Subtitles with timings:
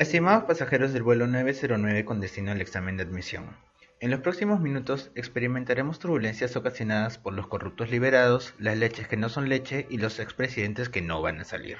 [0.00, 3.58] Estimados pasajeros del vuelo 909 con destino al examen de admisión,
[4.00, 9.28] en los próximos minutos experimentaremos turbulencias ocasionadas por los corruptos liberados, las leches que no
[9.28, 11.76] son leche y los expresidentes que no van a salir.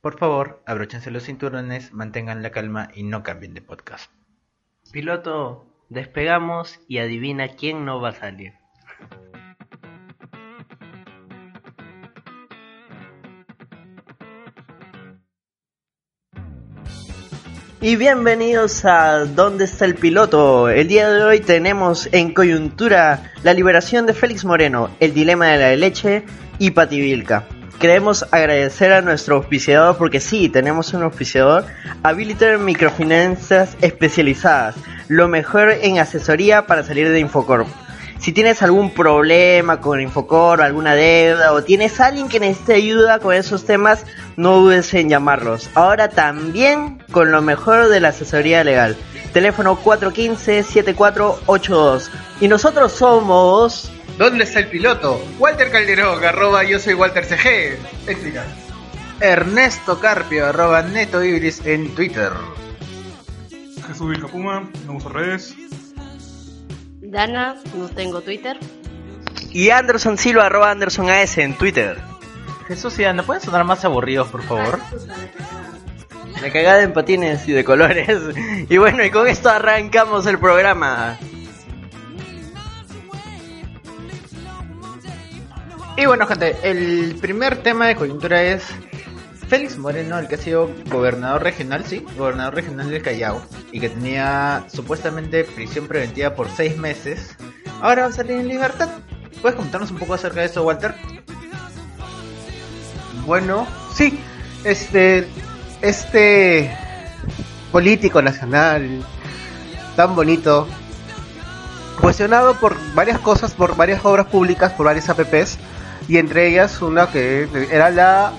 [0.00, 4.12] Por favor, abróchense los cinturones, mantengan la calma y no cambien de podcast.
[4.92, 8.52] Piloto, despegamos y adivina quién no va a salir.
[17.86, 20.68] Y bienvenidos a ¿Dónde está el piloto?
[20.68, 25.58] El día de hoy tenemos en coyuntura la liberación de Félix Moreno, el dilema de
[25.58, 26.24] la leche
[26.58, 27.44] y Pativilca.
[27.78, 31.64] Queremos agradecer a nuestro auspiciador porque sí, tenemos un auspiciador,
[32.02, 34.74] Habilitar Microfinanzas Especializadas,
[35.06, 37.68] lo mejor en asesoría para salir de Infocorp.
[38.18, 43.32] Si tienes algún problema con Infocor, alguna deuda o tienes alguien que necesite ayuda con
[43.34, 44.04] esos temas,
[44.36, 45.70] no dudes en llamarlos.
[45.74, 48.96] Ahora también con lo mejor de la asesoría legal.
[49.32, 52.08] Teléfono 415-7482.
[52.40, 53.92] Y nosotros somos...
[54.18, 55.22] ¿Dónde está el piloto?
[55.38, 57.76] Walter Calderón, arroba yo soy Walter CG.
[58.06, 58.46] Explica.
[59.20, 62.32] Ernesto Carpio, arroba Neto Ibris en Twitter.
[63.86, 65.54] Jesús Vilcapuma, no uso redes.
[67.10, 68.58] Dana, no tengo Twitter.
[69.50, 71.96] Y Anderson Silva, arroba Anderson AS en Twitter.
[72.68, 74.80] Jesús y Ana, ¿pueden sonar más aburridos, por favor?
[76.42, 78.08] La cagada en patines y de colores.
[78.68, 81.16] Y bueno, y con esto arrancamos el programa.
[85.96, 88.64] Y bueno, gente, el primer tema de coyuntura es
[89.48, 93.40] Félix Moreno, el que ha sido gobernador regional, sí, gobernador regional del Callao,
[93.70, 97.36] y que tenía supuestamente prisión preventiva por seis meses,
[97.80, 98.88] ahora va a salir en libertad.
[99.40, 100.94] ¿Puedes contarnos un poco acerca de eso, Walter?
[103.24, 104.18] Bueno, sí,
[104.64, 105.28] este,
[105.80, 106.76] este
[107.70, 109.04] político nacional
[109.94, 110.66] tan bonito,
[112.00, 115.58] cuestionado por varias cosas, por varias obras públicas, por varias APPs,
[116.08, 118.32] y entre ellas una que era la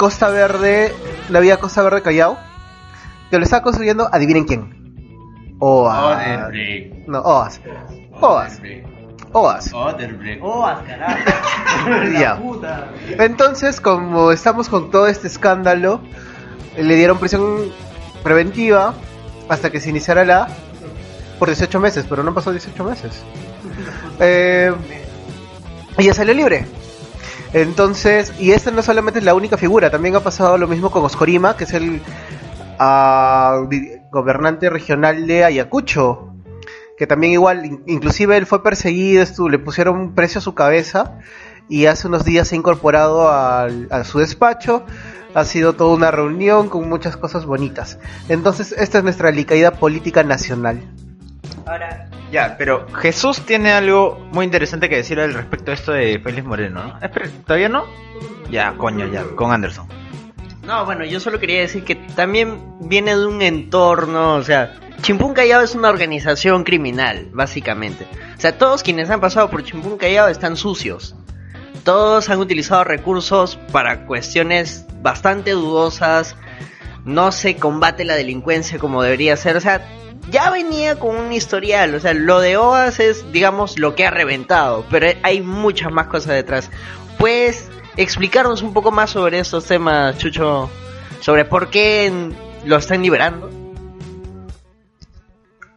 [0.00, 0.94] Costa Verde,
[1.28, 2.38] la vía Costa Verde Callao,
[3.30, 5.54] que lo está construyendo, adivinen quién.
[5.58, 6.50] OAS.
[7.06, 7.60] No, OAS.
[8.18, 8.62] OAS.
[9.30, 9.70] OAS.
[9.74, 9.92] Oh,
[10.86, 11.18] carajo.
[12.18, 12.40] Ya.
[13.18, 16.00] Entonces, como estamos con todo este escándalo,
[16.78, 17.70] le dieron prisión
[18.22, 18.94] preventiva
[19.50, 20.48] hasta que se iniciara la
[21.38, 23.22] por 18 meses, pero no pasó 18 meses.
[24.22, 24.72] Eh,
[25.98, 26.79] y ya salió libre.
[27.52, 31.04] Entonces, y esta no solamente es la única figura, también ha pasado lo mismo con
[31.04, 32.00] Oscorima, que es el
[33.68, 36.32] di- gobernante regional de Ayacucho,
[36.96, 41.18] que también igual, in- inclusive él fue perseguido, le pusieron un precio a su cabeza
[41.68, 43.68] y hace unos días se ha incorporado a
[44.04, 44.84] su despacho.
[45.32, 48.00] Ha sido toda una reunión con muchas cosas bonitas.
[48.28, 50.82] Entonces, esta es nuestra licaída política nacional.
[51.66, 56.20] Ahora, Ya, pero Jesús tiene algo muy interesante que decir al respecto de esto de
[56.20, 56.98] Félix Moreno, ¿no?
[57.02, 57.86] Espera, ¿Todavía no?
[58.50, 59.88] Ya, coño, ya, con Anderson.
[60.64, 65.34] No, bueno, yo solo quería decir que también viene de un entorno, o sea, Chimpún
[65.34, 68.06] Callao es una organización criminal, básicamente.
[68.36, 71.14] O sea, todos quienes han pasado por Chimpún Callao están sucios.
[71.84, 76.36] Todos han utilizado recursos para cuestiones bastante dudosas.
[77.04, 79.56] No se combate la delincuencia como debería ser.
[79.56, 79.86] O sea,
[80.30, 81.94] ya venía con un historial.
[81.94, 84.84] O sea, lo de OAS es, digamos, lo que ha reventado.
[84.90, 86.70] Pero hay muchas más cosas detrás.
[87.18, 90.70] ¿Puedes explicarnos un poco más sobre estos temas, Chucho?
[91.20, 92.32] Sobre por qué
[92.64, 93.50] lo están liberando.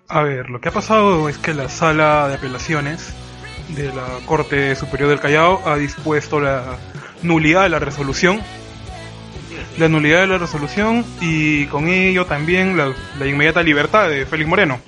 [0.08, 3.14] A ver, lo que ha pasado es que la sala de apelaciones
[3.70, 6.78] de la Corte Superior del Callao ha dispuesto la
[7.24, 8.42] nulidad de la resolución.
[9.78, 14.48] La nulidad de la resolución y con ello también la, la inmediata libertad de Félix
[14.48, 14.80] Moreno.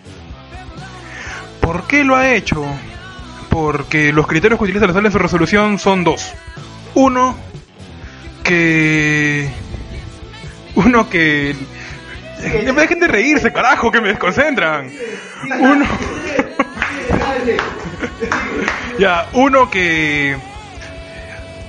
[1.60, 2.64] ¿Por qué lo ha hecho?
[3.50, 6.34] Porque los criterios que utiliza la sala en su resolución son dos.
[6.94, 7.36] Uno,
[8.44, 9.50] que...
[10.76, 11.56] Uno que...
[12.40, 14.92] Que me dejen de reírse, carajo, que me desconcentran.
[15.60, 15.86] Uno...
[19.00, 20.38] ya, uno que...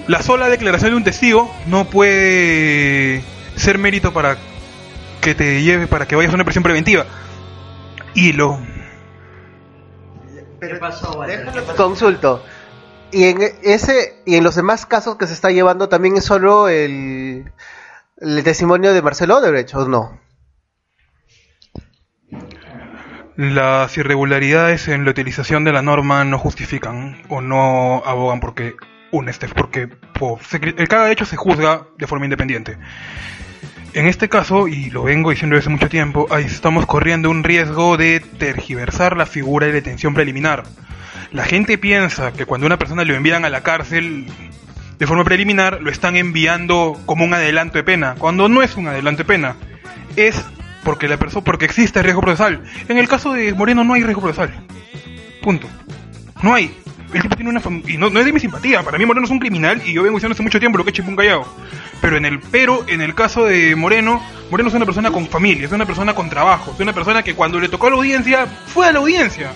[0.08, 3.24] La sola declaración de un testigo no puede
[3.56, 4.36] ser mérito para
[5.20, 7.06] que te lleve para que vayas a una prisión preventiva.
[8.14, 8.60] Y lo...
[10.60, 11.44] ¿Qué pasó, Walter?
[11.52, 11.76] ¿Qué pasó?
[11.76, 12.44] Consulto.
[13.10, 16.68] Y en ese y en los demás casos que se está llevando también es solo
[16.68, 17.52] el,
[18.18, 20.20] el testimonio de Marcelo Odebrecht, ¿o no?
[23.36, 28.76] Las irregularidades en la utilización de la norma no justifican o no abogan porque
[29.10, 32.78] un este porque por, se cada hecho se juzga de forma independiente.
[33.92, 37.96] En este caso, y lo vengo diciendo desde mucho tiempo, ahí estamos corriendo un riesgo
[37.96, 40.64] de tergiversar la figura de detención preliminar.
[41.32, 44.26] La gente piensa que cuando una persona lo envían a la cárcel
[44.98, 48.86] de forma preliminar, lo están enviando como un adelanto de pena, cuando no es un
[48.88, 49.56] adelanto de pena.
[50.16, 50.44] Es
[50.84, 52.62] porque la persona porque existe riesgo procesal.
[52.88, 54.52] En el caso de Moreno no hay riesgo procesal.
[55.42, 55.68] Punto.
[56.42, 56.74] No hay.
[57.12, 58.82] El tipo tiene una y no, es de mi simpatía.
[58.82, 60.90] Para mí Moreno es un criminal y yo vengo diciendo hace mucho tiempo lo que
[60.90, 61.46] es Chipún Callao.
[62.00, 65.66] Pero en el pero en el caso de Moreno, Moreno es una persona con familia,
[65.66, 68.46] es una persona con trabajo, es una persona que cuando le tocó a la audiencia
[68.46, 69.52] fue a la audiencia.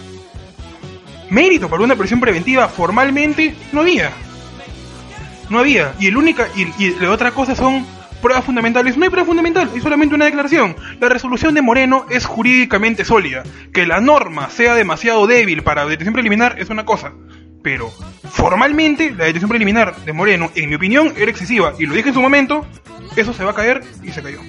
[1.28, 4.12] Mérito para una prisión preventiva formalmente no había.
[5.48, 5.94] No había.
[5.98, 7.84] Y el única y, y la otra cosa son
[8.20, 8.96] pruebas fundamentales.
[8.96, 10.76] No hay prueba fundamental, es solamente una declaración.
[11.00, 13.42] La resolución de Moreno es jurídicamente sólida.
[13.72, 17.12] Que la norma sea demasiado débil para detención preliminar es una cosa.
[17.62, 17.90] Pero
[18.30, 21.74] formalmente la detención preliminar de Moreno, en mi opinión, era excesiva.
[21.78, 22.66] Y lo dije en su momento,
[23.16, 24.40] eso se va a caer y se cayó.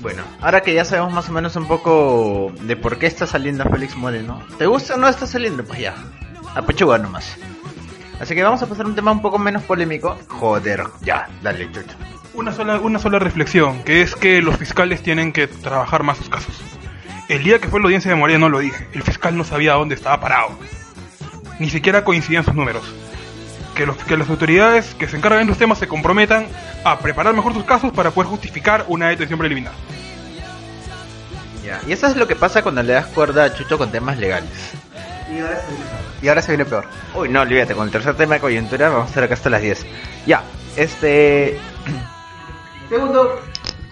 [0.00, 3.64] Bueno, ahora que ya sabemos más o menos un poco de por qué está saliendo
[3.64, 5.62] Félix Moreno, ¿te gusta o no está saliendo?
[5.62, 5.94] Pues ya,
[6.54, 7.36] a pechuga nomás.
[8.20, 10.18] Así que vamos a pasar a un tema un poco menos polémico.
[10.28, 11.96] Joder, ya, dale, chucho.
[12.34, 16.28] Una sola, una sola reflexión, que es que los fiscales tienen que trabajar más sus
[16.28, 16.54] casos.
[17.30, 19.94] El día que fue la audiencia de Moreno lo dije, el fiscal no sabía dónde
[19.94, 20.50] estaba parado.
[21.58, 22.82] Ni siquiera coincidían sus números.
[23.74, 26.46] Que, los, que las autoridades que se encargan de los temas se comprometan
[26.84, 29.72] a preparar mejor sus casos para poder justificar una detención preliminar.
[31.64, 31.80] Ya.
[31.86, 34.72] Y eso es lo que pasa cuando le das cuerda a Chucho con temas legales.
[36.22, 36.84] Y ahora se viene peor.
[37.14, 39.62] Uy, no, olvídate, con el tercer tema de coyuntura vamos a estar acá hasta las
[39.62, 39.86] 10.
[40.26, 40.42] Ya,
[40.76, 41.58] este...
[42.88, 43.40] Segundo,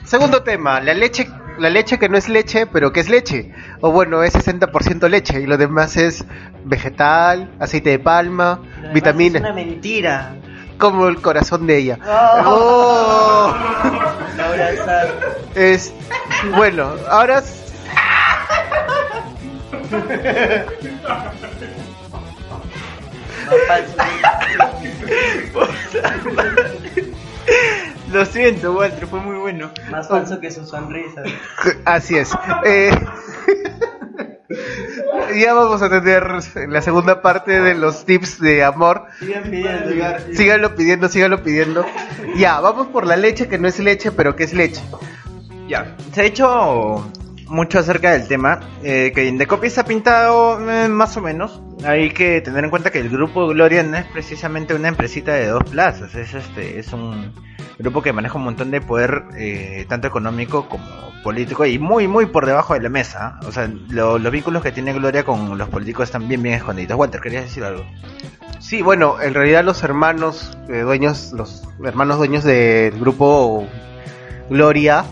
[0.05, 1.29] segundo tema, la leche,
[1.61, 3.52] la leche que no es leche, pero que es leche.
[3.81, 6.25] O bueno, es 60% leche y lo demás es
[6.64, 8.61] vegetal, aceite de palma,
[8.93, 9.02] Es
[9.40, 10.35] una mentira.
[10.79, 11.99] como el corazón de ella.
[12.44, 13.55] Oh.
[14.85, 15.08] Sar.
[15.55, 15.93] Es
[16.56, 17.40] bueno, ahora.
[28.12, 29.70] Lo siento, Walter, fue muy bueno.
[29.91, 31.23] Más falso que su sonrisa.
[31.85, 32.31] así es.
[32.65, 32.91] Eh,
[35.37, 36.26] ya vamos a tener
[36.69, 39.05] la segunda parte de los tips de amor.
[39.19, 40.23] Sigan pidiendo, Gar.
[40.32, 41.85] Síganlo pidiendo, síganlo pidiendo.
[42.37, 44.81] Ya, vamos por la leche que no es leche, pero que es leche.
[45.69, 47.11] Ya, se ha dicho
[47.49, 51.61] mucho acerca del tema, eh, que Indecopy se ha pintado eh, más o menos.
[51.85, 55.47] Hay que tener en cuenta que el grupo Gloria no es precisamente una empresita de
[55.49, 57.33] dos plazas, es este, es un
[57.79, 60.85] grupo que maneja un montón de poder, eh, tanto económico como
[61.23, 63.39] político, y muy, muy por debajo de la mesa.
[63.47, 66.99] O sea, lo- los vínculos que tiene Gloria con los políticos están bien, bien escondidos.
[66.99, 67.85] Walter, ¿querías decir algo?
[68.61, 73.67] Sí, bueno, en realidad los hermanos eh, dueños, los hermanos dueños del grupo
[74.50, 75.05] Gloria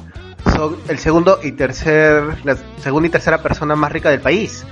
[0.57, 4.65] son el segundo y tercer, la segunda y tercera persona más rica del país.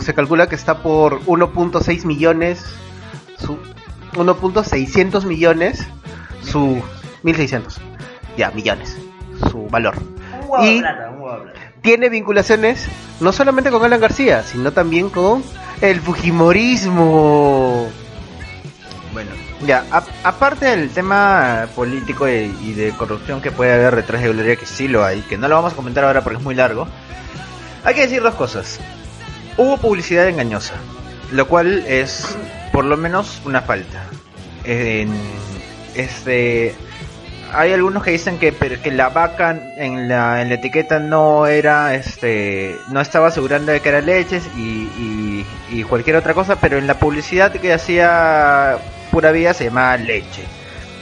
[0.00, 2.64] Se calcula que está por 1.6 millones,
[3.38, 3.58] su
[4.12, 5.86] 1.600 millones,
[6.42, 6.82] su
[7.22, 7.78] 1.600,
[8.36, 8.98] ya millones,
[9.50, 9.94] su valor.
[10.62, 11.52] Y- plata, plata.
[11.80, 12.86] Tiene vinculaciones
[13.20, 15.42] no solamente con Alan García, sino también con
[15.80, 17.88] el Fujimorismo.
[19.66, 24.56] Ya, a- aparte del tema político y, de corrupción que puede haber detrás de Gloria,
[24.56, 26.88] que sí lo hay, que no lo vamos a comentar ahora porque es muy largo,
[27.84, 28.80] hay que decir dos cosas.
[29.56, 30.74] Hubo publicidad engañosa,
[31.30, 32.36] lo cual es
[32.72, 34.02] por lo menos una falta.
[35.94, 36.74] Este,
[37.52, 41.94] hay algunos que dicen que, que la vaca en la, en la etiqueta no era,
[41.94, 46.86] este, no estaba asegurando de que era leches y, y cualquier otra cosa, pero en
[46.86, 48.78] la publicidad que hacía
[49.12, 50.42] pura vida se llamaba leche.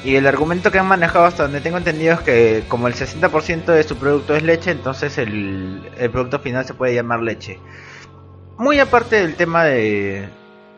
[0.05, 3.67] Y el argumento que han manejado hasta donde tengo entendido es que como el 60%
[3.67, 7.59] de su producto es leche, entonces el, el producto final se puede llamar leche.
[8.59, 10.29] Muy aparte del tema de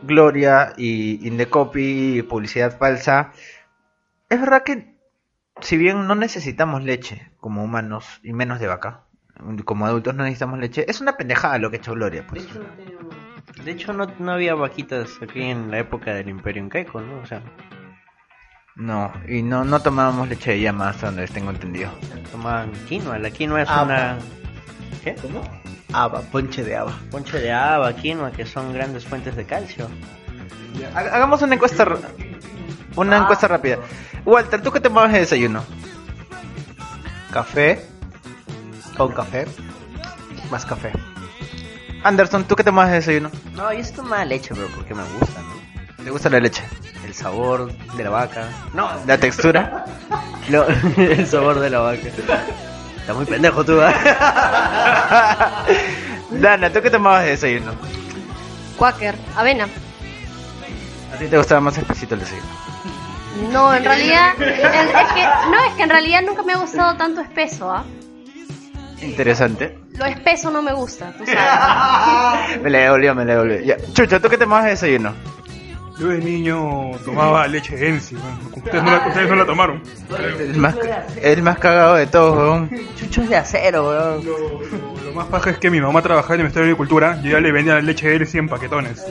[0.02, 3.32] Gloria y Indecopy y publicidad falsa,
[4.28, 4.94] es verdad que
[5.60, 9.04] si bien no necesitamos leche como humanos y menos de vaca,
[9.64, 12.22] como adultos no necesitamos leche, es una pendejada lo que ha hecho Gloria.
[12.22, 12.44] De Pues.
[12.44, 12.60] hecho,
[13.64, 17.20] de hecho no, no había vaquitas aquí en la época del Imperio Incaico, ¿no?
[17.20, 17.42] O sea,
[18.76, 21.90] No, y no, no tomábamos leche de llama hasta donde tengo entendido.
[22.30, 23.18] Tomaban quinoa.
[23.18, 24.18] La quinoa es Ah, una...
[25.04, 25.14] ¿Qué?
[25.92, 26.92] Haba, ponche de haba.
[27.10, 29.88] Ponche de haba, quinoa, que son grandes fuentes de calcio.
[30.94, 31.86] Ha- Hagamos una encuesta
[32.96, 33.78] una encuesta rápida.
[34.24, 35.62] Walter, ¿tú qué tomabas de desayuno?
[37.32, 37.84] Café.
[38.96, 39.46] Con café.
[40.50, 40.92] Más café.
[42.04, 43.30] Anderson, ¿tú qué tomabas de desayuno?
[43.54, 46.04] No, yo sí tomaba leche, pero porque me gusta, ¿no?
[46.04, 46.64] ¿Te gusta la leche?
[47.04, 48.48] El sabor de la vaca.
[48.74, 49.84] No, ¿La textura?
[50.48, 50.64] no,
[50.96, 52.08] el sabor de la vaca.
[53.00, 53.92] Está muy pendejo tú, ¿eh?
[56.30, 57.72] Dana, ¿tú qué tomabas de desayuno?
[58.76, 59.66] Quaker, avena.
[61.14, 62.48] ¿A ti te gustaba más espesito el desayuno?
[63.50, 66.96] No, en realidad, en- es que, no, es que en realidad nunca me ha gustado
[66.96, 67.84] tanto espeso, ¿ah?
[69.00, 69.78] Interesante.
[70.02, 72.60] Lo espeso no me gusta, tú sabes.
[72.62, 73.60] Me la devolvió, me la devolvió.
[73.60, 73.76] Ya.
[73.92, 75.12] Chucho, ¿tú qué tomabas de desayuno?
[75.98, 78.16] Yo de niño tomaba leche Ensi,
[78.56, 79.82] ustedes, no la, ustedes no la tomaron.
[80.40, 80.74] El más,
[81.22, 82.70] el más cagado de todos, weón.
[82.96, 84.24] Chuchos de acero, weón.
[84.24, 87.40] Lo, más paja es que mi mamá trabajaba en el Ministerio de Agricultura y ella
[87.40, 89.04] le vendía la leche Ensi en paquetones.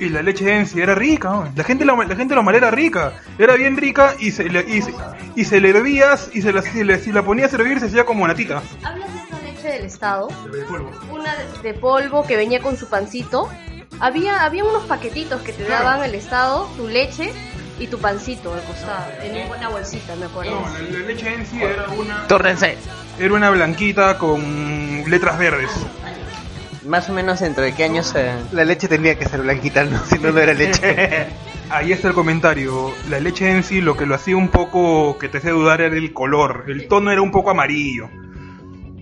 [0.00, 1.50] Y la leche Ensi era rica, weón.
[1.56, 4.60] la gente la, la gente lo mal era rica, era bien rica y se le,
[4.68, 4.92] y se,
[5.36, 7.86] y se le hervías y se la, si, le- si la ponías a hervir se
[7.86, 8.62] hacía como natita.
[9.68, 10.28] De del estado,
[11.10, 13.50] una de, de polvo que venía con su pancito.
[14.00, 17.32] Había, había unos paquetitos que te daban el estado, tu leche
[17.78, 20.52] y tu pancito al costado, en una bolsita, me acuerdo.
[20.52, 22.78] No, la, la leche Ensi era una, Tórrense.
[23.18, 25.70] era una blanquita con letras verdes.
[26.86, 28.32] Más o menos entre de qué años se...
[28.52, 30.02] La leche tenía que ser blanquita, ¿no?
[30.06, 31.26] si no, no era leche.
[31.70, 32.94] Ahí está el comentario.
[33.10, 35.94] La leche en sí lo que lo hacía un poco que te hacía dudar era
[35.94, 36.64] el color.
[36.68, 38.08] El tono era un poco amarillo.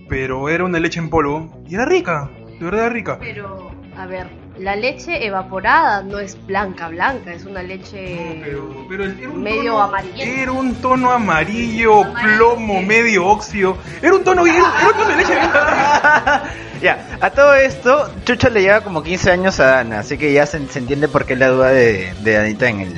[0.09, 2.29] Pero era una leche en polvo y era rica.
[2.59, 3.17] De verdad era rica.
[3.19, 4.27] Pero, a ver,
[4.59, 8.41] la leche evaporada no es blanca, blanca, es una leche...
[8.43, 10.41] Pero, pero era un Medio tono, amarillento.
[10.41, 13.77] Era un tono amarillo, plomo, medio óxido.
[14.01, 15.49] Era un tono bien, era un tono de leche bien
[16.81, 20.45] Ya, a todo esto, Chucho le lleva como 15 años a Dana, así que ya
[20.45, 22.93] se, se entiende por qué la duda de, de Anita en el,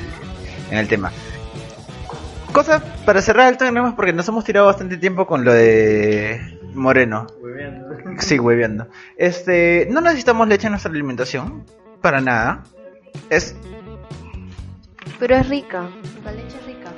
[0.70, 1.12] en el tema.
[2.52, 7.26] Cosa para cerrar el tema, porque nos hemos tirado bastante tiempo con lo de Moreno.
[8.18, 8.88] Sí, hueveando.
[9.16, 11.64] Este, no necesitamos leche en nuestra alimentación,
[12.00, 12.64] para nada.
[13.28, 13.54] Es,
[15.18, 15.88] Pero es rica,
[16.24, 16.90] la leche es rica.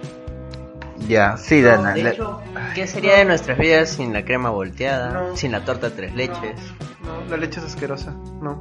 [1.08, 1.92] ya, sí, Dana.
[1.94, 2.40] De hecho,
[2.74, 5.34] ¿qué sería de nuestras vidas sin la crema volteada?
[5.36, 6.60] Sin la torta tres leches.
[7.04, 8.12] No, la leche es asquerosa.
[8.40, 8.60] No.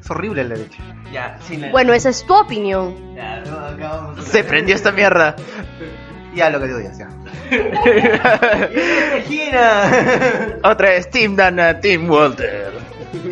[0.00, 0.78] Es horrible la leche.
[1.12, 1.70] Ya, sin la...
[1.70, 3.14] Bueno, esa es tu opinión.
[3.14, 4.24] Ya, no, acabamos.
[4.24, 5.34] se prendió esta mierda.
[6.34, 7.08] Ya lo que digo ya, ya.
[10.62, 12.72] Otra vez, Team Dana, Team Walter.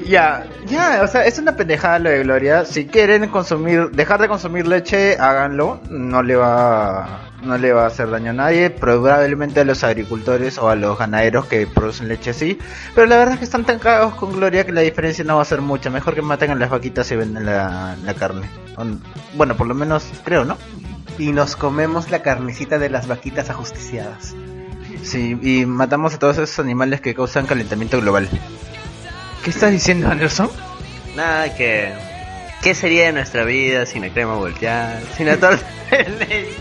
[0.06, 2.64] Ya, ya, o sea, es una pendejada lo de Gloria.
[2.64, 5.80] Si quieren consumir, dejar de consumir leche, háganlo.
[5.88, 8.70] No le va, no le va a hacer daño a nadie.
[8.70, 12.58] Probablemente a los agricultores o a los ganaderos que producen leche sí.
[12.94, 15.42] Pero la verdad es que están tan cagados con Gloria que la diferencia no va
[15.42, 15.90] a ser mucha.
[15.90, 18.48] Mejor que maten a las vaquitas y venden la, carne.
[19.34, 20.56] Bueno, por lo menos creo, ¿no?
[21.18, 24.34] Y nos comemos la carnecita de las vaquitas ajusticiadas.
[25.02, 28.28] Sí, y matamos a todos esos animales que causan calentamiento global.
[29.44, 30.50] ¿Qué estás diciendo, Anderson?
[31.16, 31.92] Nada, que...
[32.62, 34.98] ¿Qué sería de nuestra vida sin la crema volteada?
[35.16, 36.56] Sin la torta leches.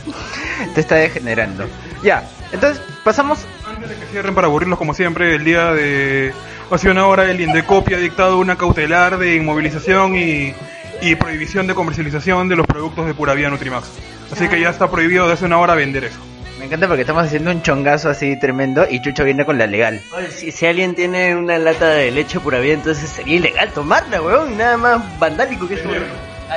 [0.75, 1.65] Te está degenerando.
[2.03, 3.39] Ya, entonces pasamos.
[3.65, 6.33] Antes de que cierren para aburrirlos como siempre, el día de
[6.69, 10.53] hace una hora el Indecopi ha dictado una cautelar de inmovilización y,
[11.01, 13.87] y prohibición de comercialización de los productos de Pura Vida Nutrimax.
[14.33, 16.19] Así que ya está prohibido de hace una hora vender eso.
[16.59, 20.01] Me encanta porque estamos haciendo un chongazo así tremendo y Chucho viene con la legal.
[20.15, 24.21] Oye, si, si alguien tiene una lata de leche pura vida, entonces sería ilegal tomarla,
[24.21, 24.57] weón.
[24.57, 25.89] Nada más vandálico que eso.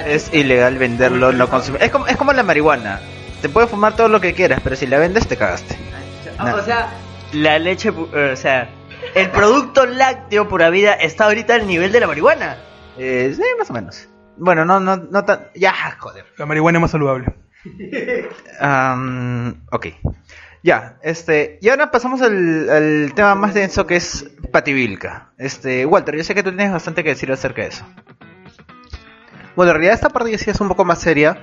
[0.06, 1.82] Es ilegal venderlo, no consumir.
[1.82, 3.00] Es como, es como la marihuana.
[3.42, 5.76] Te puedes fumar todo lo que quieras, pero si la vendes te cagaste.
[6.38, 6.88] Ah, O sea,
[7.32, 8.68] la leche, eh, o sea,
[9.14, 12.56] el producto lácteo pura vida está ahorita al nivel de la marihuana.
[12.98, 14.08] Eh, sí, más o menos.
[14.36, 15.48] Bueno, no, no, no tan.
[15.54, 16.26] Ya, joder.
[16.36, 17.26] La marihuana es más saludable.
[18.60, 19.86] Am, ok.
[20.62, 25.30] Ya, este, y ahora pasamos al, al tema más denso que es Pativilca.
[25.38, 27.84] Este, Walter, yo sé que tú tienes bastante que decir acerca de eso.
[29.54, 31.38] Bueno, en realidad esta parte ya sí es un poco más seria.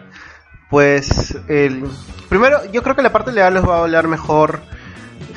[0.70, 1.84] Pues, el...
[2.30, 4.60] primero, yo creo que la parte legal les va a hablar mejor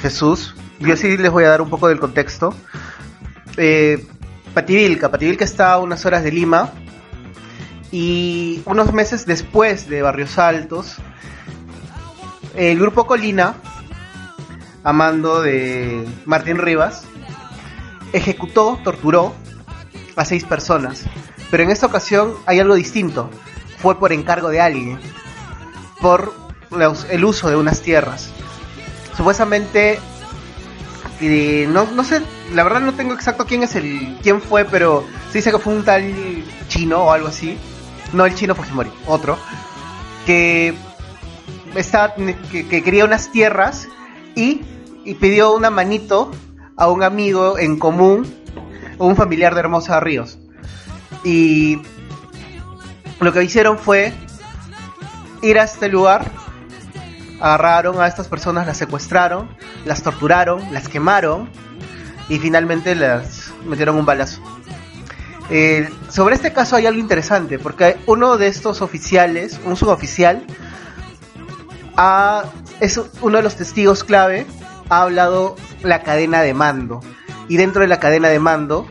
[0.01, 0.55] Jesús.
[0.79, 2.55] Yo sí les voy a dar un poco del contexto.
[3.57, 4.05] Eh,
[4.53, 5.11] Pativilca.
[5.11, 6.73] Pativilca está a unas horas de Lima.
[7.91, 10.97] Y unos meses después de Barrios Altos,
[12.55, 13.55] el grupo Colina,
[14.83, 17.05] a mando de Martín Rivas,
[18.13, 19.35] ejecutó, torturó
[20.17, 21.05] a seis personas.
[21.51, 23.31] Pero en esta ocasión hay algo distinto.
[23.79, 24.99] Fue por encargo de alguien.
[26.01, 26.33] Por
[27.11, 28.31] el uso de unas tierras.
[29.17, 29.99] Supuestamente,
[31.69, 35.39] no, no sé, la verdad no tengo exacto quién es el, quién fue, pero se
[35.39, 36.13] dice que fue un tal
[36.69, 37.59] chino o algo así.
[38.13, 39.39] No el chino Fujimori, otro.
[40.25, 40.75] Que,
[41.75, 43.89] está, que, quería unas tierras
[44.35, 44.63] y,
[45.05, 46.31] y pidió una manito
[46.77, 48.33] a un amigo en común,
[48.99, 50.39] un familiar de Hermosa Ríos.
[51.25, 51.81] Y
[53.21, 54.13] lo que hicieron fue
[55.43, 56.31] ir a este lugar,
[57.41, 59.49] agarraron a estas personas, las secuestraron,
[59.85, 61.49] las torturaron, las quemaron
[62.29, 64.43] y finalmente las metieron un balazo.
[65.49, 70.45] Eh, sobre este caso hay algo interesante, porque uno de estos oficiales, un suboficial,
[72.81, 74.47] es uno de los testigos clave,
[74.89, 77.01] ha hablado la cadena de mando.
[77.49, 78.91] Y dentro de la cadena de mando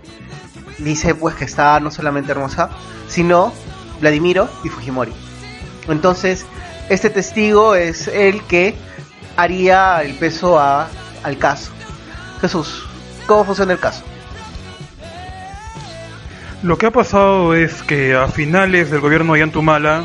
[0.80, 2.70] dice pues que está no solamente Hermosa,
[3.08, 3.54] sino
[4.02, 5.14] Vladimiro y Fujimori.
[5.88, 6.46] Entonces,
[6.90, 8.76] este testigo es el que
[9.38, 10.88] haría el peso a,
[11.24, 11.72] al caso.
[12.42, 12.84] Jesús,
[13.28, 14.04] ¿cómo funciona el caso?
[16.66, 20.04] Lo que ha pasado es que a finales del gobierno de Yantumala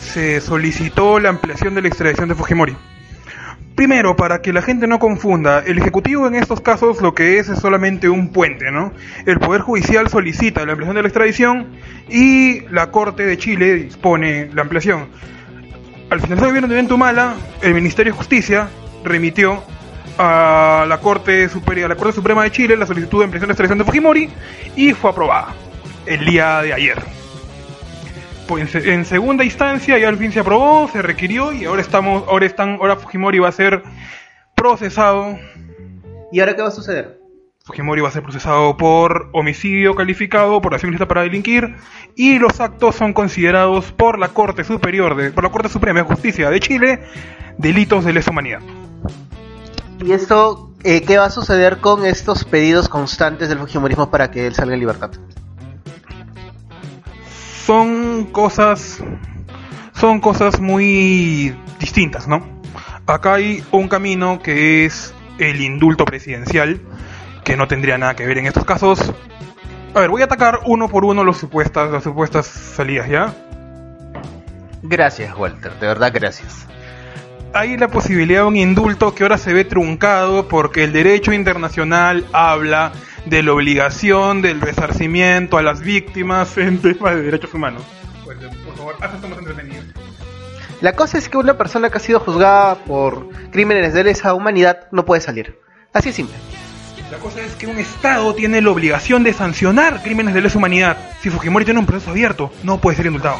[0.00, 2.74] se solicitó la ampliación de la extradición de Fujimori.
[3.74, 7.50] Primero, para que la gente no confunda, el Ejecutivo en estos casos lo que es
[7.50, 8.94] es solamente un puente, ¿no?
[9.26, 11.66] El Poder Judicial solicita la ampliación de la extradición
[12.08, 15.08] y la Corte de Chile dispone la ampliación.
[16.08, 18.70] Al finalizar el gobierno de Ventumala, el Ministerio de Justicia
[19.04, 19.62] remitió
[20.16, 23.52] a la Corte Superior, a la Corte Suprema de Chile la solicitud de ampliación de
[23.52, 24.30] extradición de Fujimori
[24.74, 25.48] y fue aprobada
[26.06, 27.02] el día de ayer.
[28.46, 32.46] Pues en segunda instancia ya al fin se aprobó, se requirió y ahora estamos, ahora
[32.46, 33.82] están, ahora Fujimori va a ser
[34.54, 35.36] procesado.
[36.30, 37.20] ¿Y ahora qué va a suceder?
[37.64, 41.74] Fujimori va a ser procesado por homicidio calificado, por acción para delinquir,
[42.14, 46.06] y los actos son considerados por la Corte Superior, de, por la Corte Suprema de
[46.06, 47.00] Justicia de Chile,
[47.58, 48.60] delitos de lesa humanidad.
[50.04, 54.46] ¿Y esto eh, qué va a suceder con estos pedidos constantes del Fujimorismo para que
[54.46, 55.10] él salga en libertad?
[57.66, 59.02] Son cosas
[59.92, 62.46] son cosas muy distintas, ¿no?
[63.06, 66.80] Acá hay un camino que es el indulto presidencial,
[67.44, 69.12] que no tendría nada que ver en estos casos.
[69.94, 73.34] A ver, voy a atacar uno por uno los supuestas, las supuestas salidas, ¿ya?
[74.82, 76.66] Gracias, Walter, de verdad gracias.
[77.52, 82.26] Hay la posibilidad de un indulto que ahora se ve truncado porque el derecho internacional
[82.32, 82.92] habla
[83.26, 87.82] de la obligación del resarcimiento a las víctimas en temas de derechos humanos.
[88.24, 89.82] Pues, por favor, haz esto más entretenido.
[90.80, 94.86] La cosa es que una persona que ha sido juzgada por crímenes de lesa humanidad
[94.92, 95.58] no puede salir.
[95.92, 96.36] Así es simple.
[97.10, 100.96] La cosa es que un Estado tiene la obligación de sancionar crímenes de lesa humanidad.
[101.20, 103.38] Si Fujimori tiene un proceso abierto, no puede ser indultado.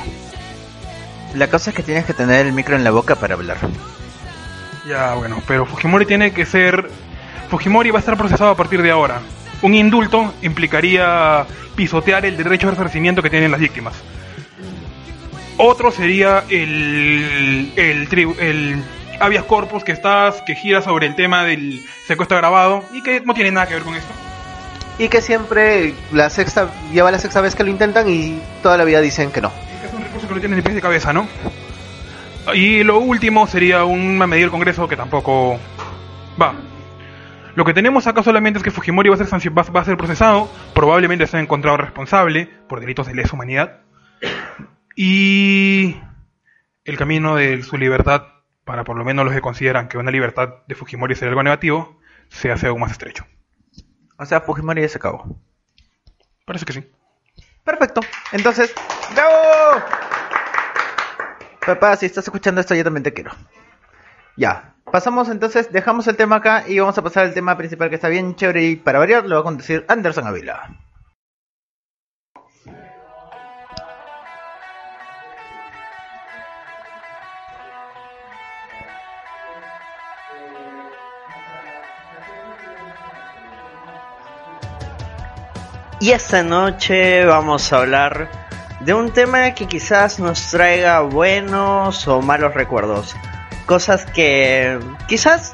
[1.35, 3.59] La cosa es que tienes que tener el micro en la boca para hablar.
[4.89, 6.89] Ya, bueno, pero Fujimori tiene que ser...
[7.51, 9.21] Fujimori va a estar procesado a partir de ahora
[9.63, 13.95] un indulto implicaría pisotear el derecho de resarcimiento que tienen las víctimas.
[15.59, 18.83] Otro sería el, el, el
[19.21, 23.35] habeas corpus que estás, que gira sobre el tema del secuestro grabado y que no
[23.35, 24.13] tiene nada que ver con esto.
[24.99, 28.85] Y que siempre la sexta, lleva la sexta vez que lo intentan y toda la
[28.85, 29.53] vida dicen que no.
[29.85, 31.27] es un recurso que no tienen ni pies de cabeza, ¿no?
[32.55, 35.59] Y lo último sería una medida del Congreso que tampoco
[36.41, 36.55] va.
[37.57, 40.51] Lo que tenemos acá solamente es que Fujimori va a ser, va a ser procesado,
[40.75, 43.81] probablemente sea encontrado responsable por delitos de lesa humanidad.
[44.95, 45.97] Y
[46.85, 48.25] el camino de su libertad,
[48.67, 51.99] para por lo menos los que consideran que una libertad de Fujimori sería algo negativo,
[52.29, 53.27] se hace aún más estrecho.
[54.19, 55.41] O sea, Fujimori ya se acabó.
[56.45, 56.93] Parece que sí.
[57.65, 58.03] Perfecto.
[58.33, 58.75] Entonces,
[59.15, 59.83] ¡bravo!
[61.65, 63.33] Papá, si estás escuchando esto, yo también te quiero.
[64.37, 67.97] Ya, pasamos entonces, dejamos el tema acá y vamos a pasar al tema principal que
[67.97, 70.71] está bien chévere y para variar lo va a conducir Anderson Avila.
[85.99, 88.31] Y esta noche vamos a hablar
[88.81, 93.17] de un tema que quizás nos traiga buenos o malos recuerdos
[93.67, 95.53] cosas que quizás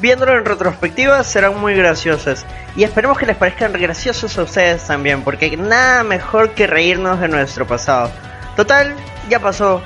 [0.00, 2.46] viéndolo en retrospectiva serán muy graciosas.
[2.76, 7.28] Y esperemos que les parezcan graciosos a ustedes también, porque nada mejor que reírnos de
[7.28, 8.10] nuestro pasado.
[8.56, 8.94] Total,
[9.28, 9.82] ya pasó.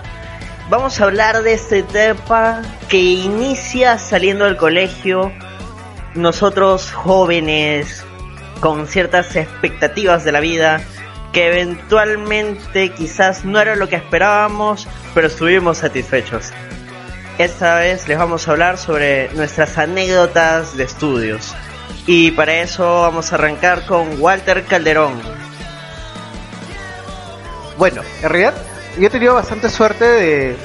[0.69, 5.33] Vamos a hablar de este tema que inicia saliendo del colegio.
[6.15, 8.05] Nosotros jóvenes,
[8.61, 10.81] con ciertas expectativas de la vida,
[11.33, 16.53] que eventualmente quizás no era lo que esperábamos, pero estuvimos satisfechos.
[17.39, 21.55] Esta vez les vamos a hablar sobre nuestras anécdotas de estudios.
[22.07, 25.21] Y para eso vamos a arrancar con Walter Calderón.
[27.77, 28.55] Bueno, en realidad
[28.99, 30.57] yo he tenido bastante suerte de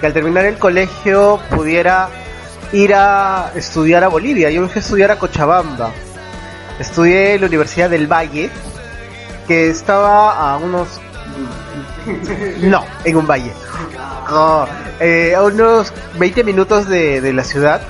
[0.00, 2.08] que al terminar el colegio pudiera
[2.72, 4.50] ir a estudiar a Bolivia.
[4.50, 5.92] Yo me fui a estudiar a Cochabamba.
[6.80, 8.50] Estudié en la Universidad del Valle,
[9.46, 11.00] que estaba a unos...
[12.62, 13.52] No, en un valle.
[15.00, 17.80] Eh, a unos 20 minutos de, de la ciudad.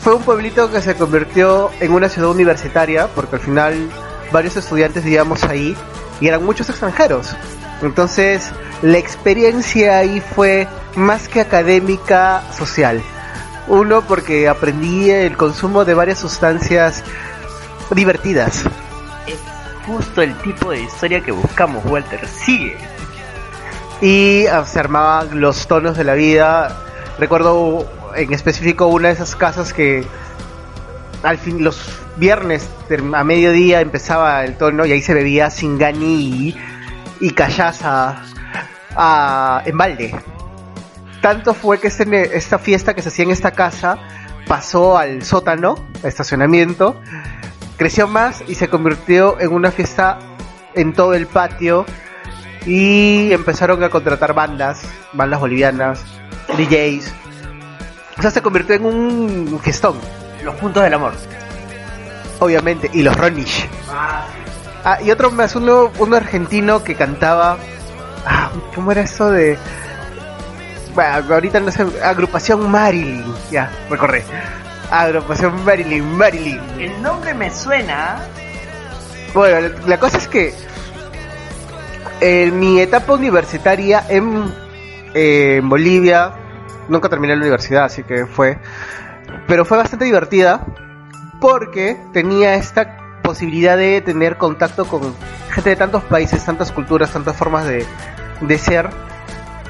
[0.00, 3.90] Fue un pueblito que se convirtió en una ciudad universitaria, porque al final
[4.32, 5.76] varios estudiantes vivíamos ahí
[6.20, 7.34] y eran muchos extranjeros.
[7.82, 8.50] Entonces,
[8.82, 13.02] la experiencia ahí fue más que académica, social.
[13.68, 17.02] Uno, porque aprendí el consumo de varias sustancias
[17.90, 18.62] divertidas.
[19.26, 19.40] Es
[19.86, 22.26] justo el tipo de historia que buscamos, Walter.
[22.28, 22.76] Sigue.
[24.00, 26.76] Y ah, se armaban los tonos de la vida.
[27.18, 30.06] Recuerdo en específico una de esas casas que
[31.22, 32.68] al fin los viernes
[33.14, 36.54] a mediodía empezaba el tono y ahí se bebía singani
[37.20, 38.22] y, callaza
[38.94, 40.14] a, en balde.
[41.20, 43.98] Tanto fue que este, esta fiesta que se hacía en esta casa
[44.46, 47.00] pasó al sótano, estacionamiento,
[47.76, 50.18] creció más y se convirtió en una fiesta
[50.74, 51.84] en todo el patio
[52.66, 56.04] y empezaron a contratar bandas, bandas bolivianas,
[56.48, 57.12] DJs.
[58.18, 59.96] O sea, se convirtió en un gestón.
[60.42, 61.12] Los puntos del amor.
[62.40, 63.68] Obviamente, y los Ronish.
[64.84, 67.56] Ah, y otro más, uno, uno argentino que cantaba.
[68.24, 69.58] Ah, ¿Cómo era eso de.?
[70.94, 71.84] Bueno, ahorita no sé.
[72.02, 73.24] Agrupación Marilyn.
[73.50, 74.24] Ya, recorré.
[74.90, 76.60] Agrupación Marilyn, Marilyn.
[76.78, 78.18] El nombre me suena.
[79.34, 80.54] Bueno, la, la cosa es que.
[82.20, 84.52] En mi etapa universitaria en,
[85.14, 86.32] eh, en Bolivia.
[86.88, 88.58] Nunca terminé la universidad, así que fue.
[89.46, 90.64] Pero fue bastante divertida.
[91.40, 95.14] Porque tenía esta posibilidad de tener contacto con
[95.50, 97.84] gente de tantos países, tantas culturas, tantas formas de,
[98.40, 98.88] de ser.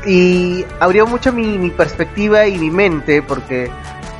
[0.07, 3.71] Y abrió mucho mi, mi, perspectiva y mi mente porque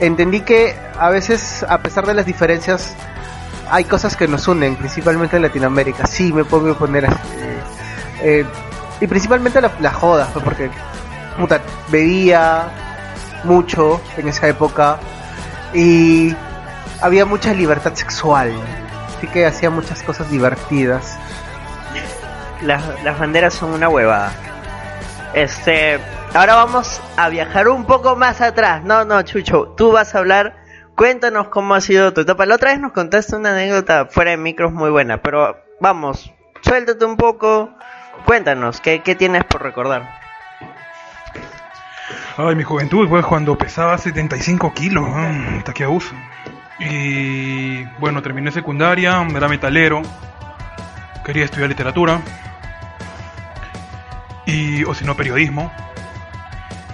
[0.01, 2.97] entendí que a veces, a pesar de las diferencias,
[3.71, 6.07] hay cosas que nos unen, principalmente en Latinoamérica.
[6.07, 7.19] Sí, me puedo poner así.
[8.29, 8.45] Eh,
[9.01, 10.69] y principalmente la, la joda, pues, porque
[11.39, 12.69] puta, bebía
[13.45, 14.99] mucho en esa época
[15.73, 16.35] y
[17.01, 18.53] había mucha libertad sexual
[19.17, 21.17] así que hacía muchas cosas divertidas.
[22.63, 24.33] Las, las banderas son una huevada.
[25.35, 26.01] Este,
[26.35, 28.83] ahora vamos a viajar un poco más atrás.
[28.83, 30.57] No, no, Chucho, tú vas a hablar.
[30.97, 32.47] Cuéntanos cómo ha sido tu etapa.
[32.47, 37.05] La otra vez nos contaste una anécdota fuera de micros muy buena, pero vamos, suéltate
[37.05, 37.71] un poco.
[38.25, 40.19] Cuéntanos, ¿qué, qué tienes por recordar?
[42.37, 46.15] Ay, mi juventud, pues cuando pesaba 75 kilos, hasta que abuso.
[46.79, 50.03] Y bueno, terminé secundaria, era metalero,
[51.25, 52.21] quería estudiar literatura,
[54.47, 55.73] y, o si no, periodismo.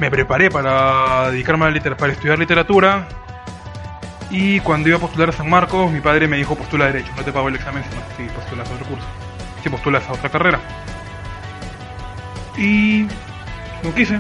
[0.01, 3.07] Me preparé para dedicarme a liter para estudiar literatura.
[4.31, 7.23] Y cuando iba a postular a San Marcos, mi padre me dijo postula derecho, no
[7.23, 9.07] te pago el examen, sino que si postulas a otro curso,
[9.63, 10.59] si postulas a otra carrera.
[12.57, 13.07] Y
[13.83, 14.19] no quise,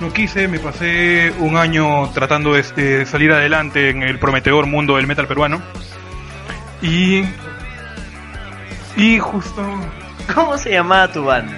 [0.00, 4.96] no quise, me pasé un año tratando de, de, salir adelante en el prometedor mundo
[4.96, 5.62] del metal peruano.
[6.80, 7.24] Y.
[8.96, 9.62] Y justo.
[10.34, 11.56] ¿Cómo se llamaba tu banda?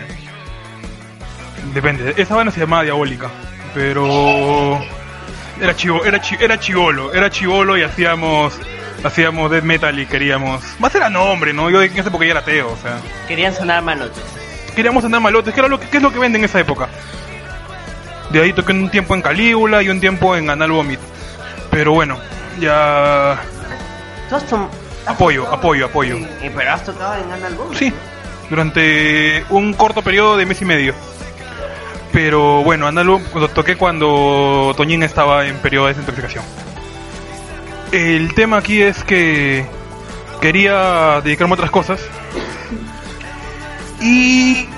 [1.72, 3.30] Depende, esa banda se llamaba Diabólica,
[3.72, 4.80] pero.
[5.60, 8.58] Era chivo, era, chi, era chivolo, era chivolo y hacíamos
[9.04, 10.62] hacíamos death metal y queríamos.
[10.80, 11.70] Más era nombre, ¿no?
[11.70, 12.98] Yo en esa época ya era ateo, o sea.
[13.28, 14.43] Querían sonar malotes.
[14.74, 16.88] Queríamos sonar malotes, que era lo que, que es lo que venden en esa época.
[18.30, 20.98] De ahí toqué un tiempo en Calígula y un tiempo en Anal Vomit.
[21.70, 22.18] Pero bueno,
[22.60, 23.40] ya.
[25.06, 26.16] Apoyo, apoyo, apoyo.
[26.42, 27.78] ¿Y, ¿Pero has tocado en Anal Vomit?
[27.78, 27.92] Sí,
[28.50, 30.94] durante un corto periodo de mes y medio.
[32.12, 36.44] Pero bueno, Anal lo toqué cuando Toñín estaba en periodo de desintoxicación.
[37.92, 39.66] El tema aquí es que
[40.40, 42.00] quería dedicarme a otras cosas.
[44.04, 44.68] Y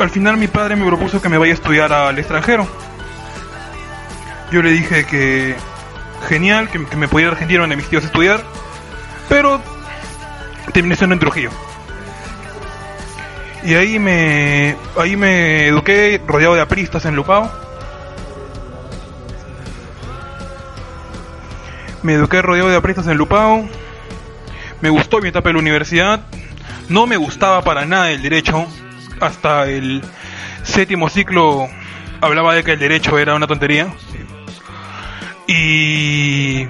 [0.00, 2.66] al final mi padre me propuso que me vaya a estudiar al extranjero.
[4.50, 5.54] Yo le dije que
[6.28, 8.42] genial, que, me podía ir a Argentina donde mis tíos estudiar,
[9.28, 9.60] pero
[10.72, 11.50] terminé siendo en Trujillo.
[13.62, 17.48] Y ahí me ahí me eduqué rodeado de apristas en Lupao.
[22.02, 23.68] Me eduqué rodeado de apristas en Lupao.
[24.80, 26.26] Me gustó mi etapa de la universidad.
[26.92, 28.66] No me gustaba para nada el derecho
[29.18, 30.02] hasta el
[30.62, 31.66] séptimo ciclo
[32.20, 33.88] hablaba de que el derecho era una tontería.
[35.46, 36.66] Y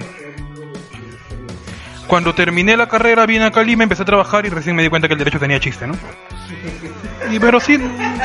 [2.07, 4.87] cuando terminé la carrera vine acá a Lima, empecé a trabajar y recién me di
[4.87, 5.97] cuenta que el derecho tenía chiste, ¿no?
[7.29, 7.77] Y pero sí,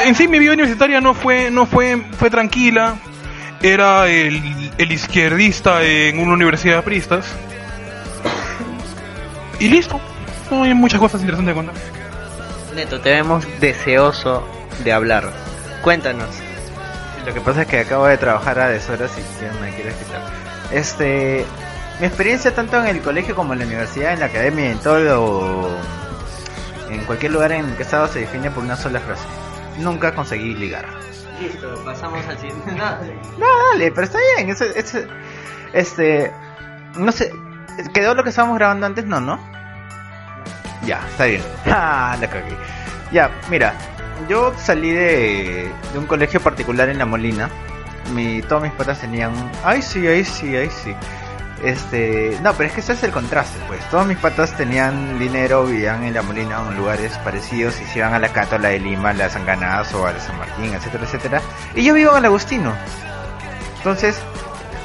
[0.04, 2.94] en sí mi vida universitaria no fue, no fue, fue tranquila.
[3.60, 7.34] Era el, el izquierdista en una universidad de pristas.
[9.58, 10.00] Y listo.
[10.50, 11.74] No hay muchas cosas interesantes de contar.
[12.74, 14.46] Neto, te vemos deseoso
[14.84, 15.30] de hablar.
[15.82, 16.28] Cuéntanos.
[17.26, 20.22] Lo que pasa es que acabo de trabajar a deshoras y ya me quiero quitar.
[20.72, 21.44] Este,
[22.00, 24.98] mi experiencia tanto en el colegio como en la universidad, en la academia, en todo
[25.00, 25.68] lo,
[26.90, 29.24] en cualquier lugar en el que he estado se define por una sola frase.
[29.78, 30.86] Nunca conseguí ligar.
[31.40, 32.72] Listo, pasamos al siguiente.
[32.72, 32.84] No,
[33.38, 34.50] No, dale, pero está bien.
[34.50, 35.06] Ese, ese-
[35.72, 36.32] este,
[36.96, 37.30] no sé,
[37.92, 39.38] quedó lo que estábamos grabando antes, no, ¿no?
[40.88, 41.42] Ya, está bien.
[41.66, 42.56] Ah, la cagué.
[43.12, 43.74] Ya, mira,
[44.26, 47.50] yo salí de, de un colegio particular en La Molina.
[48.14, 49.32] Mi, todos mis patas tenían,
[49.64, 50.94] ay sí, ay sí, ay sí.
[51.62, 53.80] Este, no, pero es que ese es el contraste, pues.
[53.90, 58.14] Todos mis patas tenían dinero, vivían en La Molina en lugares parecidos y se iban
[58.14, 60.72] a la Cato, a la de Lima, a la San Ganazo, a la San Martín,
[60.72, 61.42] etcétera, etcétera.
[61.74, 62.72] Y yo vivo en el Agustino.
[63.76, 64.18] Entonces,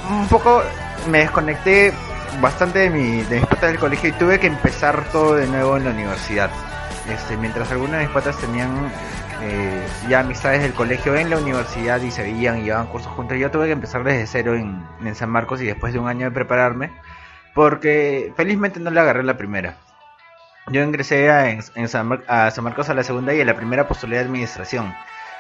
[0.10, 0.62] un poco
[1.10, 1.94] me desconecté
[2.42, 5.78] bastante de, mi, de mis patas del colegio y tuve que empezar todo de nuevo
[5.78, 6.50] en la universidad.
[7.10, 8.92] Este, mientras algunos de mis patas tenían
[9.42, 13.38] eh, ya amistades del colegio en la universidad y se veían y llevaban cursos juntos,
[13.38, 16.26] yo tuve que empezar desde cero en, en San Marcos y después de un año
[16.26, 16.92] de prepararme,
[17.54, 19.76] porque felizmente no le agarré la primera.
[20.68, 23.86] Yo ingresé a, en, San, Mar- San Marcos a la segunda y a la primera
[23.88, 24.94] postulé a administración.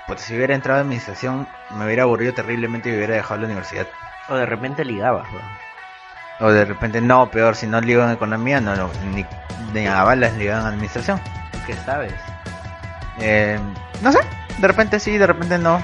[0.05, 3.87] Pues si hubiera entrado a administración me hubiera aburrido terriblemente y hubiera dejado la universidad.
[4.27, 5.45] O de repente ligabas, weón.
[6.39, 9.25] O de repente, no, peor, si no ligo en economía, no, no ni,
[9.73, 11.19] ni a balas ligan en administración.
[11.51, 12.13] ¿Tú qué sabes?
[13.19, 13.59] Eh,
[14.01, 14.19] no sé,
[14.57, 15.81] de repente sí, de repente no.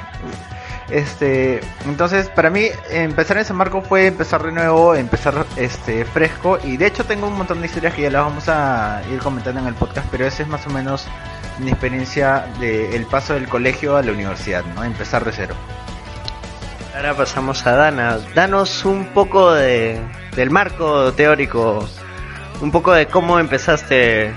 [0.89, 6.57] Este, entonces para mí empezar en San Marco fue empezar de nuevo, empezar este fresco
[6.63, 9.62] y de hecho tengo un montón de historias que ya las vamos a ir comentando
[9.62, 11.05] en el podcast, pero esa es más o menos
[11.59, 14.83] mi experiencia del paso del colegio a la universidad, ¿no?
[14.83, 15.55] Empezar de cero.
[16.95, 18.19] Ahora pasamos a Dana.
[18.34, 19.99] Danos un poco de,
[20.36, 21.88] del marco teórico,
[22.62, 24.34] un poco de cómo empezaste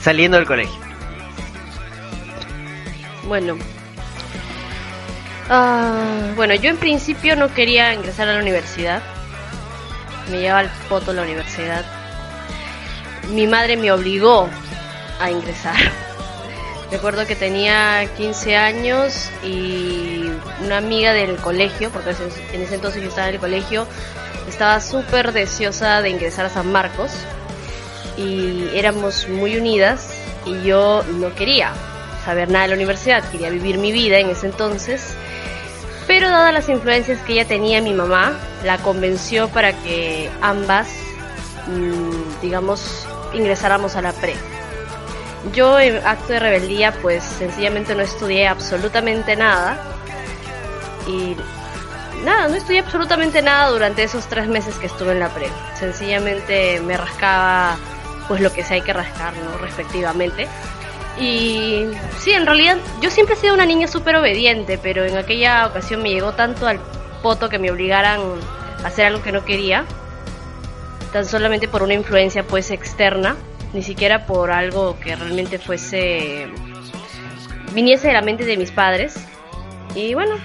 [0.00, 0.80] saliendo del colegio.
[3.26, 3.56] Bueno.
[5.48, 9.02] Ah, bueno, yo en principio no quería ingresar a la universidad.
[10.30, 11.84] Me llevaba al poto la universidad.
[13.32, 14.48] Mi madre me obligó
[15.20, 15.76] a ingresar.
[16.92, 20.30] Recuerdo que tenía 15 años y
[20.62, 22.10] una amiga del colegio, porque
[22.52, 23.86] en ese entonces yo estaba en el colegio,
[24.46, 27.10] estaba súper deseosa de ingresar a San Marcos
[28.18, 30.12] y éramos muy unidas
[30.44, 31.72] y yo no quería
[32.26, 35.14] saber nada de la universidad, quería vivir mi vida en ese entonces,
[36.06, 40.88] pero dadas las influencias que ella tenía mi mamá, la convenció para que ambas,
[41.68, 44.51] mm, digamos, ingresáramos a la pre.
[45.52, 49.76] Yo en acto de rebeldía pues sencillamente no estudié absolutamente nada
[51.06, 51.36] y
[52.24, 55.48] nada, no estudié absolutamente nada durante esos tres meses que estuve en la pre.
[55.74, 57.76] Sencillamente me rascaba
[58.28, 59.58] pues lo que se hay que rascar, ¿no?
[59.58, 60.48] Respectivamente.
[61.18, 61.86] Y
[62.18, 66.02] sí, en realidad yo siempre he sido una niña súper obediente, pero en aquella ocasión
[66.02, 66.78] me llegó tanto al
[67.22, 68.20] poto que me obligaran
[68.82, 69.84] a hacer algo que no quería,
[71.12, 73.36] tan solamente por una influencia pues externa,
[73.72, 76.48] ni siquiera por algo que realmente fuese
[77.72, 79.16] viniese de la mente de mis padres.
[79.94, 80.36] Y bueno,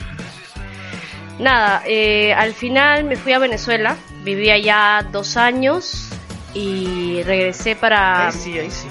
[1.40, 6.10] nada, eh, al final me fui a Venezuela, viví allá dos años
[6.54, 8.32] y regresé para...
[8.32, 8.88] sí, ahí sí.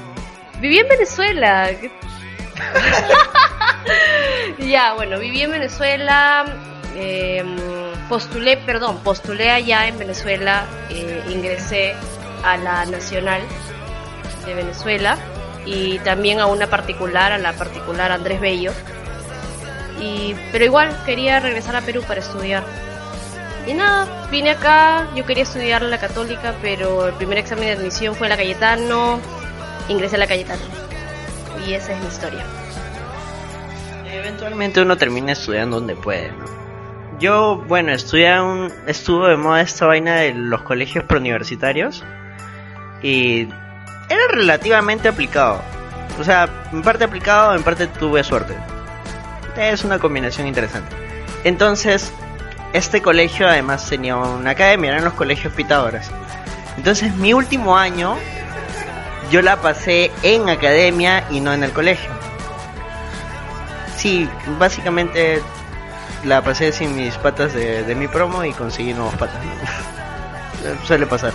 [0.61, 1.70] Viví en Venezuela.
[4.59, 6.44] ya, bueno, viví en Venezuela.
[6.94, 7.44] eh,
[8.09, 10.66] postulé, perdón, postulé allá en Venezuela.
[10.90, 11.94] eh, ingresé
[12.42, 13.42] a la Nacional
[14.46, 15.18] de Venezuela
[15.66, 18.72] y también a una particular, a la particular Andrés Bello.
[20.00, 22.64] Y, pero igual quería regresar a Perú para estudiar.
[23.66, 28.14] Y nada, vine acá, yo quería estudiar la católica, pero el primer examen de admisión
[28.14, 29.18] fue la Cayetano,
[29.88, 30.62] ingresé a la Cayetano.
[31.66, 32.44] Y esa es mi historia.
[34.09, 36.44] Eventualmente uno termina estudiando donde puede, ¿no?
[37.18, 42.04] Yo, bueno, estudié un, estuvo de moda esta vaina de los colegios preuniversitarios
[43.02, 43.48] y
[44.09, 45.61] era relativamente aplicado.
[46.19, 48.57] O sea, en parte aplicado, en parte tuve suerte.
[49.57, 50.95] Es una combinación interesante.
[51.45, 52.12] Entonces,
[52.73, 56.11] este colegio además tenía una academia, eran los colegios Pitágoras.
[56.77, 58.16] Entonces, mi último año
[59.31, 62.11] yo la pasé en academia y no en el colegio.
[63.97, 65.42] Sí, básicamente
[66.25, 69.40] la pasé sin mis patas de, de mi promo y conseguí nuevos patas.
[70.87, 71.33] Suele pasar.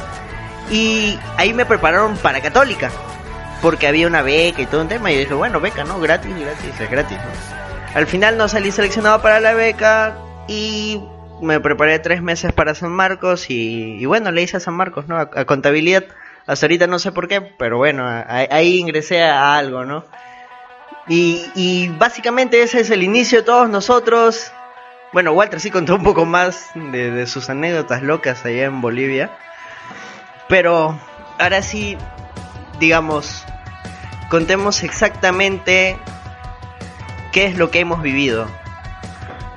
[0.69, 2.91] Y ahí me prepararon para Católica,
[3.61, 5.11] porque había una beca y todo un tema.
[5.11, 5.99] Y dije, bueno, beca, ¿no?
[5.99, 7.17] Gratis, gratis, es gratis.
[7.17, 7.61] ¿no?
[7.93, 10.15] Al final no salí seleccionado para la beca
[10.47, 11.01] y
[11.41, 15.17] me preparé tres meses para San Marcos y, bueno, le hice a San Marcos, ¿no?
[15.17, 16.05] A, contabilidad.
[16.47, 20.05] Hasta ahorita no sé por qué, pero bueno, ahí ingresé a algo, ¿no?
[21.07, 24.51] Y, básicamente ese es el inicio de todos nosotros.
[25.11, 29.31] Bueno, Walter sí contó un poco más de sus anécdotas locas allá en Bolivia.
[30.51, 30.99] Pero
[31.39, 31.97] ahora sí,
[32.77, 33.45] digamos,
[34.29, 35.97] contemos exactamente
[37.31, 38.47] qué es lo que hemos vivido.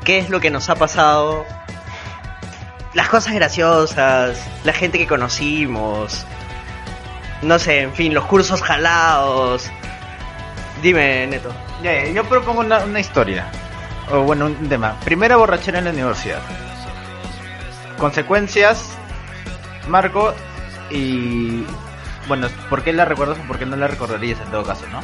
[0.04, 1.44] Qué es lo que nos ha pasado.
[2.92, 6.24] Las cosas graciosas, la gente que conocimos.
[7.42, 9.68] No sé, en fin, los cursos jalados.
[10.80, 11.52] Dime, Neto.
[12.14, 13.50] Yo propongo una, una historia.
[14.12, 14.96] O bueno, un tema.
[15.04, 16.40] Primera borrachera en la universidad.
[17.98, 18.96] Consecuencias,
[19.88, 20.32] Marco
[20.94, 21.66] y...
[22.26, 25.00] Bueno, ¿por qué la recuerdas o por qué no la recordarías en todo caso, no?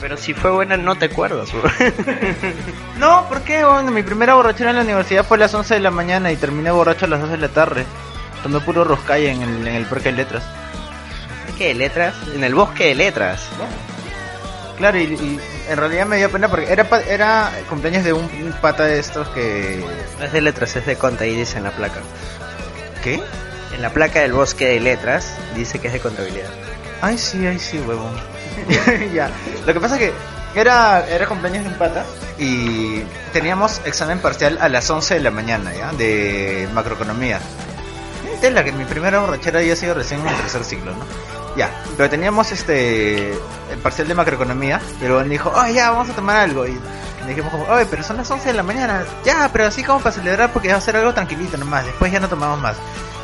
[0.00, 1.52] Pero si fue buena, no te acuerdas.
[1.52, 1.62] bro.
[2.98, 3.64] No, ¿por qué?
[3.64, 6.36] Bueno, mi primera borrachera en la universidad fue a las 11 de la mañana y
[6.36, 7.84] terminé borracho a las 2 de la tarde.
[8.42, 10.44] Tomé puro roscaya en el, en el parque de letras.
[11.58, 12.14] ¿Qué de letras?
[12.34, 13.48] En el bosque de letras.
[14.78, 18.22] Claro, y, y en realidad me dio pena porque era, pa- era cumpleaños de un,
[18.24, 19.84] un pata de estos que...
[20.18, 21.98] No es de letras, es de conta y dice en la placa.
[23.02, 23.20] ¿Qué?
[23.72, 26.48] En la placa del bosque de letras dice que es de contabilidad.
[27.00, 28.12] Ay, sí, ay, sí, huevón.
[29.14, 29.30] ya.
[29.66, 30.12] Lo que pasa es que
[30.58, 32.04] era, era cumpleaños de un pata
[32.38, 33.02] y
[33.32, 35.92] teníamos examen parcial a las 11 de la mañana, ¿ya?
[35.92, 37.38] De macroeconomía.
[38.42, 41.04] Es la que mi primera borrachera había sido recién en el tercer ciclo, ¿no?
[41.58, 46.12] Ya, pero teníamos este el parcial de macroeconomía luego me dijo, ay, ya, vamos a
[46.12, 46.64] tomar algo.
[46.64, 46.78] Y
[47.26, 49.04] dijimos como, oye, pero son las 11 de la mañana.
[49.24, 51.84] Ya, pero así como para celebrar porque va a ser algo tranquilito nomás.
[51.84, 52.76] Después ya no tomamos más.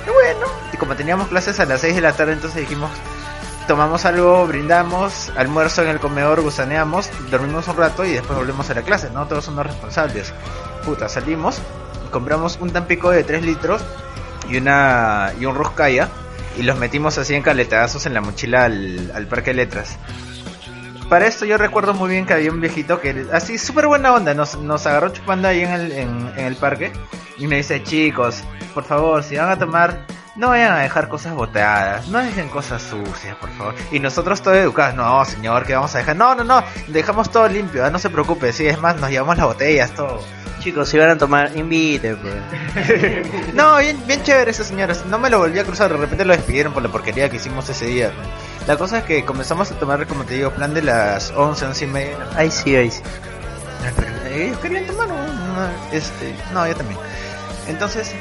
[0.05, 2.91] Y bueno, y como teníamos clases a las 6 de la tarde, entonces dijimos,
[3.69, 8.75] tomamos algo, brindamos, almuerzo en el comedor, gusaneamos, dormimos un rato y después volvemos a
[8.75, 9.29] la clase, ¿no?
[9.29, 10.35] Todos somos responsables.
[10.85, 11.59] Puta, salimos,
[12.11, 13.81] compramos un tampico de 3 litros
[14.51, 16.09] y una y un roscaya
[16.57, 19.99] y los metimos así en caletazos en la mochila al, al parque de letras.
[21.09, 24.35] Para esto yo recuerdo muy bien que había un viejito que así súper buena onda
[24.35, 26.93] nos, nos agarró chupando ahí en el, en, en el parque
[27.37, 31.35] y me dice chicos, por favor, si van a tomar, no vayan a dejar cosas
[31.35, 33.75] boteadas, no dejen cosas sucias, por favor.
[33.93, 36.17] Y nosotros todo educados, no señor, que vamos a dejar?
[36.17, 39.37] No, no, no, dejamos todo limpio, ah, no se preocupe, sí, es más, nos llevamos
[39.37, 40.21] las botellas, todo.
[40.61, 42.35] Chicos, si van a tomar, invite, pues.
[43.55, 44.97] No, bien, bien chévere ese señor.
[45.09, 47.69] No me lo volví a cruzar, de repente lo despidieron por la porquería que hicimos
[47.69, 48.11] ese día.
[48.67, 51.85] La cosa es que comenzamos a tomar, como te digo, plan de las 11, 11
[51.85, 52.17] y media.
[52.35, 53.03] Ay, sí, ay, sí.
[53.85, 55.17] Ay, pero ellos querían tomar, ¿no?
[55.17, 56.99] No, Este, no, yo también.
[57.69, 58.15] Entonces,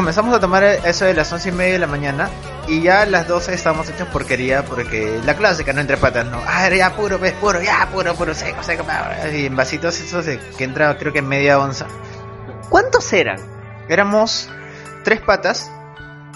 [0.00, 2.30] comenzamos a tomar eso de las 11 y media de la mañana.
[2.66, 6.40] Y ya a las 12 estábamos hechos porquería porque la clásica, no entre patas, no.
[6.46, 8.86] Ah, ya puro, ves, puro, ya puro, puro, seco, seco.
[9.30, 11.86] Y en vasitos esos de, que entra creo que media onza.
[12.70, 13.36] ¿Cuántos eran?
[13.90, 14.48] Éramos
[15.04, 15.70] tres patas.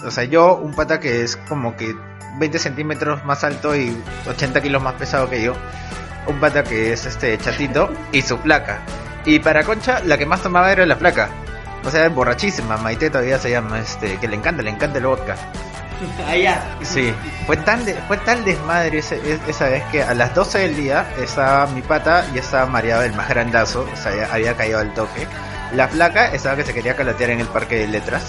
[0.05, 1.95] O sea, yo, un pata que es como que
[2.37, 3.97] 20 centímetros más alto y
[4.27, 5.53] 80 kilos más pesado que yo.
[6.27, 8.81] Un pata que es este chatito y su placa.
[9.25, 11.31] Y para Concha, la que más tomaba era la placa.
[11.85, 15.35] O sea, borrachísima, Maite todavía se llama, este, que le encanta, le encanta el vodka.
[16.27, 16.61] Allá.
[16.83, 17.13] Sí,
[17.45, 20.75] fue tan de- fue tal desmadre ese- es- esa vez que a las 12 del
[20.75, 24.93] día estaba mi pata y estaba mareado el más grandazo, o sea, había caído al
[24.93, 25.27] toque.
[25.73, 28.23] La flaca estaba que se quería calatear en el parque de letras,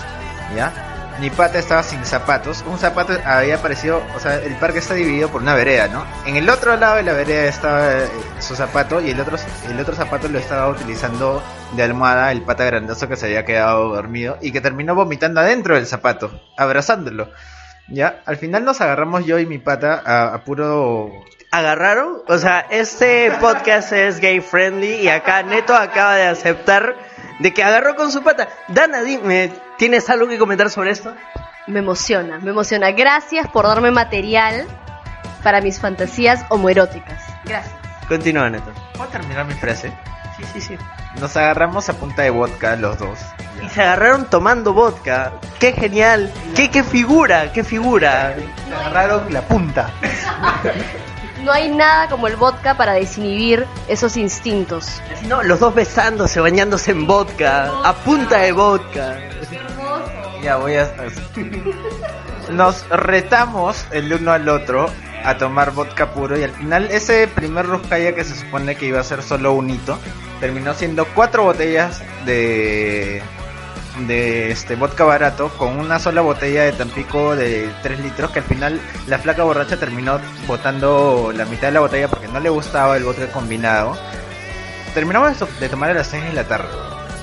[0.54, 0.72] ¿ya?
[1.18, 5.30] Mi pata estaba sin zapatos, un zapato había aparecido, o sea, el parque está dividido
[5.30, 6.04] por una vereda, ¿no?
[6.26, 9.38] En el otro lado de la vereda estaba eh, su zapato y el otro,
[9.70, 13.94] el otro zapato lo estaba utilizando de almohada el pata grandazo que se había quedado
[13.94, 17.30] dormido y que terminó vomitando adentro del zapato, abrazándolo.
[17.88, 21.10] Ya, al final nos agarramos yo y mi pata a, a puro...
[21.50, 22.22] ¿Agarraron?
[22.28, 26.94] O sea, este podcast es gay friendly y acá Neto acaba de aceptar
[27.38, 28.48] de que agarró con su pata.
[28.68, 31.14] Dana, dime, ¿tienes algo que comentar sobre esto?
[31.66, 32.90] Me emociona, me emociona.
[32.92, 34.66] Gracias por darme material
[35.42, 37.22] para mis fantasías homoeróticas.
[37.44, 37.74] Gracias.
[38.08, 38.72] Continúa, Neto.
[38.96, 39.92] ¿Puedo terminar mi frase?
[40.36, 40.78] Sí, sí, sí.
[41.20, 43.18] Nos agarramos a punta de vodka los dos.
[43.64, 45.32] Y se agarraron tomando vodka.
[45.58, 46.32] ¡Qué genial!
[46.54, 47.52] ¡Qué, qué figura!
[47.52, 48.36] ¡Qué figura!
[48.72, 49.90] Agarraron la punta.
[51.42, 55.00] No hay nada como el vodka para desinhibir esos instintos.
[55.28, 59.16] No, los dos besándose, bañándose en vodka, a punta de vodka.
[60.42, 60.92] Ya voy a...
[62.50, 64.86] Nos retamos el uno al otro
[65.24, 69.00] a tomar vodka puro y al final ese primer Ruskaya que se supone que iba
[69.00, 69.98] a ser solo un hito,
[70.38, 73.22] terminó siendo cuatro botellas de
[74.06, 78.44] de este vodka barato con una sola botella de Tampico de 3 litros que al
[78.44, 82.96] final la flaca borracha terminó botando la mitad de la botella porque no le gustaba
[82.96, 83.96] el vodka combinado.
[84.92, 86.68] Terminamos de, tomar a las 6 de la tarde.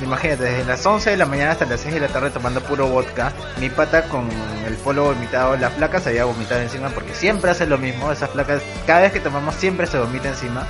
[0.03, 2.87] Imagínate, desde las 11 de la mañana hasta las 6 de la tarde tomando puro
[2.87, 3.31] vodka.
[3.59, 4.29] Mi pata con
[4.67, 8.11] el polo vomitado, la flaca se había vomitado encima porque siempre hace lo mismo.
[8.11, 10.67] Esas flacas, cada vez que tomamos siempre se vomita encima.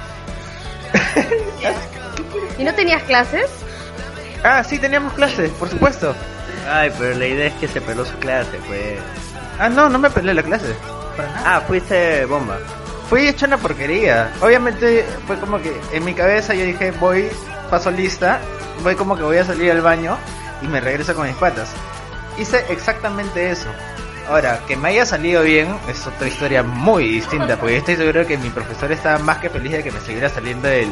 [2.58, 3.50] ¿Y no tenías clases?
[4.44, 6.14] Ah, sí, teníamos clases, por supuesto.
[6.70, 9.00] Ay, pero la idea es que se peló su clase, pues.
[9.60, 10.76] Ah, no, no me peleé la clase.
[11.46, 12.58] Ah, fuiste bomba.
[13.10, 14.32] Fui hecho una porquería.
[14.42, 17.30] Obviamente fue como que en mi cabeza yo dije, voy,
[17.74, 18.40] paso lista,
[18.84, 20.16] voy como que voy a salir al baño
[20.62, 21.72] y me regreso con mis patas.
[22.38, 23.68] Hice exactamente eso.
[24.30, 28.38] Ahora, que me haya salido bien es otra historia muy distinta, porque estoy seguro que
[28.38, 30.92] mi profesor estaba más que feliz de que me siguiera saliendo del,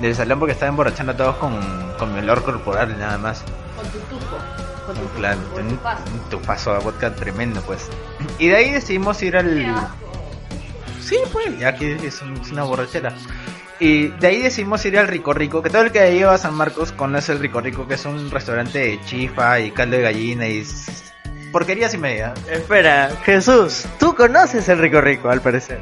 [0.00, 1.60] del salón porque estaba emborrachando a todos con,
[1.98, 3.42] con mi olor corporal nada más.
[3.76, 4.36] Con tu tufo.
[4.86, 6.02] Con tu, Claro, un, tu paso.
[6.12, 7.88] un tufazo de vodka tremendo, pues.
[8.38, 9.74] Y de ahí decidimos ir al.
[11.00, 13.12] Sí, pues, ya que es, un- es una borrachera.
[13.80, 16.54] Y de ahí decidimos ir al Rico Rico, que todo el que lleva a San
[16.54, 20.46] Marcos conoce el Rico Rico, que es un restaurante de chifa y caldo de gallina
[20.46, 20.64] y
[21.50, 22.34] porquerías y media.
[22.50, 25.80] Espera, Jesús, tú conoces el Rico Rico, al parecer.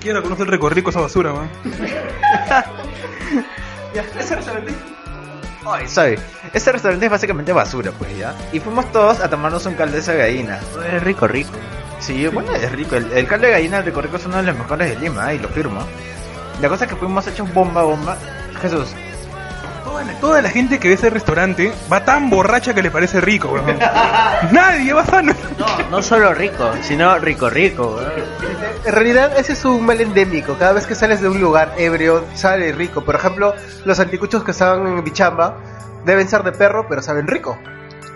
[0.00, 1.50] Quiera conocer el recorrido esa basura, weón.
[3.94, 4.74] Ya, ese restaurante.
[5.64, 6.18] Ay, soy.
[6.52, 8.34] Ese restaurante es básicamente basura, pues ya.
[8.52, 10.60] Y fuimos todos a tomarnos un caldo de esa gallina.
[10.92, 11.52] Es Rico Rico.
[11.98, 12.96] Sí, bueno, es rico.
[12.96, 15.32] El, el caldo de gallina del Rico Rico es uno de los mejores de Lima,
[15.32, 15.80] y lo firmo.
[16.60, 18.16] La cosa es que fuimos hechos bomba, bomba.
[18.60, 18.88] Jesús,
[19.84, 23.20] Toda la, toda la gente que ve ese restaurante va tan borracha que le parece
[23.20, 23.78] rico, weón.
[24.52, 25.32] Nadie va sano.
[25.58, 27.96] No, no solo rico, sino rico rico.
[27.96, 28.12] weón.
[28.84, 30.54] En realidad ese es un mal endémico.
[30.58, 33.04] Cada vez que sales de un lugar ebrio, sale rico.
[33.04, 33.54] Por ejemplo,
[33.84, 35.56] los anticuchos que estaban en Bichamba
[36.04, 37.58] deben ser de perro, pero saben rico.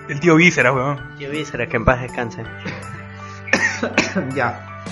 [0.08, 1.16] El tío Vísceras, weón.
[1.18, 2.42] Yo vi, será que en paz descanse.
[4.34, 4.82] ya.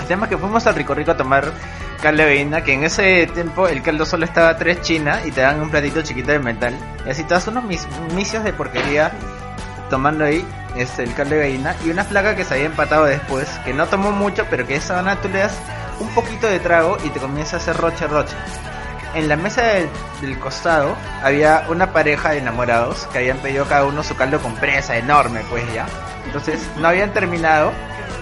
[0.00, 1.52] El tema es que fuimos al Rico Rico a tomar
[1.98, 5.40] caldo de gallina, que en ese tiempo el caldo solo estaba tres chinas y te
[5.40, 6.74] dan un platito chiquito de metal.
[7.06, 9.12] Y así todos unos mis, misios de porquería
[9.90, 10.44] tomando ahí
[10.76, 11.76] este, el caldo de gallina.
[11.84, 14.98] Y una flaca que se había empatado después, que no tomó mucho, pero que esa
[14.98, 15.58] zona tú le das
[16.00, 18.36] un poquito de trago y te comienza a hacer roche roche.
[19.14, 19.88] En la mesa del,
[20.20, 24.54] del costado había una pareja de enamorados que habían pedido cada uno su caldo con
[24.56, 25.86] presa enorme, pues ya.
[26.26, 27.72] Entonces no habían terminado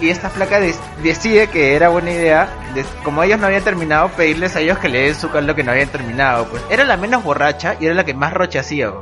[0.00, 4.08] y esta flaca des- decide que era buena idea, de- como ellos no habían terminado,
[4.10, 6.46] pedirles a ellos que le den su caldo que no habían terminado.
[6.46, 8.92] Pues era la menos borracha y era la que más roche hacía.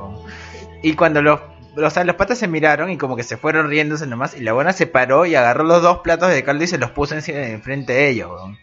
[0.82, 1.40] Y cuando los,
[1.74, 4.86] los patas se miraron y como que se fueron riéndose nomás y la buena se
[4.86, 8.30] paró y agarró los dos platos de caldo y se los puso enfrente de ellos.
[8.30, 8.58] weón.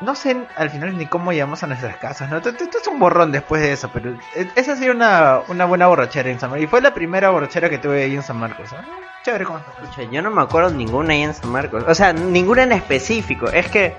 [0.00, 2.38] No sé al final ni cómo llegamos a nuestras casas, ¿no?
[2.38, 4.18] Esto es un borrón después de eso, pero
[4.56, 6.64] esa ha una, una buena borrachera en San Marcos.
[6.64, 8.72] Y fue la primera borrachera que tuve ahí en San Marcos.
[8.72, 8.82] ¿ah?
[9.24, 9.74] Chévere, ¿cómo estás?
[9.82, 11.84] Escucha, yo no me acuerdo ninguna ahí en San Marcos.
[11.86, 13.48] O sea, ninguna en específico.
[13.50, 13.94] Es que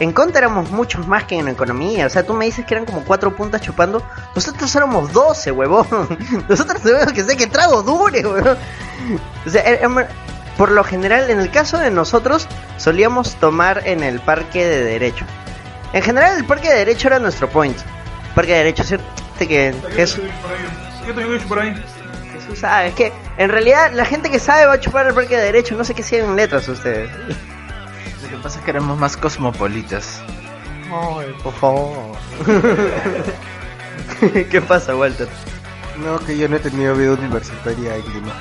[0.00, 2.06] en Conta éramos muchos más que en economía.
[2.06, 4.02] O sea, tú me dices que eran como cuatro puntas chupando.
[4.34, 5.86] Nosotros éramos doce, huevón.
[6.48, 8.56] Nosotros tenemos que sé que trago dure, huevón.
[9.46, 10.06] O sea, er- em-
[10.56, 12.46] por lo general, en el caso de nosotros,
[12.76, 15.24] solíamos tomar en el parque de derecho.
[15.92, 17.76] En general, el parque de derecho era nuestro point.
[18.34, 19.04] Parque de derecho, ¿cierto?
[19.38, 21.74] Que, que es, Yo voy por ahí.
[22.52, 25.36] Jesús sabe, es que en realidad la gente que sabe va a chupar el parque
[25.36, 27.10] de derecho, no sé qué siguen letras ustedes.
[28.22, 30.20] Lo que pasa es que éramos más cosmopolitas.
[30.90, 32.16] Ay, por favor.
[34.50, 35.28] ¿Qué pasa, Walter?
[35.98, 38.32] No, que yo no he tenido vida universitaria en Lima.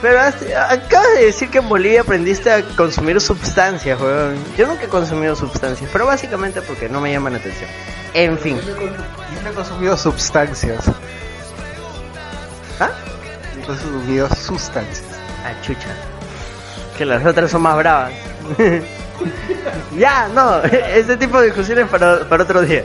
[0.00, 0.36] Pero has-
[0.70, 4.36] acabas de decir que en Bolivia aprendiste a consumir sustancias, weón.
[4.56, 7.68] Yo nunca he consumido sustancias, pero básicamente porque no me llaman la atención.
[8.14, 8.60] En fin.
[8.64, 10.84] Yo no he consumido sustancias.
[13.68, 15.04] He consumido sustancias.
[15.44, 15.88] Ah, chucha.
[16.96, 18.12] Que las otras son más bravas.
[19.96, 22.84] ya, no, este tipo de discusiones para, para otro día.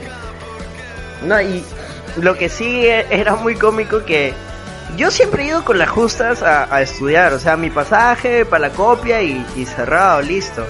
[1.22, 1.64] No, y
[2.16, 4.34] lo que sí e- era muy cómico que
[4.96, 8.68] yo siempre he ido con las justas a, a estudiar, o sea, mi pasaje para
[8.68, 10.66] la copia y, y cerrado, listo.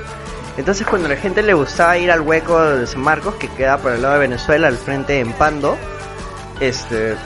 [0.57, 3.79] Entonces cuando a la gente le gustaba ir al hueco de San Marcos, que queda
[3.79, 5.77] por el lado de Venezuela, al frente en Pando,
[6.61, 7.17] este,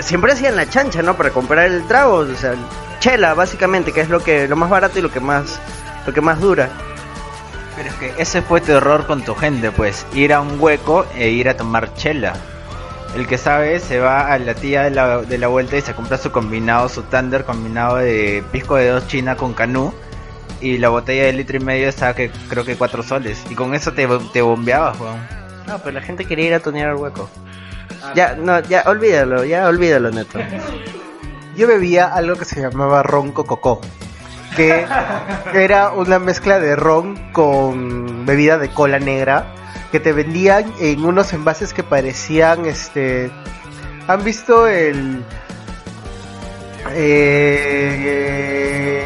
[0.00, 1.16] siempre hacían la chancha, ¿no?
[1.16, 2.54] Para comprar el trago, o sea,
[3.00, 5.60] chela, básicamente, que es lo que lo más barato y lo que más
[6.06, 6.70] lo que más dura.
[7.76, 10.06] Pero es que ese fue tu error con tu gente, pues.
[10.14, 12.34] Ir a un hueco e ir a tomar chela.
[13.14, 15.94] El que sabe se va a la tía de la, de la vuelta y se
[15.94, 19.92] compra su combinado, su thunder combinado de pisco de dos china con canú.
[20.60, 23.42] y la botella de litro y medio estaba que creo que cuatro soles.
[23.50, 25.20] Y con eso te, te bombeabas, weón.
[25.66, 27.28] No, pero la gente quería ir a tonear al hueco.
[28.14, 30.38] Ya, no, ya, olvídalo, ya, olvídalo, neto.
[31.56, 33.80] Yo bebía algo que se llamaba ron cococó,
[34.56, 34.86] que
[35.54, 39.54] era una mezcla de ron con bebida de cola negra
[39.90, 43.30] que te vendían en unos envases que parecían, este,
[44.08, 45.22] ¿han visto el
[46.94, 49.02] eh,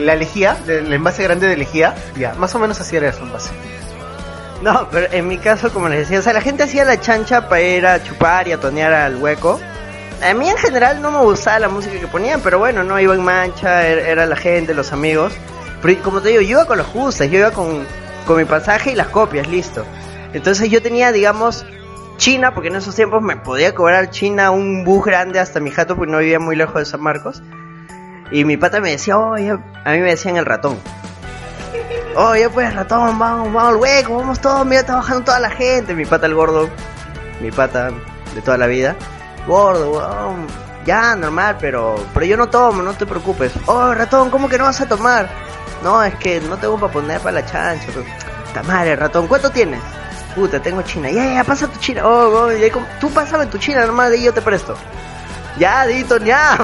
[0.00, 1.94] la lejía, el envase grande de lejía?
[2.16, 3.50] Ya, más o menos así era ese envase.
[4.64, 7.50] No, pero en mi caso, como les decía, o sea, la gente hacía la chancha
[7.50, 9.60] para ir a chupar y a al hueco.
[10.22, 13.14] A mí en general no me gustaba la música que ponían, pero bueno, no iba
[13.14, 15.34] en mancha, er- era la gente, los amigos.
[15.82, 17.84] Pero como te digo, yo iba con los justos, yo iba con,
[18.26, 19.84] con mi pasaje y las copias, listo.
[20.32, 21.66] Entonces yo tenía, digamos,
[22.16, 25.94] China, porque en esos tiempos me podía cobrar China un bus grande hasta mi jato,
[25.94, 27.42] porque no vivía muy lejos de San Marcos.
[28.30, 30.78] Y mi pata me decía, oye, a mí me decían el ratón.
[32.16, 35.94] Oye, pues ratón, vamos, vamos al hueco, vamos todos, mira, está bajando toda la gente.
[35.94, 36.68] Mi pata el gordo,
[37.40, 37.90] mi pata
[38.34, 38.94] de toda la vida.
[39.46, 40.00] Gordo,
[40.86, 43.52] ya, normal, pero, pero yo no tomo, no te preocupes.
[43.66, 45.28] Oh, ratón, ¿cómo que no vas a tomar?
[45.82, 47.86] No, es que no tengo para poner para la chancha.
[47.86, 48.04] Pero...
[48.46, 49.80] Está madre, ratón, ¿cuánto tienes?
[50.34, 51.10] Puta, tengo china.
[51.10, 52.02] Ya, ya, pasa tu china.
[52.06, 52.68] Oh, oh, ya,
[53.00, 54.76] tú pásame tu china, de ahí yo te presto.
[55.58, 56.58] Ya, Dito, ya.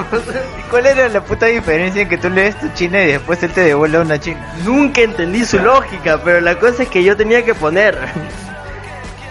[0.59, 3.41] ¿Y cuál era la puta diferencia en que tú le des tu china y después
[3.43, 4.45] él te devuelve una china?
[4.65, 7.97] Nunca entendí su lógica, pero la cosa es que yo tenía que poner.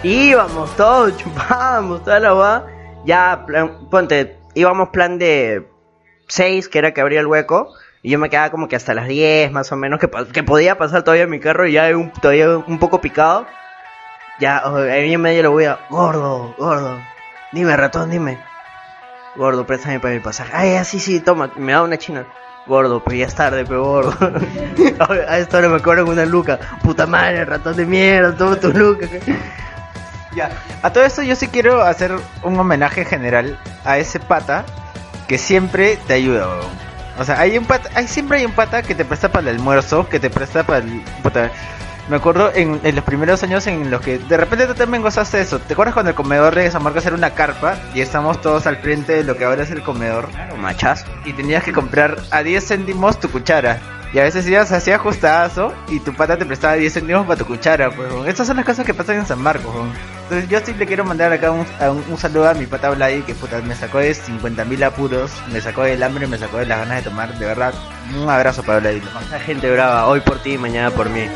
[0.03, 2.65] íbamos todos, chupábamos, toda la va.
[3.05, 5.67] Ya, plan- ponte, íbamos plan de
[6.27, 7.73] 6, que era que abría el hueco.
[8.03, 10.75] Y yo me quedaba como que hasta las 10, más o menos, que, que podía
[10.77, 13.45] pasar todavía mi carro y ya un, todavía un poco picado.
[14.39, 16.97] Ya, oh, ahí en medio lo voy a, gordo, gordo,
[17.51, 18.39] dime ratón, dime.
[19.35, 20.51] Gordo, préstame para mi pasaje.
[20.53, 22.25] Ay, así, sí, toma, me da una china.
[22.67, 24.13] Gordo, pero ya es tarde, pero gordo.
[25.27, 26.59] a esta hora me cobran una luca.
[26.83, 29.07] Puta madre, ratón de mierda, toma tu luca.
[30.35, 30.49] Ya,
[30.81, 32.13] a todo esto yo sí quiero hacer
[32.43, 34.65] un homenaje general a ese pata
[35.27, 36.47] que siempre te ayuda.
[37.17, 39.57] O sea, hay un pata, hay, siempre hay un pata que te presta para el
[39.57, 41.03] almuerzo, que te presta para el...
[42.09, 45.39] me acuerdo en, en los primeros años en los que de repente tú también gozaste
[45.39, 45.59] eso.
[45.59, 48.77] ¿Te acuerdas cuando el comedor de San Marcos era una carpa y estamos todos al
[48.77, 50.27] frente de lo que ahora es el comedor?
[50.59, 51.05] Machazo.
[51.25, 53.79] y tenías que comprar a 10 céntimos tu cuchara.
[54.13, 57.45] Y a veces ibas así ajustazo y tu pata te prestaba 10 céntimos para tu
[57.45, 57.89] cuchara.
[57.91, 58.09] Pues.
[58.27, 59.73] Estas son las cosas que pasan en San Marcos.
[60.23, 62.89] Entonces yo sí le quiero mandar acá un, a un, un saludo a mi pata
[62.89, 66.57] Vladi que puta, me sacó de 50 mil apuros, me sacó del hambre, me sacó
[66.57, 67.37] de las ganas de tomar.
[67.37, 67.73] De verdad,
[68.21, 69.01] un abrazo para Vladi.
[69.31, 71.27] La gente brava, hoy por ti, mañana por mí.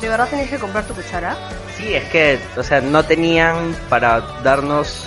[0.00, 1.36] ¿De verdad tenías que comprar tu cuchara?
[1.76, 5.06] Sí, es que, o sea, no tenían para darnos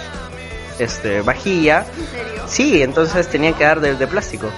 [0.80, 1.86] este vajilla.
[1.98, 2.44] ¿En serio?
[2.48, 4.50] Sí, entonces tenían que dar de, de plástico.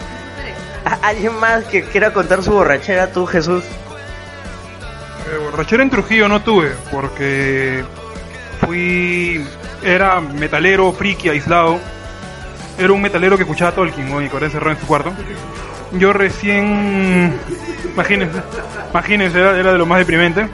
[0.86, 3.64] ¿A- ¿Alguien más que quiera contar su borrachera, tú, Jesús?
[3.66, 7.84] Eh, borrachera en Trujillo no tuve, porque
[8.66, 9.46] fui.
[9.84, 11.80] Era metalero, friki, aislado.
[12.78, 14.22] Era un metalero que escuchaba Tolkien, ¿no?
[14.22, 15.12] y que ahora encerrado en su cuarto.
[15.94, 17.38] Yo recién.
[17.92, 20.48] Imagínense, era, era de lo más deprimente.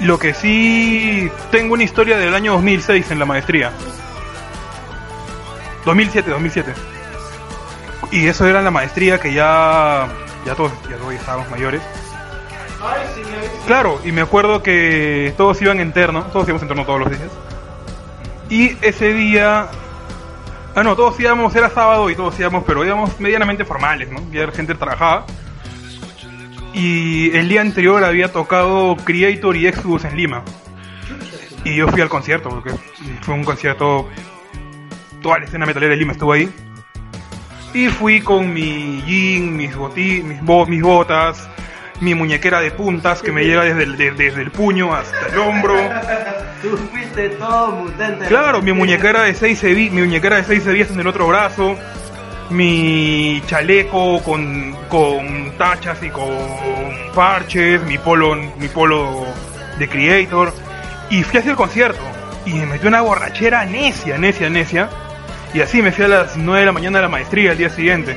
[0.00, 1.30] Lo que sí.
[1.50, 3.72] Tengo una historia del año 2006 en la maestría.
[5.84, 6.72] 2007, 2007.
[8.10, 10.08] Y eso era la maestría que ya.
[10.46, 11.82] Ya todos, ya todos estábamos mayores.
[13.66, 17.10] Claro, y me acuerdo que todos iban en terno, todos íbamos en terno todos los
[17.10, 17.30] días.
[18.48, 19.68] Y ese día.
[20.76, 24.20] Ah, no, todos íbamos, era sábado y todos íbamos, pero íbamos medianamente formales, ¿no?
[24.32, 25.24] Ya la gente trabajaba.
[26.72, 30.42] Y el día anterior había tocado Creator y Exodus en Lima.
[31.64, 32.72] Y yo fui al concierto, porque
[33.22, 34.08] fue un concierto.
[35.22, 36.50] Toda la escena metalera de Lima estuvo ahí.
[37.72, 41.48] Y fui con mi jean, mis, boti mis, bo- mis botas,
[42.04, 45.38] mi muñequera de puntas que me llega desde el, de- desde el puño hasta el
[45.38, 45.74] hombro.
[46.62, 48.26] Tú fuiste todo mutante.
[48.26, 51.76] Claro, mi muñequera de 6 mi muñequera de 6 días en el otro brazo,
[52.50, 56.30] mi chaleco con, con tachas y con
[57.14, 59.26] parches, mi polo, mi polo
[59.78, 60.52] de Creator.
[61.10, 62.00] Y fui hacia el concierto
[62.46, 64.88] y me metí una borrachera necia, necia, necia.
[65.52, 67.70] Y así me fui a las 9 de la mañana a la maestría el día
[67.70, 68.16] siguiente.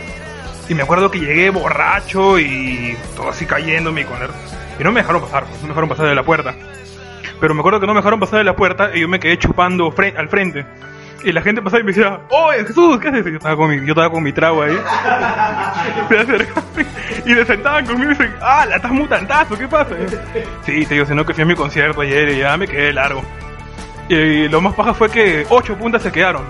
[0.70, 4.30] Y me acuerdo que llegué borracho y todo así cayéndome y con el-
[4.80, 6.53] Y no me dejaron pasar, no me dejaron pasar de la puerta.
[7.39, 9.38] Pero me acuerdo que no me dejaron pasar de la puerta y yo me quedé
[9.38, 10.65] chupando al frente.
[11.24, 12.99] Y la gente pasaba y me decía, ¡Oye, Jesús!
[12.99, 13.26] ¿Qué haces?
[13.26, 14.78] Yo estaba con mi, yo estaba con mi trago ahí.
[16.09, 19.57] Me y se sentaban conmigo y dicen, ¡Ah, la estás mutantazo!
[19.57, 19.95] ¿Qué pasa?
[20.65, 23.24] Sí, te digo, sino que fui a mi concierto ayer y ya me quedé largo.
[24.09, 26.43] Y lo más paja fue que ocho puntas se quedaron.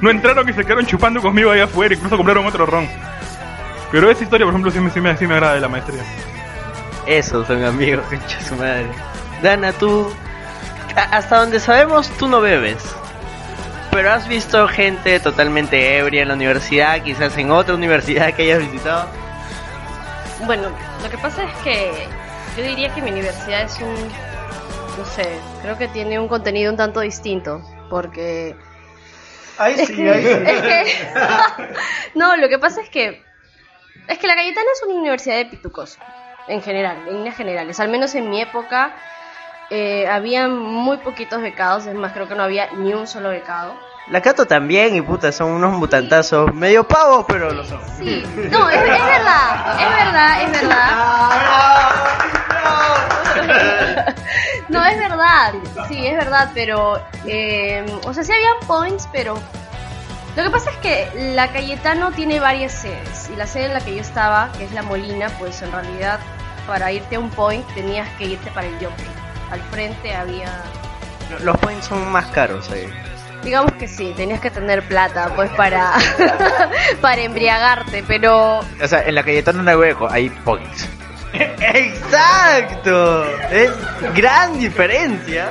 [0.00, 2.86] No entraron y se quedaron chupando conmigo ahí afuera, incluso compraron otro ron.
[3.94, 6.02] Pero esa historia, por ejemplo, sí me, sí me, sí me agrada de la maestría.
[7.06, 8.88] Esos son amigos, concha su madre.
[9.40, 10.12] Dana, tú.
[10.96, 12.82] Hasta donde sabemos, tú no bebes.
[13.92, 18.58] Pero has visto gente totalmente ebria en la universidad, quizás en otra universidad que hayas
[18.58, 19.06] visitado.
[20.44, 20.70] Bueno,
[21.00, 22.08] lo que pasa es que
[22.56, 26.76] yo diría que mi universidad es un, no sé, creo que tiene un contenido un
[26.76, 28.56] tanto distinto, porque
[29.58, 30.28] Ahí es sí, que, ahí sí.
[30.44, 31.74] es que-
[32.18, 33.22] no, lo que pasa es que
[34.08, 35.98] es que la Cayetana es una universidad de pitucos,
[36.48, 37.80] en general, en líneas generales.
[37.80, 38.94] Al menos en mi época
[39.70, 43.74] eh, había muy poquitos becados, es más, creo que no había ni un solo becado.
[44.08, 47.80] La Cato también, y puta, son unos mutantazos medio pavos, pero lo son.
[47.96, 51.30] Sí, no, es, es verdad, es verdad, es verdad.
[54.68, 55.54] No, es verdad,
[55.88, 59.38] sí, es verdad, pero, eh, o sea, sí había points, pero
[60.36, 63.80] lo que pasa es que la Cayetano tiene varias sedes, y la sede en la
[63.80, 66.18] que yo estaba, que es la Molina, pues en realidad
[66.66, 69.06] para irte a un point tenías que irte para el jockey.
[69.50, 70.62] Al frente había,
[71.42, 72.88] Los points son más caros ahí.
[73.44, 75.92] digamos que sí, tenías que tener plata, pues para,
[77.00, 80.88] para embriagarte, pero O sea, en la Cayetano no hay hueco, hay points.
[81.34, 83.24] ¡Exacto!
[83.50, 83.70] Es
[84.14, 85.48] gran diferencia.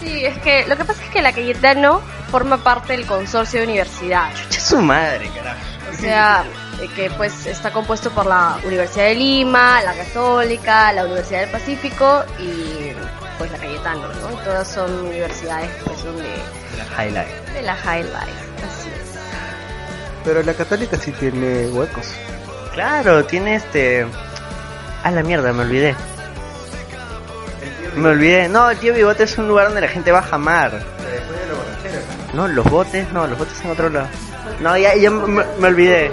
[0.00, 3.66] Sí, es que lo que pasa es que la Cayetano forma parte del consorcio de
[3.66, 4.34] universidad.
[4.34, 5.58] Chucha su madre, carajo.
[5.90, 6.44] O sea,
[6.96, 12.24] que pues está compuesto por la Universidad de Lima, la Católica, la Universidad del Pacífico
[12.38, 12.92] y
[13.38, 14.32] pues la Cayetano, ¿no?
[14.32, 16.34] Y todas son universidades pues son de,
[16.98, 17.28] Highlight.
[17.52, 19.18] de la High Life, así es.
[20.24, 22.12] Pero la católica sí tiene huecos.
[22.72, 24.06] Claro, tiene este.
[25.02, 25.94] A la mierda, me olvidé.
[27.94, 28.48] Me olvidé.
[28.48, 30.82] No, el tío Bigote es un lugar donde la gente va a jamar.
[32.34, 34.08] No, los botes, no, los botes en otro lado.
[34.60, 36.12] No, ya, ya me, me olvidé.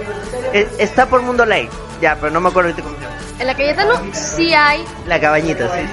[0.52, 1.70] Eh, Está por Mundo Lake.
[2.00, 3.16] Ya, pero no me acuerdo cómo se llama.
[3.38, 5.84] En la Cayetano sí hay, La cabañita, sí.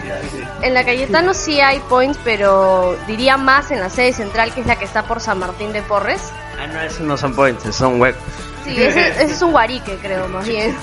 [0.62, 4.68] en la Cayetano sí hay points, pero diría más en la sede central que es
[4.68, 6.22] la que está por San Martín de Porres.
[6.62, 8.22] Ah, no, esos no son points, son huecos.
[8.66, 10.76] Sí, ese, ese es un guarique, creo, más bien.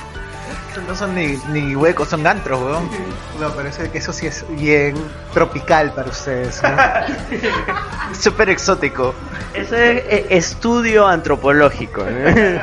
[0.83, 2.91] No son ni, ni huecos, son gantros, weón.
[3.41, 4.95] No, parece que eso sí es bien
[5.33, 6.62] tropical para ustedes.
[6.62, 8.14] ¿no?
[8.14, 9.14] Súper exótico.
[9.55, 12.05] Eso es eh, estudio antropológico.
[12.07, 12.61] ¿eh?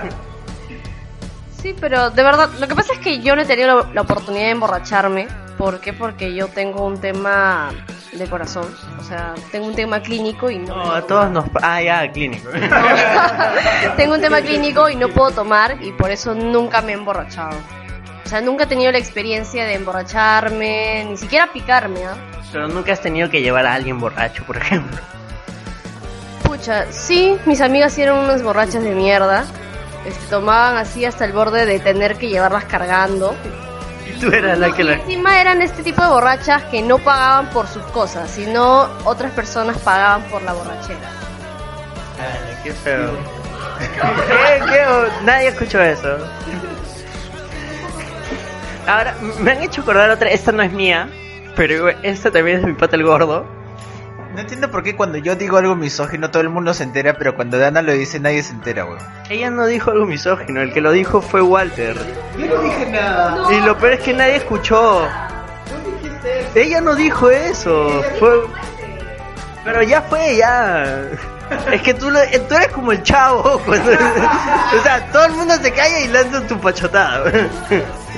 [1.62, 4.02] Sí, pero de verdad, lo que pasa es que yo no he tenido la, la
[4.02, 5.28] oportunidad de emborracharme.
[5.58, 5.94] ¿Por qué?
[5.94, 7.72] Porque yo tengo un tema
[8.12, 8.66] de corazón.
[9.00, 10.76] O sea, tengo un tema clínico y no.
[10.76, 11.46] No, a todos nos.
[11.62, 12.50] Ah, ya, clínico.
[13.98, 17.58] tengo un tema clínico y no puedo tomar y por eso nunca me he emborrachado.
[18.34, 22.16] Sea, nunca he tenido la experiencia de emborracharme, ni siquiera picarme, ¿ah?
[22.52, 24.98] Pero nunca has tenido que llevar a alguien borracho, por ejemplo.
[26.42, 29.46] Pucha, sí, mis amigas eran unas borrachas de mierda.
[30.04, 33.36] Este, tomaban así hasta el borde de tener que llevarlas cargando.
[34.10, 34.94] Y tú eras la que la.
[34.94, 39.78] encima eran este tipo de borrachas que no pagaban por sus cosas, sino otras personas
[39.78, 41.12] pagaban por la borrachera.
[42.64, 43.12] Qué feo.
[43.80, 44.86] ¿Qué, qué?
[45.24, 46.18] Nadie escuchó eso.
[48.88, 50.30] Ahora, me han hecho acordar otra.
[50.30, 51.10] Esta no es mía,
[51.56, 53.46] pero esta también es mi pata el gordo.
[54.36, 57.36] No entiendo por qué cuando yo digo algo misógino todo el mundo se entera, pero
[57.36, 58.98] cuando Dana lo dice nadie se entera, weón.
[59.30, 61.96] Ella no dijo algo misógino, el que lo dijo fue Walter.
[62.38, 63.54] Yo no dije nada.
[63.54, 65.08] Y lo peor es que nadie escuchó.
[66.56, 68.04] Ella no dijo eso.
[68.20, 68.32] Fue...
[69.64, 71.04] Pero ya fue, ya.
[71.72, 72.20] Es que tú, lo-
[72.50, 73.62] tú eres como el chavo.
[73.66, 73.92] cuando-
[74.80, 77.32] O sea, todo el mundo se calla y lanza tu pachotada.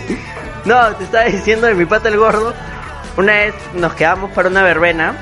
[0.66, 2.54] No, te estaba diciendo de mi pata el gordo.
[3.18, 5.16] Una vez nos quedamos para una verbena.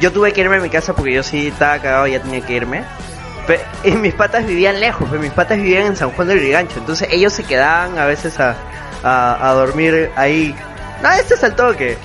[0.00, 2.52] Yo tuve que irme a mi casa porque yo sí estaba cagado ya tenía que
[2.54, 2.84] irme.
[3.46, 6.78] Pe- y mis patas vivían lejos, pues mis patas vivían en San Juan del Brigancho.
[6.78, 8.54] Entonces ellos se quedaban a veces a,
[9.02, 10.54] a, dormir ahí.
[11.02, 11.96] No, este es al toque.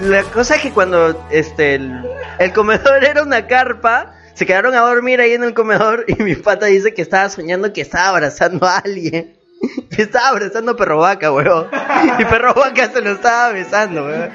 [0.00, 2.02] La cosa es que cuando este el,
[2.38, 6.34] el comedor era una carpa, se quedaron a dormir ahí en el comedor y mi
[6.34, 9.37] pata dice que estaba soñando que estaba abrazando a alguien.
[9.96, 11.68] Estaba abrazando Perro Vaca, weón.
[12.18, 14.30] Y Perro Vaca se lo estaba besando, weón.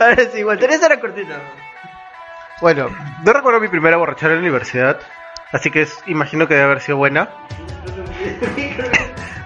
[0.00, 1.40] Ahora sí, igual, tenés era cortita.
[2.60, 2.88] Bueno,
[3.24, 4.98] no recuerdo mi primera borrachera en la universidad,
[5.52, 7.28] así que es- imagino que debe haber sido buena.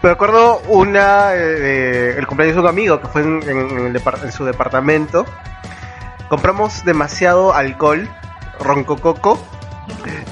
[0.03, 3.86] Me acuerdo una, eh, de- el cumpleaños de un amigo que fue en, en- en
[3.86, 5.26] el depar- en su departamento.
[6.28, 8.09] Compramos demasiado alcohol,
[8.61, 9.38] roncococo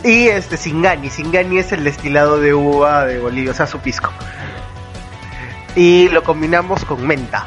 [0.05, 1.11] y este Singani.
[1.11, 4.11] Singani es el destilado de uva de Bolivia, o sea, su pisco.
[5.75, 7.47] Y lo combinamos con menta.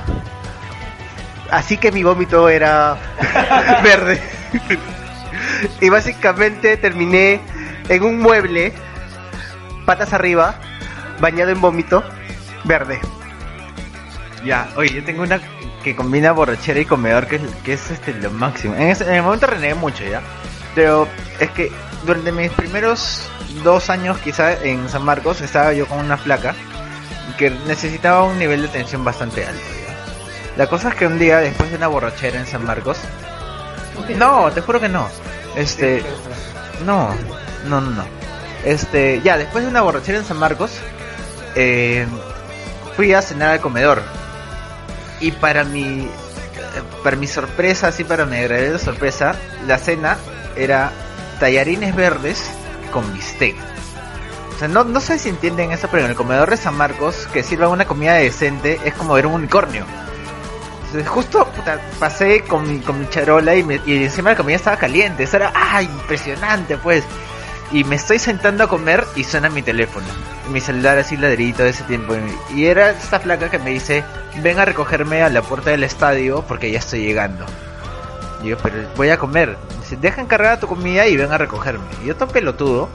[1.51, 2.97] Así que mi vómito era
[3.83, 4.21] verde.
[5.81, 7.41] y básicamente terminé
[7.87, 8.73] en un mueble,
[9.85, 10.59] patas arriba,
[11.19, 12.03] bañado en vómito,
[12.65, 12.99] Verde.
[14.45, 15.39] Ya, oye, yo tengo una
[15.83, 18.75] que combina borrachera y comedor, que es, que es este, lo máximo.
[18.75, 20.21] En, en el momento renegué mucho ya.
[20.75, 21.07] Pero
[21.39, 21.71] es que
[22.05, 23.21] durante mis primeros
[23.63, 26.55] dos años, quizá en San Marcos, estaba yo con una flaca
[27.37, 29.61] que necesitaba un nivel de tensión bastante alto.
[29.61, 29.95] ¿ya?
[30.57, 32.97] La cosa es que un día, después de una borrachera en San Marcos,
[34.17, 35.07] no, te juro que no.
[35.55, 36.03] Este,
[36.85, 37.09] no,
[37.67, 38.03] no, no, no.
[38.63, 40.71] Este, ya, después de una borrachera en San Marcos,
[41.55, 42.05] eh,
[42.95, 44.01] fui a cenar al comedor.
[45.21, 46.09] Y para mi, eh,
[47.03, 49.35] para mi sorpresa, así para mi agradable sorpresa,
[49.67, 50.17] la cena
[50.55, 50.91] era
[51.39, 52.43] tallarines verdes
[52.91, 53.55] con bistec.
[54.55, 57.27] O sea, no, no sé si entienden eso, pero en el comedor de San Marcos,
[57.31, 59.85] que sirva una comida decente, es como ver un unicornio.
[60.87, 64.55] Entonces, justo puta, pasé con mi, con mi charola y, me- y encima la comida
[64.55, 65.23] estaba caliente.
[65.23, 65.81] Eso era, ¡ah!
[65.83, 67.03] Impresionante, pues.
[67.71, 70.07] Y me estoy sentando a comer y suena mi teléfono.
[70.51, 72.15] Mi celular así ladrito de ese tiempo.
[72.55, 74.03] Y era esta flaca que me dice,
[74.41, 77.45] ven a recogerme a la puerta del estadio porque ya estoy llegando.
[78.43, 79.57] Yo, pero voy a comer.
[79.79, 81.85] Dice, deja encargada tu comida y ven a recogerme.
[82.03, 82.89] Y yo todo pelotudo,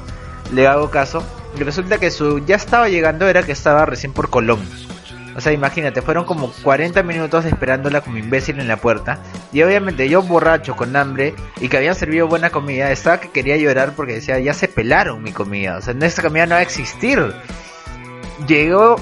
[0.53, 1.23] le hago caso.
[1.59, 4.61] Y resulta que su ya estaba llegando era que estaba recién por Colón.
[5.37, 9.19] O sea, imagínate, fueron como 40 minutos esperándola como imbécil en la puerta.
[9.53, 13.57] Y obviamente yo borracho, con hambre, y que habían servido buena comida, estaba que quería
[13.57, 15.79] llorar porque decía, ya se pelaron mi comida.
[15.79, 17.35] O sea, esta comida no va a existir.
[18.47, 18.97] Llegó,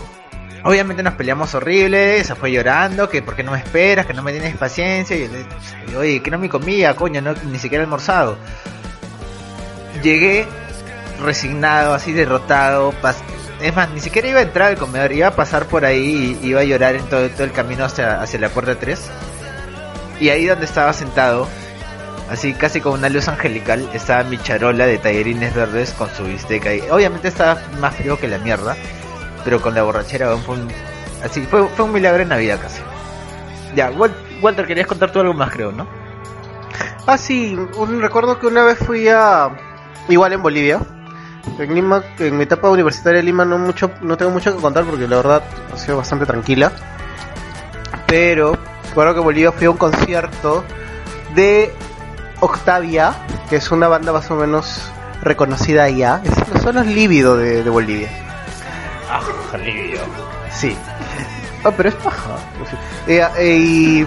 [0.64, 4.22] obviamente nos peleamos horrible, se fue llorando, que por qué no me esperas, que no
[4.22, 5.16] me tienes paciencia.
[5.16, 5.32] Y yo
[5.88, 8.36] le oye, que no mi comida, coño, no, ni siquiera almorzado.
[10.02, 10.46] Llegué
[11.22, 12.92] resignado, así derrotado.
[13.60, 16.48] Es más, ni siquiera iba a entrar al comedor, iba a pasar por ahí y
[16.48, 19.00] iba a llorar en todo, todo el camino hacia, hacia la puerta 3.
[20.20, 21.48] Y ahí donde estaba sentado,
[22.30, 26.66] así casi con una luz angelical, estaba mi charola de tallarines verdes con su bistec
[26.66, 26.82] ahí.
[26.90, 28.76] Obviamente estaba más frío que la mierda,
[29.44, 30.68] pero con la borrachera fue un,
[31.24, 32.80] así, fue, fue un milagro en Navidad casi.
[33.74, 35.86] Ya, Wal- Walter, querías contar tú algo más, creo, ¿no?
[37.06, 39.50] Ah, sí, un, recuerdo que una vez fui a.
[40.08, 40.80] Igual en Bolivia.
[41.58, 44.84] En Lima, en mi etapa universitaria de Lima no mucho, no tengo mucho que contar
[44.84, 46.70] porque la verdad ha sido bastante tranquila.
[48.06, 48.56] Pero
[48.88, 50.64] recuerdo que Bolivia fui a un concierto
[51.34, 51.72] de
[52.40, 53.14] Octavia,
[53.48, 54.82] que es una banda más o menos
[55.22, 56.20] reconocida allá.
[56.24, 58.08] Es, son los lívidos de Bolivia.
[59.14, 59.20] Ah,
[59.52, 60.00] alivio.
[60.50, 60.74] Sí.
[61.62, 62.36] Ah, pero es paja.
[63.06, 64.06] Eh, eh, y.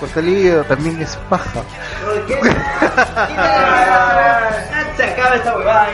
[0.00, 1.62] Portalillo también es paja.
[4.96, 5.88] Se acaba esta huevada.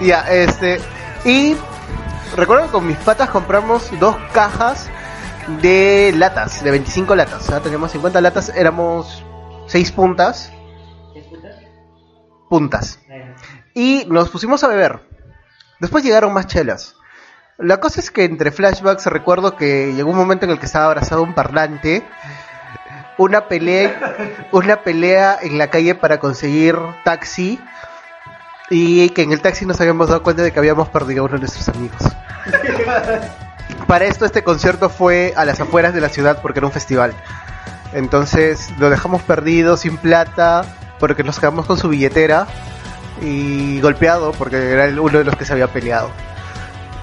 [0.00, 0.80] Ya, este.
[1.24, 1.56] Y
[2.36, 4.88] recuerdo que con mis patas compramos dos cajas
[5.60, 7.50] de latas, de 25 latas.
[7.50, 7.58] ¿ah?
[7.58, 9.24] Teníamos 50 latas, éramos
[9.66, 10.52] 6 puntas.
[12.48, 13.00] Puntas.
[13.74, 15.11] Y nos pusimos a beber.
[15.82, 16.94] Después llegaron más chelas.
[17.58, 20.84] La cosa es que entre flashbacks recuerdo que llegó un momento en el que estaba
[20.86, 22.04] abrazado un parlante.
[23.18, 24.14] Una pelea,
[24.52, 27.58] una pelea en la calle para conseguir taxi
[28.70, 31.34] y que en el taxi nos habíamos dado cuenta de que habíamos perdido a uno
[31.34, 32.00] de nuestros amigos.
[33.88, 37.12] Para esto este concierto fue a las afueras de la ciudad porque era un festival.
[37.92, 40.62] Entonces lo dejamos perdido, sin plata,
[41.00, 42.46] porque nos quedamos con su billetera
[43.20, 46.10] y golpeado porque era uno de los que se había peleado.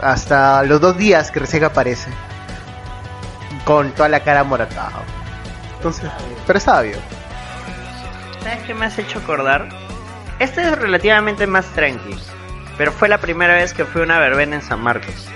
[0.01, 2.10] Hasta los dos días que recién aparece.
[3.66, 5.03] Con toda la cara moratada.
[5.76, 6.10] Entonces,
[6.47, 6.99] pero estaba bien.
[8.43, 9.70] ¿Sabes qué me has hecho acordar?
[10.39, 12.18] Este es relativamente más tranqui,
[12.78, 15.28] pero fue la primera vez que fui a una verbena en San Marcos.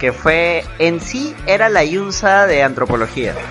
[0.00, 3.34] Que fue, en sí, era la yunza de antropología.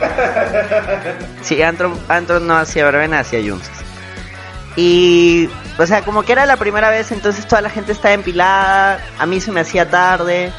[1.41, 3.88] Sí, antro, antro no hacía verbena, hacía yunzas.
[4.81, 9.03] Y, o sea, como que era la primera vez, entonces toda la gente estaba empilada,
[9.17, 10.53] a mí se me hacía tarde.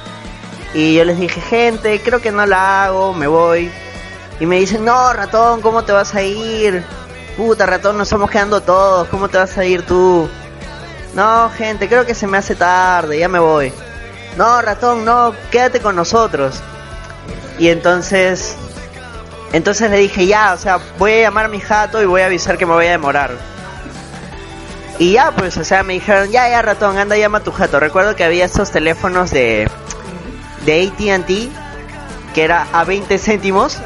[0.74, 3.72] Y yo les dije, gente, creo que no la hago, me voy.
[4.38, 6.84] Y me dicen, no, ratón, ¿cómo te vas a ir?
[7.34, 10.28] Puta, ratón, nos estamos quedando todos, ¿cómo te vas a ir tú?
[11.14, 13.72] No, gente, creo que se me hace tarde, ya me voy.
[14.36, 16.60] No, ratón, no, quédate con nosotros.
[17.58, 18.54] Y entonces,
[19.54, 22.26] entonces le dije, ya, o sea, voy a llamar a mi jato y voy a
[22.26, 23.59] avisar que me voy a demorar.
[25.00, 27.80] Y ya, pues, o sea, me dijeron, ya, ya, ratón, anda, llama a tu jato.
[27.80, 29.66] Recuerdo que había estos teléfonos de,
[30.66, 33.78] de ATT, que era a 20 céntimos.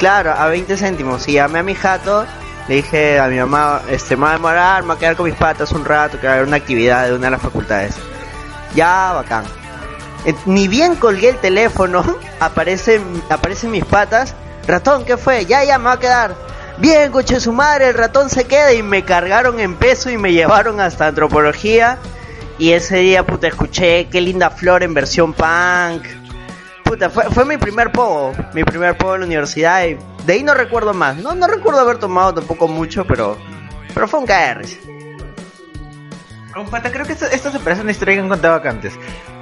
[0.00, 1.28] Claro, a 20 céntimos.
[1.28, 2.26] Y llamé a mi jato,
[2.66, 5.26] le dije a mi mamá, este, me voy a demorar, me voy a quedar con
[5.26, 7.94] mis patas un rato, que va a haber una actividad de una de las facultades.
[8.74, 9.44] Ya, bacán.
[10.46, 12.04] Ni bien colgué el teléfono,
[12.40, 14.34] aparecen, aparecen mis patas.
[14.66, 15.46] Ratón, ¿qué fue?
[15.46, 16.34] Ya, ya, me va a quedar.
[16.80, 20.32] Bien, coche su madre, el ratón se queda y me cargaron en peso y me
[20.32, 21.98] llevaron hasta antropología.
[22.58, 26.06] Y ese día, puta, escuché qué linda flor en versión punk.
[26.82, 30.42] Puta, fue, fue mi primer pogo, mi primer pogo en la universidad y de ahí
[30.42, 31.18] no recuerdo más.
[31.18, 33.36] No, no recuerdo haber tomado tampoco mucho, pero,
[33.92, 34.64] pero fue un KR.
[36.58, 38.94] Un pata, creo que esto se parece a una historia que han contado acá antes.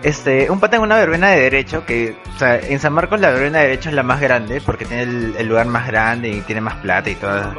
[0.03, 3.30] Este, un pata en una verbena de derecho, que, o sea, en San Marcos la
[3.30, 6.40] verbena de derecho es la más grande, porque tiene el, el lugar más grande y
[6.42, 7.55] tiene más plata y todo,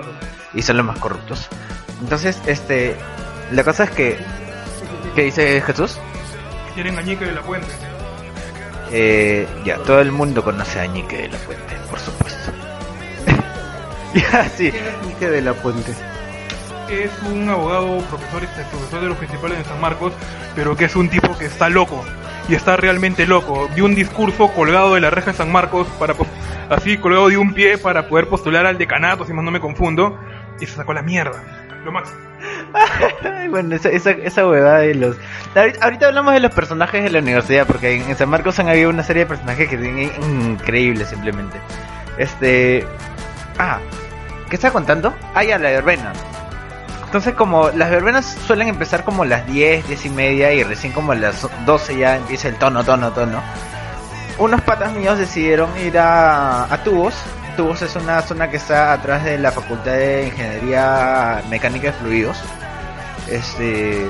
[0.54, 1.50] y son los más corruptos.
[2.02, 2.96] Entonces, este,
[3.52, 4.18] la cosa es que,
[5.16, 5.98] ¿qué dice Jesús?
[6.76, 7.68] Tienen añique de la fuente.
[8.92, 12.52] Eh, ya, todo el mundo conoce a Ñique de la Fuente, por supuesto.
[14.16, 14.72] ya, sí.
[15.06, 15.94] Ñique de la Fuente.
[16.90, 20.12] Es un abogado, profesor, este, profesor de los principales de San Marcos,
[20.56, 22.04] pero que es un tipo que está loco.
[22.48, 23.70] Y está realmente loco.
[23.76, 26.16] Dio un discurso colgado de la reja de San Marcos, para
[26.70, 30.18] así colgado de un pie para poder postular al decanato, si más no me confundo.
[30.60, 31.44] Y se sacó la mierda.
[31.86, 32.18] Lo máximo.
[33.50, 35.16] Bueno, esa, esa, esa huevada de los...
[35.82, 39.02] Ahorita, hablamos de los personajes de la universidad, porque en, San Marcos han habido una
[39.02, 40.12] serie de personajes que in-
[40.52, 41.58] increíbles simplemente.
[42.20, 42.86] Este...
[43.58, 43.80] Ah,
[44.50, 45.16] ¿qué estaba contando?
[45.34, 46.14] Ah, ya, la verbena.
[47.10, 51.16] Entonces como las verbenas suelen empezar como las 10, 10 y media y recién como
[51.16, 53.42] las 12 ya empieza el tono, tono, tono.
[54.38, 57.16] Unos patas míos decidieron ir a, a Tubos.
[57.58, 62.38] Tubos es una zona que está atrás de la Facultad de Ingeniería Mecánica de Fluidos.
[63.28, 64.06] Este.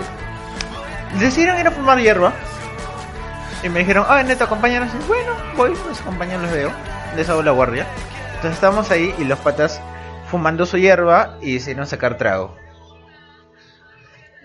[1.21, 2.33] Decidieron ir a fumar hierba.
[3.63, 4.89] Y me dijeron, ah, neto, acompáñanos.
[4.93, 6.71] Y bueno, voy, los acompaño, los veo.
[7.15, 7.87] Les hago la guardia.
[8.35, 9.79] Entonces estamos ahí y los patas
[10.29, 12.59] fumando su hierba y decidieron sacar trago.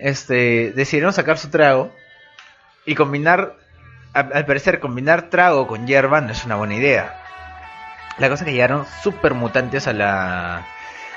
[0.05, 1.91] Este, decidieron sacar su trago
[2.85, 3.55] y combinar,
[4.13, 7.23] al, parecer combinar trago con hierba no es una buena idea.
[8.19, 10.67] La cosa es que llegaron super mutantes a la,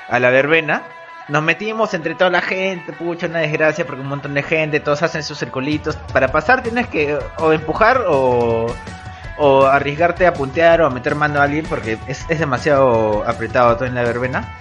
[0.08, 0.84] a la verbena.
[1.28, 5.02] Nos metimos entre toda la gente, pucha, una desgracia porque un montón de gente, todos
[5.02, 5.96] hacen sus circulitos.
[6.14, 8.74] Para pasar tienes que o empujar o,
[9.36, 13.76] o arriesgarte a puntear o a meter mano a alguien porque es, es demasiado apretado
[13.76, 14.56] todo en la verbena.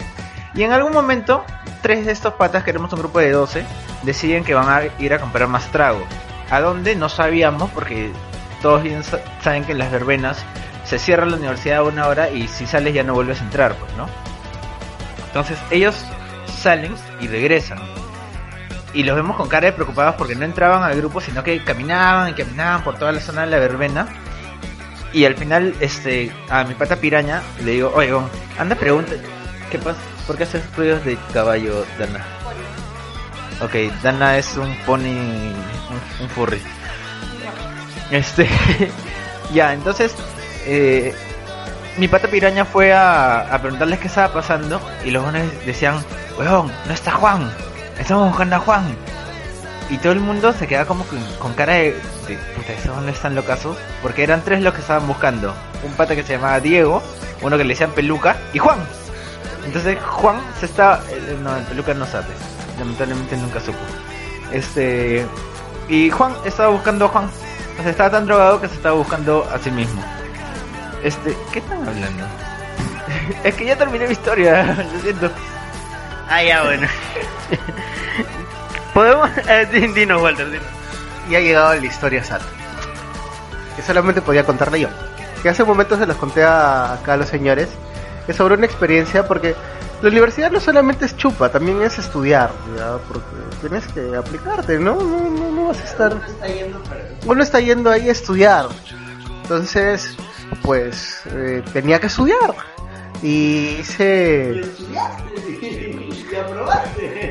[0.57, 1.45] Y en algún momento,
[1.81, 3.63] tres de estos patas, que éramos un grupo de 12,
[4.03, 6.03] deciden que van a ir a comprar más trago.
[6.49, 6.95] ¿A dónde?
[6.95, 8.11] No sabíamos porque
[8.61, 10.43] todos bien sa- saben que en las verbenas
[10.83, 13.75] se cierra la universidad a una hora y si sales ya no vuelves a entrar,
[13.75, 14.07] pues, ¿no?
[15.27, 15.95] Entonces ellos
[16.59, 17.77] salen y regresan.
[18.93, 22.29] Y los vemos con cara de preocupados porque no entraban al grupo, sino que caminaban
[22.29, 24.07] y caminaban por toda la zona de la verbena.
[25.13, 28.11] Y al final, este, a mi pata piraña le digo, oye,
[28.57, 29.11] anda pregunta,
[29.69, 29.99] ¿qué pasa?
[30.27, 32.25] ¿Por qué haces ruidos de caballo, Dana?
[33.61, 35.53] Ok, Dana es un pony,
[36.19, 36.61] un, furry.
[38.11, 38.47] Este,
[39.53, 40.13] ya, entonces,
[40.65, 41.15] eh,
[41.97, 46.03] mi pata piraña fue a, a preguntarles qué estaba pasando y los buenos decían,
[46.37, 47.49] weón, no está Juan,
[47.97, 48.83] estamos buscando a Juan.
[49.89, 51.93] Y todo el mundo se queda como con, con cara de,
[52.27, 55.55] de puta, esos no están locazos, porque eran tres los que estaban buscando.
[55.83, 57.01] Un pata que se llamaba Diego,
[57.41, 58.79] uno que le decían Peluca y Juan.
[59.67, 62.27] Entonces Juan se está, eh, no, el Peluca no sabe,
[62.79, 63.77] lamentablemente nunca supo.
[64.51, 65.25] Este,
[65.89, 67.29] y Juan estaba buscando a Juan.
[67.77, 70.01] O sea, estaba tan drogado que se estaba buscando a sí mismo.
[71.03, 72.23] Este, ¿qué están hablando?
[73.43, 74.63] es que ya terminé mi historia,
[74.93, 75.29] lo siento.
[76.29, 76.87] Ah, ya, bueno.
[78.93, 79.29] Podemos.
[79.47, 80.65] Eh, di- dinos, Walter, dinos.
[81.29, 82.41] Y ha llegado la historia sad.
[83.75, 84.87] Que solamente podía contarle yo.
[85.43, 87.69] Que hace momentos se los conté a, acá a los señores.
[88.27, 89.55] Que sobre una experiencia, porque
[90.01, 92.97] la universidad no solamente es chupa, también es estudiar, ¿ya?
[93.07, 93.25] Porque
[93.61, 94.95] tienes que aplicarte, ¿no?
[94.95, 96.17] No, no, no vas a estar.
[97.25, 98.67] Uno está yendo ahí a estudiar.
[99.41, 100.15] Entonces,
[100.61, 102.53] pues, eh, tenía que estudiar.
[103.23, 104.61] Y hice.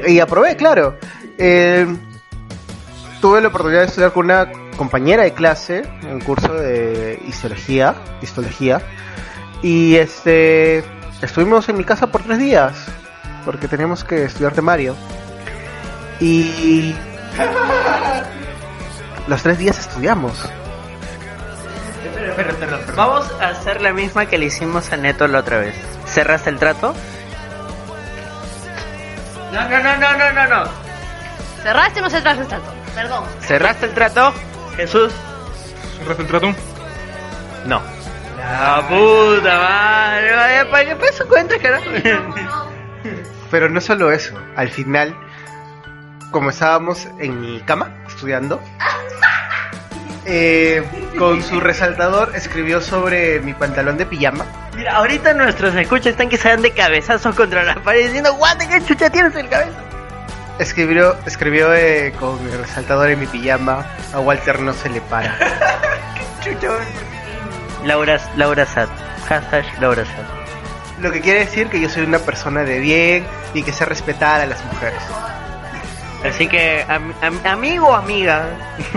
[0.09, 0.99] Y aprobé, claro.
[1.39, 1.87] Eh,
[3.21, 7.95] tuve la oportunidad de estudiar con una compañera de clase en un curso de histología,
[8.23, 8.83] histología
[9.63, 10.85] y este
[11.23, 12.75] estuvimos en mi casa por tres días
[13.45, 14.97] porque teníamos que estudiar temario
[16.21, 16.95] y
[19.27, 20.49] los tres días estudiamos.
[22.95, 25.75] Vamos a hacer la misma que le hicimos a Neto la otra vez.
[26.07, 26.95] ¿Cerraste el trato?
[29.53, 30.71] No, no, no, no, no, no, no.
[31.63, 32.75] ¿Cerraste o no cerraste el trato?
[32.95, 33.25] Perdón.
[33.41, 34.33] ¿Cerraste el trato?
[34.77, 35.13] Jesús.
[35.99, 36.55] ¿Cerraste el trato?
[37.67, 37.96] No.
[38.51, 41.85] La puta madre, ¿para qué peso cuenta, carajo?
[43.51, 45.17] Pero no solo eso, al final,
[46.31, 48.61] como estábamos en mi cama estudiando,
[50.25, 50.83] eh,
[51.19, 54.45] con su resaltador escribió sobre mi pantalón de pijama.
[54.75, 58.69] Mira, ahorita nuestros escuchas están que se dan de cabezazos contra la pared diciendo, guate,
[58.69, 59.79] ¿qué chucha tienes en el cabeza?
[60.59, 65.37] escribió, escribió eh, con el resaltador en mi pijama, a Walter no se le para.
[67.87, 68.89] Laura, Laura Sad.
[69.29, 70.25] Hashtag Laura Sad.
[71.01, 74.41] Lo que quiere decir que yo soy una persona de bien y que sé respetar
[74.41, 75.03] a las mujeres.
[76.25, 78.47] Así que, am- am- amigo o amiga,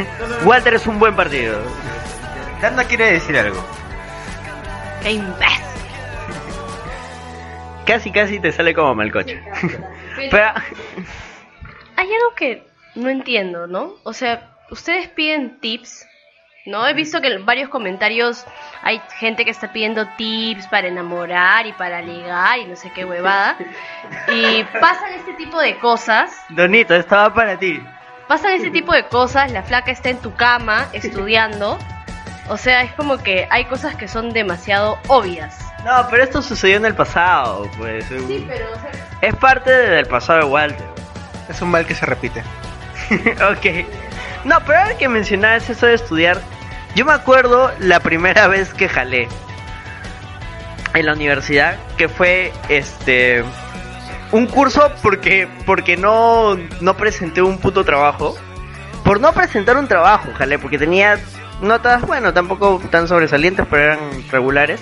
[0.45, 1.59] Walter es un buen partido.
[2.61, 3.63] Danda quiere decir algo.
[5.03, 5.55] ¡Qué imbécil!
[7.85, 9.41] Casi, casi te sale como malcoche.
[10.31, 10.47] Pero,
[11.95, 12.63] Hay algo que
[12.95, 13.95] no entiendo, ¿no?
[14.03, 16.05] O sea, ustedes piden tips,
[16.69, 16.87] ¿no?
[16.87, 18.45] He visto que en varios comentarios
[18.83, 23.05] hay gente que está pidiendo tips para enamorar y para ligar y no sé qué
[23.05, 23.57] huevada.
[24.33, 27.83] Y pasan este tipo de cosas, Donito, estaba para ti.
[28.27, 31.77] pasan este tipo de cosas, la flaca está en tu cama estudiando.
[32.47, 35.59] O sea, es como que hay cosas que son demasiado obvias.
[35.85, 38.05] No, pero esto sucedió en el pasado, pues.
[38.05, 38.91] Sí, pero o sea,
[39.21, 40.87] Es parte del pasado de Walter.
[41.47, 42.41] Es un mal que se repite.
[43.11, 43.85] ok.
[44.45, 46.41] No, pero ahora que mencionabas eso de estudiar,
[46.95, 49.27] yo me acuerdo la primera vez que jalé
[50.93, 53.43] en la universidad, que fue este
[54.31, 58.35] un curso porque porque no no presenté un puto trabajo.
[59.03, 61.17] Por no presentar un trabajo, jalé, porque tenía
[61.61, 64.81] notas, bueno, tampoco tan sobresalientes, pero eran regulares.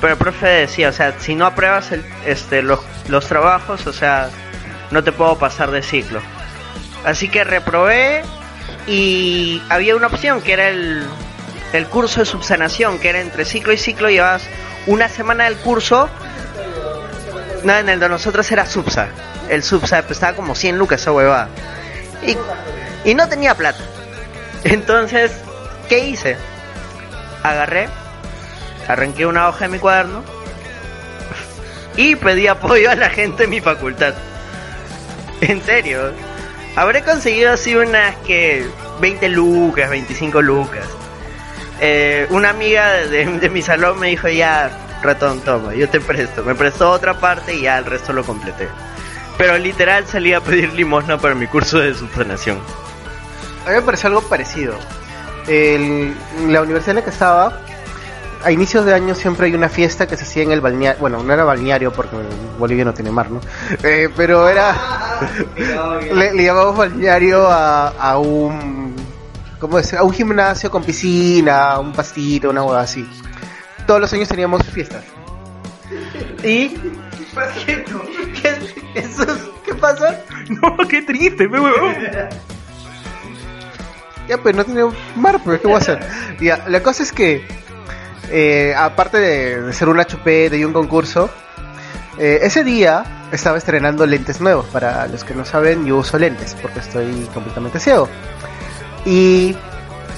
[0.00, 2.78] Pero el profe decía, o sea, si no apruebas el- este, los,
[3.08, 4.28] los trabajos, o sea,
[4.92, 6.20] no te puedo pasar de ciclo.
[7.04, 8.22] Así que reprobé
[8.86, 11.04] y había una opción que era el,
[11.72, 14.42] el curso de subsanación, que era entre ciclo y ciclo, llevabas
[14.86, 16.08] una semana del curso.
[17.64, 19.08] No, en el de nosotros era subsa.
[19.48, 21.48] El subsa estaba como 100 lucas esa huevada.
[22.22, 22.36] Y,
[23.08, 23.80] y no tenía plata.
[24.64, 25.32] Entonces,
[25.88, 26.36] ¿qué hice?
[27.42, 27.88] Agarré,
[28.88, 30.24] arranqué una hoja de mi cuaderno
[31.96, 34.14] y pedí apoyo a la gente de mi facultad.
[35.40, 36.12] En serio.
[36.76, 38.64] Habré conseguido así unas que
[39.00, 40.97] 20 lucas, 25 lucas.
[41.80, 44.70] Eh, una amiga de, de mi salón me dijo ya,
[45.02, 46.42] ratón, toma, yo te presto.
[46.44, 48.68] Me prestó otra parte y ya el resto lo completé.
[49.36, 52.58] Pero literal salí a pedir limosna para mi curso de subsanación.
[53.66, 54.74] A mí me parece algo parecido.
[55.46, 56.14] El-
[56.48, 57.60] la universidad en la que estaba,
[58.44, 61.00] a inicios de año siempre hay una fiesta que se hacía en el balneario.
[61.00, 62.16] Bueno, no era balneario porque
[62.58, 63.40] Bolivia no tiene mar, ¿no?
[63.84, 64.74] Eh, pero era.
[66.14, 68.87] le, le llamamos balneario a, a un.
[69.58, 69.98] ¿Cómo decir?
[69.98, 73.08] A un gimnasio con piscina, un pastito, una hueá así.
[73.86, 75.04] Todos los años teníamos fiestas.
[76.44, 76.68] Y.
[77.64, 77.84] ¿Qué,
[78.42, 78.58] qué,
[78.94, 80.20] eso es- ¿qué pasa?
[80.48, 81.94] No, qué triste, huevón.
[84.28, 84.84] Ya, pues no tiene
[85.16, 86.00] mar, pues, ¿qué voy a hacer?
[86.40, 87.46] Ya, la cosa es que,
[88.30, 91.30] eh, aparte de, ser un HP de un concurso,
[92.18, 94.66] eh, ese día estaba estrenando lentes nuevos.
[94.66, 98.08] Para los que no saben, yo uso lentes porque estoy completamente ciego.
[99.08, 99.56] Y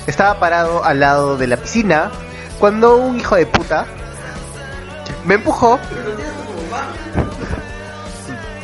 [0.09, 2.11] estaba parado al lado de la piscina
[2.59, 3.87] cuando un hijo de puta
[5.25, 5.79] me empujó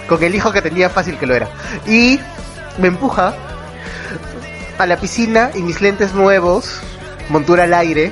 [0.08, 1.48] con el hijo que tenía fácil que lo era.
[1.86, 2.18] Y
[2.78, 3.34] me empuja
[4.78, 6.80] a la piscina y mis lentes nuevos,
[7.28, 8.10] montura al aire,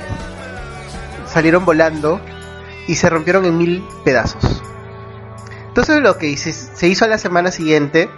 [1.27, 2.21] salieron volando
[2.87, 4.63] y se rompieron en mil pedazos.
[5.67, 8.09] Entonces lo que hice, se hizo a la semana siguiente,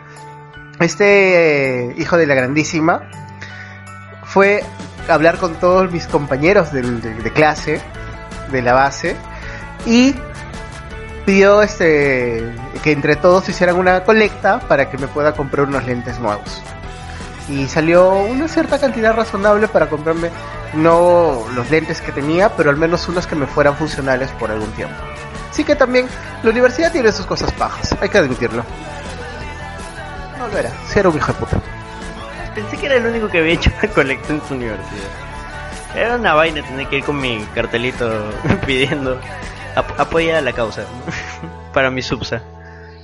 [0.80, 3.10] este hijo de la grandísima
[4.38, 4.64] fue
[5.08, 7.82] hablar con todos mis compañeros de, clase,
[8.52, 9.16] de la base,
[9.84, 10.14] y
[11.26, 16.20] pidió este que entre todos hicieran una colecta para que me pueda comprar unos lentes
[16.20, 16.62] nuevos
[17.50, 20.30] y salió una cierta cantidad razonable para comprarme
[20.76, 24.70] no los lentes que tenía, pero al menos unos que me fueran funcionales por algún
[24.74, 24.94] tiempo.
[25.50, 26.06] Así que también
[26.44, 28.64] la universidad tiene sus cosas pajas, hay que admitirlo.
[30.38, 31.77] No lo era, sí era un hijo de puta.
[32.58, 35.10] Pensé que era el único que había hecho una colecta en su universidad.
[35.96, 38.10] Era una vaina tener que ir con mi cartelito
[38.66, 39.20] pidiendo
[39.76, 40.84] ap- a la causa
[41.74, 42.42] para mi subsa.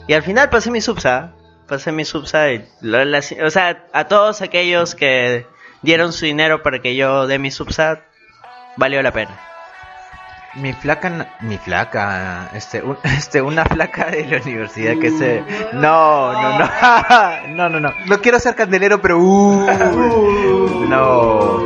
[0.08, 1.34] Y al final pasé mi subsa,
[1.68, 5.46] pasé mi subsa y lo- la- o sea, a todos aquellos que
[5.84, 8.02] dieron su dinero para que yo dé mi subsa,
[8.76, 9.40] valió la pena.
[10.56, 15.44] Mi flaca, mi flaca, este, un- este, una flaca de la universidad que se,
[15.74, 16.70] no, no, no,
[17.50, 19.66] no, no, no, No quiero ser candelero, pero uh,
[20.90, 21.60] no.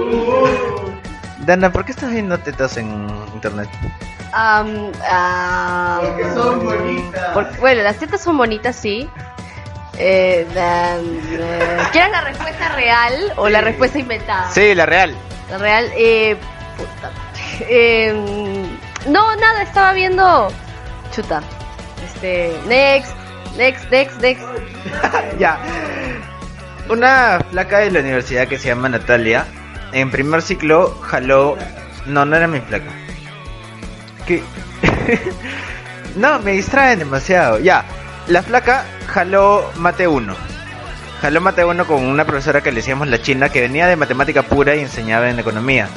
[1.39, 3.69] Dana, ¿por qué estás viendo tetas en internet?
[4.33, 6.01] Am, am,
[7.33, 9.09] por- bueno, las tetas son bonitas, sí.
[9.97, 14.49] Eh, eh, ¿Quieres la respuesta real o la respuesta inventada?
[14.51, 15.15] Sí, la real.
[15.49, 16.37] La real, eh,
[16.77, 17.11] puta.
[17.61, 18.13] Eh,
[19.07, 20.49] no, nada, estaba viendo.
[21.11, 21.41] Chuta.
[22.05, 23.15] Este, next,
[23.57, 24.43] next, next, next.
[25.39, 25.59] ya.
[26.89, 29.45] Una flaca de la universidad que se llama Natalia,
[29.91, 31.57] en primer ciclo jaló...
[32.05, 32.89] No, no era mi flaca.
[34.25, 34.41] ¿Qué?
[36.15, 37.59] no, me distraen demasiado.
[37.59, 37.83] Ya,
[38.27, 40.35] la flaca jaló mate 1.
[41.21, 44.43] Jaló mate 1 con una profesora que le decíamos la china que venía de matemática
[44.43, 45.89] pura y enseñaba en economía.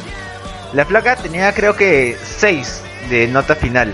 [0.73, 3.93] La flaca tenía creo que 6 de nota final.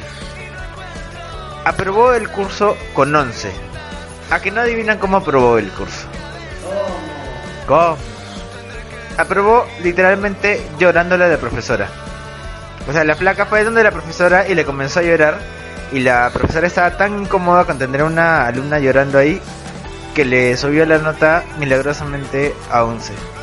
[1.64, 3.50] Aprobó el curso con 11.
[4.30, 6.06] A que no adivinan cómo aprobó el curso.
[7.66, 7.96] ¿Cómo?
[9.16, 11.88] Aprobó literalmente llorándole a la profesora.
[12.86, 15.38] O sea, la flaca fue donde la profesora y le comenzó a llorar.
[15.92, 19.40] Y la profesora estaba tan incómoda con tener una alumna llorando ahí
[20.14, 23.35] que le subió la nota milagrosamente a 11.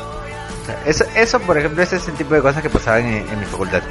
[0.86, 3.82] Eso, eso, por ejemplo, ese es el tipo de cosas que pasaban en, mi facultad.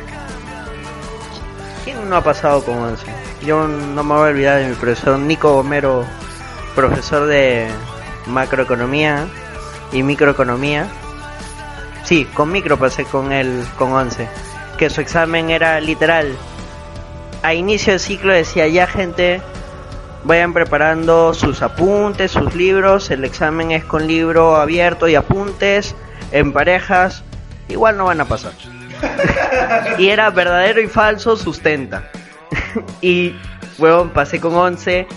[1.84, 3.06] ¿Quién no ha pasado con 11?
[3.46, 6.06] Yo no me voy a olvidar de mi profesor Nico Homero,
[6.76, 7.68] profesor de
[8.28, 9.28] macroeconomía
[9.92, 10.88] y microeconomía.
[12.04, 14.28] Sí, con micro pasé con él con 11.
[14.78, 16.36] Que su examen era literal.
[17.44, 19.42] A inicio de ciclo decía ya gente,
[20.24, 23.12] vayan preparando sus apuntes, sus libros.
[23.12, 25.96] El examen es con libro abierto y apuntes
[26.34, 27.24] en parejas.
[27.70, 28.52] Igual no van a pasar.
[29.98, 32.10] y era verdadero y falso, sustenta.
[33.02, 33.36] y,
[33.78, 35.08] huevón, pasé con 11.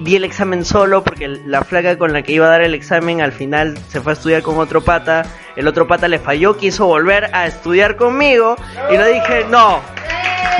[0.00, 3.20] Di el examen solo porque la flaca con la que iba a dar el examen
[3.20, 5.24] al final se fue a estudiar con otro pata.
[5.54, 8.56] El otro pata le falló, quiso volver a estudiar conmigo.
[8.90, 9.80] Y le dije, no,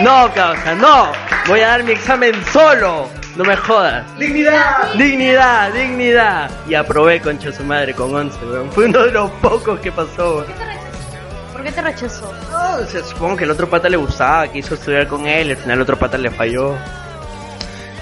[0.00, 1.08] no, causa, no.
[1.48, 3.08] Voy a dar mi examen solo.
[3.36, 4.04] No me jodas.
[4.18, 4.92] ¡Dignidad!
[4.94, 6.50] Dignidad, dignidad.
[6.68, 8.70] Y aprobé, concha su madre, con 11, weón.
[8.70, 10.46] Fue uno de los pocos que pasó, weón.
[11.52, 12.32] ¿Por qué te rechazó?
[12.52, 15.56] No, o sea, supongo que el otro pata le gustaba, quiso estudiar con él, al
[15.56, 16.76] final el otro pata le falló.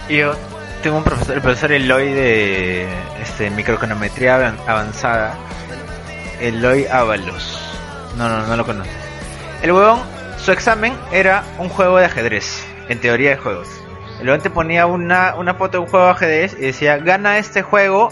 [0.08, 0.34] Y yo
[0.82, 2.88] tengo un profesor, el profesor Eloy de
[3.22, 5.34] este, microeconometría avan- avanzada.
[6.40, 7.58] Eloy Ábalos.
[8.16, 8.92] No, no, no lo conoces.
[9.62, 10.00] El huevón,
[10.44, 13.68] su examen era un juego de ajedrez, en teoría de juegos.
[14.28, 17.62] Huevón te ponía una, una foto de un juego de ajedrez y decía, gana este
[17.62, 18.10] juego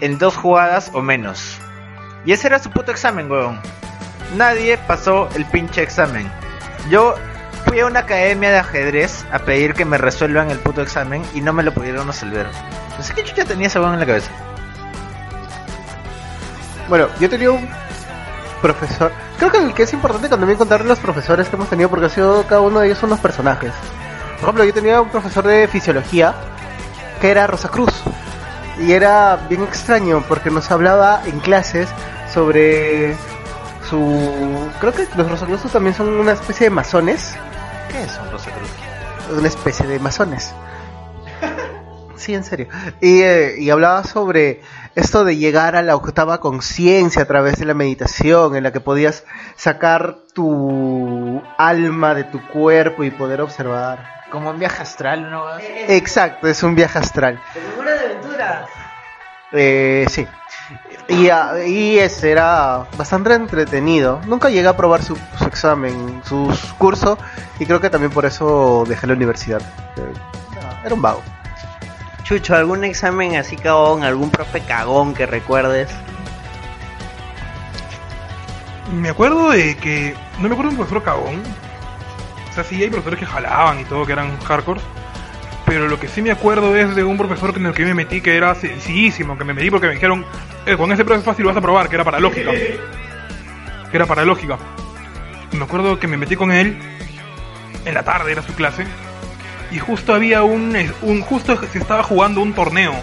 [0.00, 1.58] en dos jugadas o menos.
[2.24, 3.60] Y ese era su puto examen, huevón.
[4.36, 6.30] Nadie pasó el pinche examen.
[6.88, 7.14] Yo
[7.66, 11.40] fui a una academia de ajedrez a pedir que me resuelvan el puto examen y
[11.40, 12.46] no me lo pudieron resolver.
[12.96, 14.30] No sé qué chucha tenía ese huevón en la cabeza.
[16.88, 17.68] Bueno, yo tenía un
[18.60, 19.12] profesor.
[19.38, 22.10] Creo que el que es importante también contar los profesores que hemos tenido, porque ha
[22.10, 23.72] sido cada uno de ellos unos personajes.
[24.40, 26.34] Por ejemplo, yo tenía un profesor de fisiología
[27.20, 27.92] que era Rosa Cruz.
[28.80, 31.88] Y era bien extraño porque nos hablaba en clases
[32.32, 33.14] sobre
[33.88, 34.70] su.
[34.80, 37.34] Creo que los Rosacruces también son una especie de masones.
[37.90, 39.38] ¿Qué es un Rosa Cruz?
[39.38, 40.52] Una especie de masones.
[42.16, 42.68] Sí, en serio.
[43.00, 44.60] Y, eh, y hablaba sobre
[44.94, 48.80] esto de llegar a la octava conciencia a través de la meditación, en la que
[48.80, 49.24] podías
[49.56, 54.19] sacar tu alma de tu cuerpo y poder observar.
[54.30, 55.44] Como un viaje astral, ¿no?
[55.58, 57.40] Exacto, es un viaje astral.
[57.54, 58.66] de aventura!
[59.52, 60.26] Eh, sí.
[61.08, 64.20] Y, ah, y ese era bastante entretenido.
[64.26, 67.18] Nunca llegué a probar su, su examen, su curso,
[67.58, 69.60] y creo que también por eso dejé la universidad.
[69.96, 70.12] Eh,
[70.84, 71.22] Era un vago.
[72.22, 75.88] Chucho, ¿algún examen así cagón, algún profe cagón que recuerdes?
[78.92, 80.14] Me acuerdo de que.
[80.38, 81.42] No me acuerdo de un profesor cagón.
[82.50, 84.80] O sea, sí hay profesores que jalaban y todo, que eran hardcore.
[85.66, 88.20] Pero lo que sí me acuerdo es de un profesor en el que me metí
[88.20, 89.38] que era sencillísimo.
[89.38, 90.24] Que me metí porque me dijeron:
[90.66, 92.50] eh, con ese profe fácil vas a probar, que era para lógica.
[92.50, 94.58] Que era para lógica.
[95.52, 96.78] Me acuerdo que me metí con él.
[97.84, 98.84] En la tarde era su clase.
[99.70, 100.76] Y justo había un.
[101.02, 102.94] un justo se estaba jugando un torneo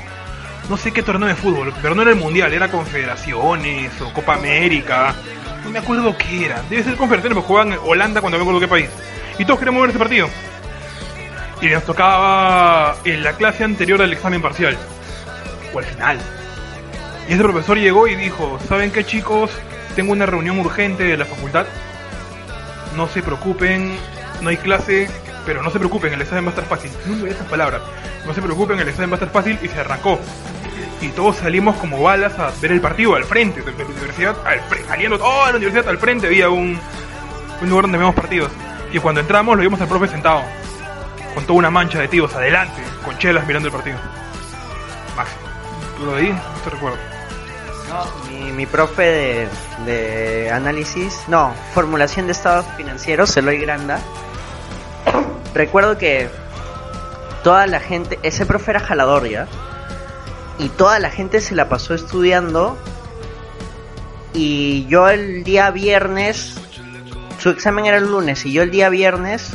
[0.69, 4.33] no sé qué torneo de fútbol, pero no era el mundial, era Confederaciones o Copa
[4.33, 5.15] América.
[5.63, 6.61] No me acuerdo qué era.
[6.69, 8.89] Debe ser Confederaciones, porque jugaban Holanda cuando me acuerdo qué país.
[9.39, 10.29] Y todos queríamos ver ese partido.
[11.61, 14.77] Y nos tocaba en la clase anterior al examen parcial.
[15.73, 16.17] O al final.
[17.27, 19.51] Y ese profesor llegó y dijo, ¿saben qué chicos?
[19.95, 21.65] Tengo una reunión urgente de la facultad.
[22.95, 23.97] No se preocupen,
[24.41, 25.09] no hay clase,
[25.45, 26.91] pero no se preocupen, el examen va a estar fácil.
[27.05, 27.81] No me esas palabras.
[28.25, 30.19] No se preocupen, el examen va a estar fácil y se arrancó.
[31.01, 34.59] Y todos salimos como balas a ver el partido al frente de la universidad, al
[34.61, 36.79] fre- saliendo toda la universidad al frente había un,
[37.61, 38.51] un lugar donde vemos partidos.
[38.91, 40.41] Y cuando entramos lo vimos al profe sentado,
[41.33, 43.97] con toda una mancha de tíos adelante, con chelas mirando el partido.
[45.15, 45.41] Máximo.
[45.97, 46.29] ¿Tú lo ahí?
[46.29, 46.97] No te recuerdo.
[48.29, 49.47] Mi, mi profe de,
[49.85, 53.99] de análisis, no, formulación de estados financieros, Eloy Granda.
[55.53, 56.29] Recuerdo que
[57.43, 59.47] toda la gente, ese profe era jalador ya,
[60.59, 62.77] y toda la gente se la pasó estudiando
[64.33, 66.59] y yo el día viernes,
[67.47, 69.53] su examen era el lunes y yo el día viernes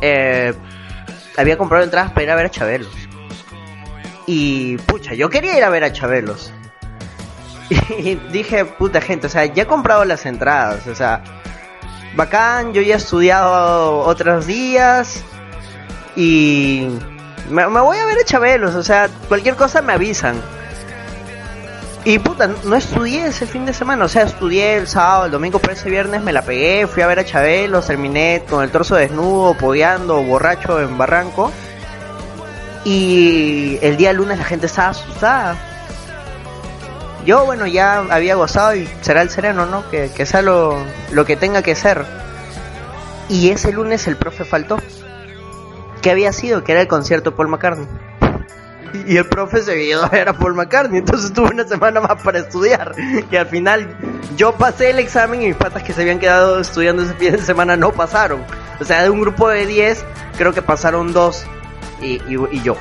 [0.00, 0.54] eh,
[1.36, 2.94] había comprado entradas para ir a ver a Chabelos.
[4.26, 6.54] Y pucha, yo quería ir a ver a Chabelos.
[7.98, 11.22] Y dije, puta gente, o sea, ya he comprado las entradas, o sea,
[12.16, 15.22] bacán, yo ya he estudiado otros días
[16.16, 16.88] y
[17.50, 20.40] me, me voy a ver a Chabelos, o sea, cualquier cosa me avisan.
[22.04, 25.58] Y puta, no estudié ese fin de semana, o sea, estudié el sábado, el domingo,
[25.58, 28.96] pero ese viernes me la pegué, fui a ver a Chabelo, terminé con el torso
[28.96, 31.52] desnudo, podeando, borracho en Barranco.
[32.84, 35.56] Y el día lunes la gente estaba asustada.
[37.26, 39.88] Yo, bueno, ya había gozado y será el sereno, ¿no?
[39.90, 40.78] Que, que sea lo,
[41.12, 42.06] lo que tenga que ser.
[43.28, 44.78] Y ese lunes el profe faltó.
[46.00, 46.64] ¿Qué había sido?
[46.64, 47.86] Que era el concierto Paul McCartney.
[49.06, 52.22] Y el profe se vio a ver a Paul McCartney, entonces tuve una semana más
[52.22, 52.92] para estudiar.
[53.30, 53.96] Y al final
[54.36, 57.38] yo pasé el examen y mis patas que se habían quedado estudiando ese fin de
[57.38, 58.44] semana no pasaron.
[58.80, 60.04] O sea, de un grupo de 10,
[60.36, 61.44] creo que pasaron dos
[62.00, 62.76] y, y, y yo.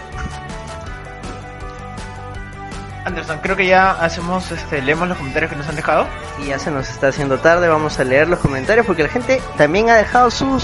[3.05, 6.07] Anderson, creo que ya hacemos, este, leemos los comentarios que nos han dejado.
[6.41, 9.41] Y ya se nos está haciendo tarde, vamos a leer los comentarios porque la gente
[9.57, 10.63] también ha dejado sus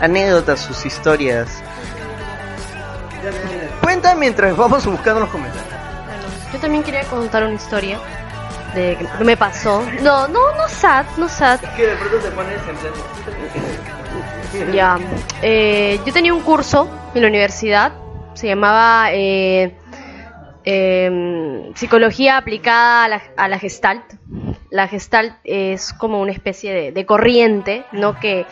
[0.00, 1.62] anécdotas, sus historias.
[3.82, 5.72] Cuenta mientras vamos buscando los comentarios.
[6.06, 6.22] Bueno,
[6.52, 7.98] yo también quería contar una historia
[8.74, 9.84] de que me pasó.
[10.02, 11.60] No, no, no sad, no sad.
[11.76, 12.60] Que de pronto te pones
[14.58, 14.98] en Ya.
[15.42, 17.92] Eh, yo tenía un curso en la universidad,
[18.34, 19.76] se llamaba eh,
[20.64, 24.04] eh, Psicología aplicada a la, a la Gestalt.
[24.70, 28.18] La Gestalt es como una especie de, de corriente, ¿no?
[28.18, 28.46] Que,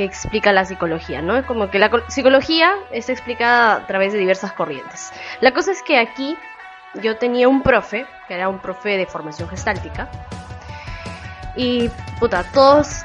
[0.00, 1.36] que explica la psicología, ¿no?
[1.36, 5.12] Es como que la co- psicología es explicada a través de diversas corrientes.
[5.42, 6.38] La cosa es que aquí
[6.94, 10.08] yo tenía un profe, que era un profe de formación gestáltica,
[11.54, 13.02] y puta, todos,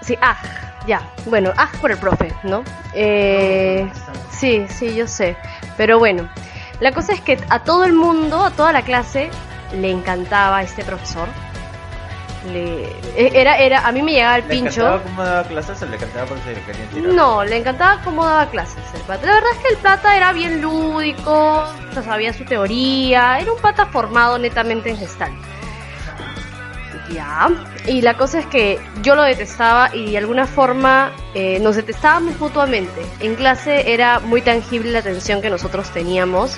[0.00, 0.36] sí, ah,
[0.84, 2.64] ya, bueno, ah por el profe, ¿no?
[2.92, 3.88] Eh,
[4.32, 5.36] sí, sí, yo sé,
[5.76, 6.28] pero bueno,
[6.80, 9.30] la cosa es que a todo el mundo, a toda la clase,
[9.74, 11.28] le encantaba este profesor.
[12.50, 12.84] Le,
[13.16, 14.80] e- era, era, a mí me llegaba el ¿Le pincho.
[14.80, 17.12] encantaba cómo daba clases o le encantaba porque se le querían tirar?
[17.14, 19.26] No, le encantaba cómo daba clases el pata.
[19.26, 23.52] La verdad es que el pata era bien lúdico, o sea, sabía su teoría, era
[23.52, 25.34] un pata formado netamente en Gestalt.
[27.12, 27.50] Ya,
[27.86, 32.40] y la cosa es que yo lo detestaba y de alguna forma eh, nos detestábamos
[32.40, 33.02] mutuamente.
[33.20, 36.56] En clase era muy tangible la tensión que nosotros teníamos.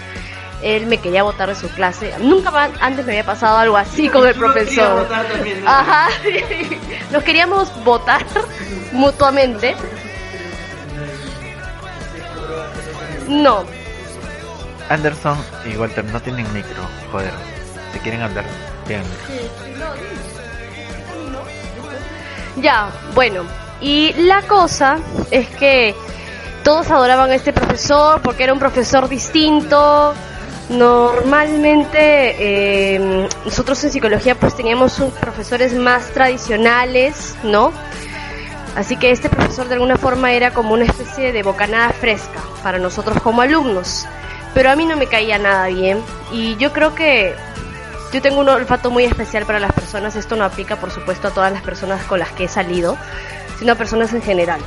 [0.62, 2.14] Él me quería votar de su clase.
[2.20, 5.06] Nunca antes me había pasado algo así con el profesor.
[5.66, 6.08] Ajá,
[7.12, 8.24] nos queríamos votar
[8.92, 9.74] mutuamente.
[13.28, 13.64] No,
[14.88, 17.32] Anderson y Walter no tienen micro, joder.
[17.92, 18.44] Si quieren hablar,
[18.86, 19.02] bien.
[22.56, 23.44] Ya, bueno.
[23.80, 24.98] Y la cosa
[25.30, 25.94] es que
[26.62, 30.14] todos adoraban a este profesor porque era un profesor distinto.
[30.68, 31.96] Normalmente
[32.96, 37.72] eh, nosotros en psicología pues teníamos profesores más tradicionales, ¿no?
[38.74, 42.78] Así que este profesor de alguna forma era como una especie de bocanada fresca para
[42.78, 44.06] nosotros como alumnos.
[44.54, 46.00] Pero a mí no me caía nada bien
[46.32, 47.34] y yo creo que
[48.12, 50.16] yo tengo un olfato muy especial para las personas.
[50.16, 52.96] Esto no aplica, por supuesto, a todas las personas con las que he salido,
[53.58, 54.60] sino a personas en general.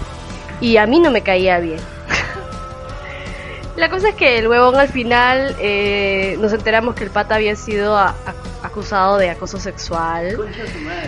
[0.59, 1.79] Y a mí no me caía bien.
[3.77, 7.55] La cosa es que el huevón al final eh, nos enteramos que el pata había
[7.55, 10.35] sido a- a- acusado de acoso sexual.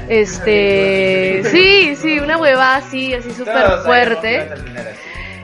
[0.07, 4.49] Este, sí, sí, una hueva así, así súper fuerte.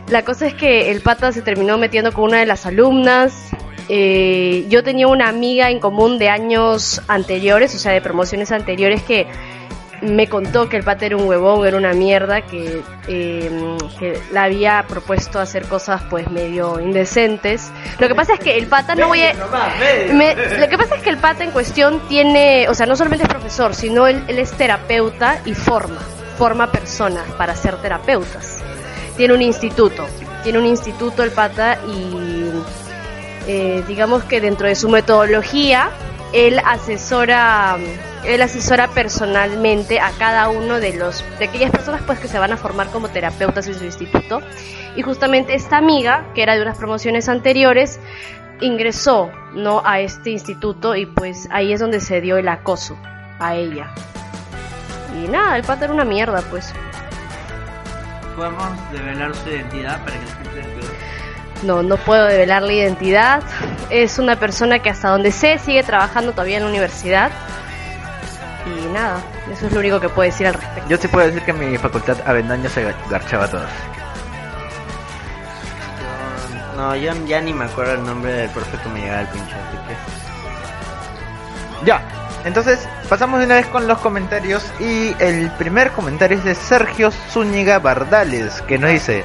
[0.10, 3.50] La cosa es que el pata se terminó metiendo con una de las alumnas.
[3.90, 9.02] Eh, yo tenía una amiga en común de años anteriores, o sea, de promociones anteriores,
[9.04, 9.26] que
[10.06, 14.40] me contó que el pata era un huevón, era una mierda, que, eh, que le
[14.40, 17.72] había propuesto hacer cosas pues medio indecentes.
[18.00, 19.34] Lo que pasa es que el pata no voy a...
[20.14, 23.24] Me- lo que pasa es que el pata en cuestión tiene, o sea, no solamente
[23.24, 26.00] es profesor, sino él, él es terapeuta y forma,
[26.38, 28.60] forma personas para ser terapeutas.
[29.18, 30.06] Tiene un instituto,
[30.44, 32.50] tiene un instituto el pata y
[33.48, 35.90] eh, digamos que dentro de su metodología
[36.36, 37.78] él asesora,
[38.26, 42.52] él asesora personalmente a cada uno de los de aquellas personas pues que se van
[42.52, 44.42] a formar como terapeutas en su instituto.
[44.98, 48.02] Y justamente esta amiga que era de unas promociones anteriores
[48.60, 52.98] ingresó no a este instituto y pues ahí es donde se dio el acoso
[53.40, 53.94] a ella.
[55.16, 56.74] Y nada el pata era una mierda pues.
[58.36, 60.86] Podemos develar su identidad para que la gente
[61.64, 63.42] no no puedo develar la identidad
[63.90, 67.32] es una persona que hasta donde sé sigue trabajando todavía en la universidad
[68.66, 69.20] y nada.
[69.52, 70.90] Eso es lo único que puedo decir al respecto.
[70.90, 73.70] Yo sí puedo decir que en mi facultad Avendaño se garchaba a todos.
[76.76, 79.56] No, yo ya ni me acuerdo el nombre del profe que me llegaba al pincho.
[79.56, 79.78] Así
[81.86, 82.02] Ya,
[82.44, 87.12] entonces pasamos de una vez con los comentarios y el primer comentario es de Sergio
[87.12, 89.24] Zúñiga Bardales que nos dice,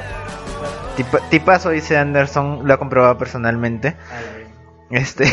[0.95, 3.97] "Tipa- tipazo dice Anderson, lo ha comprobado personalmente.
[4.91, 5.25] Este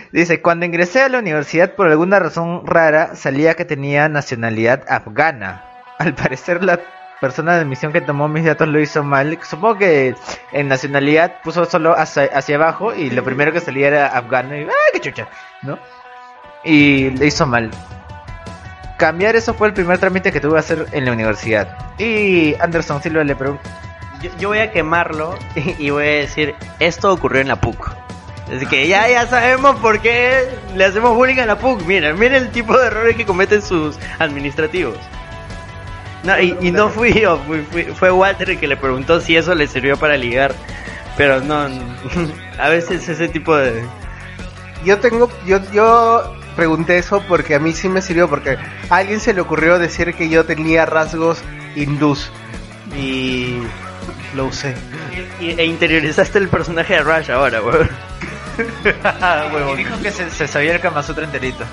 [0.12, 5.64] dice, cuando ingresé a la universidad por alguna razón rara salía que tenía nacionalidad afgana.
[5.98, 6.80] Al parecer la
[7.20, 9.38] persona de admisión que tomó mis datos lo hizo mal.
[9.42, 10.14] Supongo que
[10.52, 14.62] en nacionalidad puso solo hacia, hacia abajo y lo primero que salía era afgano y
[14.62, 15.28] ¡ay, qué chucha!
[15.62, 15.78] ¿No?
[16.64, 17.70] Y le hizo mal.
[18.98, 21.96] Cambiar eso fue el primer trámite que tuve que hacer en la universidad.
[21.98, 23.68] Y Anderson Silva le preguntó...
[24.20, 25.36] Yo, yo voy a quemarlo
[25.78, 28.02] y voy a decir, esto ocurrió en la PUC.
[28.54, 31.82] Así que ya, ya sabemos por qué le hacemos bullying a la PUC.
[31.86, 34.96] Mira, mira el tipo de errores que cometen sus administrativos.
[36.24, 39.36] No, y, y no fui yo, fui- fui- fue Walter el que le preguntó si
[39.36, 40.54] eso le sirvió para ligar.
[41.16, 41.68] Pero no,
[42.58, 43.84] a veces ese tipo de...
[44.84, 48.58] Yo tengo, yo, yo pregunté eso porque a mí sí me sirvió porque
[48.90, 51.42] a alguien se le ocurrió decir que yo tenía rasgos
[51.76, 52.30] hindús
[52.98, 53.58] y
[54.34, 54.74] lo usé.
[55.40, 57.88] e interiorizaste el personaje de Rush ahora, weón.
[59.72, 61.64] Y dijo que se, se sabía el Kama Sutra enterito.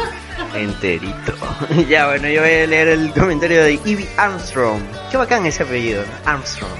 [0.54, 1.34] Enterito.
[1.88, 4.80] ya, bueno, yo voy a leer el comentario de Ivy Armstrong.
[5.10, 6.04] Qué bacán ese apellido.
[6.24, 6.70] Armstrong.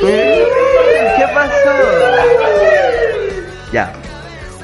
[0.00, 1.70] ¿Qué pasó?
[3.72, 3.92] Ya.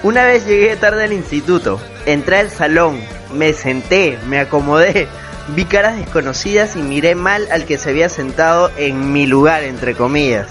[0.03, 3.01] Una vez llegué tarde al instituto, entré al salón,
[3.33, 5.09] me senté, me acomodé,
[5.49, 9.95] vi caras desconocidas y miré mal al que se había sentado en mi lugar, entre
[9.95, 10.47] comillas.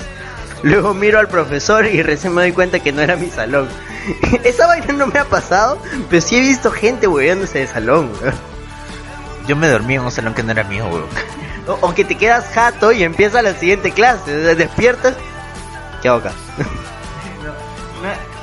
[0.66, 3.70] Luego miro al profesor y recién me doy cuenta que no era mi salón.
[4.44, 5.78] Esa vaina no me ha pasado,
[6.10, 8.34] pero sí he visto gente hueveándose de salón, weón.
[9.48, 11.06] Yo me dormí en un salón que no era mío, weón.
[11.68, 15.14] O, o que te quedas jato y empieza la siguiente clase, despiertas.
[16.02, 16.34] ¿Qué hago acá?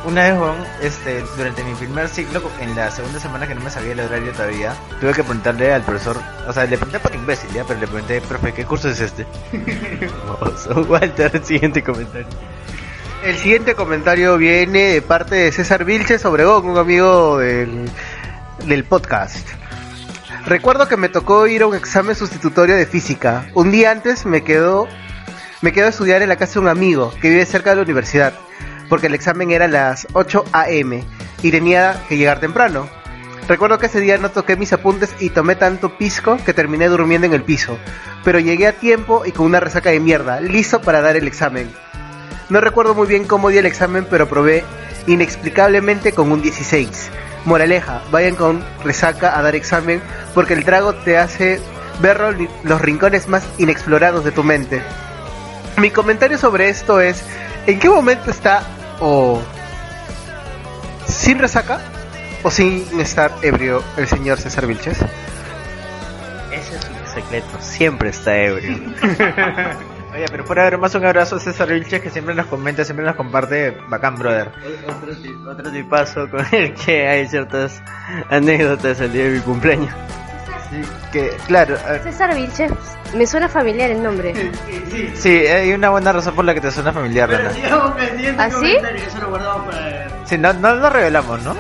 [0.05, 3.71] Una, vez, weón, este, durante mi primer ciclo, en la segunda semana que no me
[3.71, 6.17] sabía el horario todavía, tuve que preguntarle al profesor,
[6.47, 9.27] o sea, le pregunté por imbécil, ya, pero le pregunté, profe, ¿qué curso es este?
[10.89, 12.27] Walter, siguiente comentario.
[13.25, 17.89] El siguiente comentario viene de parte de César Vilches Obregón, un amigo del,
[18.67, 19.47] del podcast.
[20.47, 23.47] Recuerdo que me tocó ir a un examen sustitutorio de física.
[23.55, 24.89] Un día antes me quedó,
[25.61, 27.83] me quedó a estudiar en la casa de un amigo que vive cerca de la
[27.83, 28.35] universidad,
[28.93, 31.03] porque el examen era a las 8 a.m.
[31.43, 32.91] y tenía que llegar temprano.
[33.49, 37.27] Recuerdo que ese día no toqué mis apuntes y tomé tanto pisco que terminé durmiendo
[37.27, 37.79] en el piso,
[38.23, 41.73] pero llegué a tiempo y con una resaca de mierda, listo para dar el examen.
[42.51, 44.63] No recuerdo muy bien cómo di el examen, pero probé
[45.07, 47.09] inexplicablemente con un 16.
[47.47, 50.03] Moraleja, vayan con resaca a dar examen
[50.35, 51.63] porque el trago te hace
[52.03, 52.21] ver
[52.63, 54.83] los rincones más inexplorados de tu mente.
[55.79, 57.25] Mi comentario sobre esto es,
[57.67, 58.67] ¿en qué momento está
[59.03, 59.43] o
[61.07, 61.81] sin resaca
[62.45, 64.99] o sin estar ebrio el señor César Vilches?
[66.53, 68.79] Ese es su secreto, siempre está ebrio.
[70.15, 73.05] Oye, pero fuera de bromas, un abrazo a César Vilches que siempre nos comenta, siempre
[73.05, 74.53] nos comparte, bacán, brother.
[74.87, 77.83] otro, otro tipazo con el que hay ciertas
[78.31, 79.93] anécdotas el día de mi cumpleaños.
[81.13, 82.73] Que, claro, eh, César Vilches,
[83.15, 84.33] me suena familiar el nombre.
[85.15, 87.31] sí, hay una buena razón por la que te suena familiar.
[88.39, 88.77] ¿Ah, sí?
[89.07, 91.55] Eso lo guardamos para Sí, no, no lo revelamos, ¿no?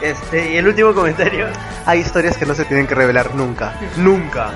[0.00, 1.46] Este, y el último comentario,
[1.86, 3.72] Hay historias que no se tienen que revelar nunca.
[3.96, 4.50] Nunca.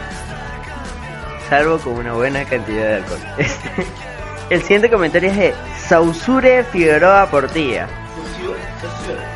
[1.48, 3.18] salvo con una buena cantidad de alcohol.
[3.38, 3.86] Este,
[4.50, 5.54] el siguiente comentario es de
[5.86, 7.86] Sausure Figueroa Portilla.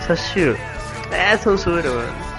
[0.07, 0.57] Saussure.
[1.13, 2.30] Ah, Saussure, weón.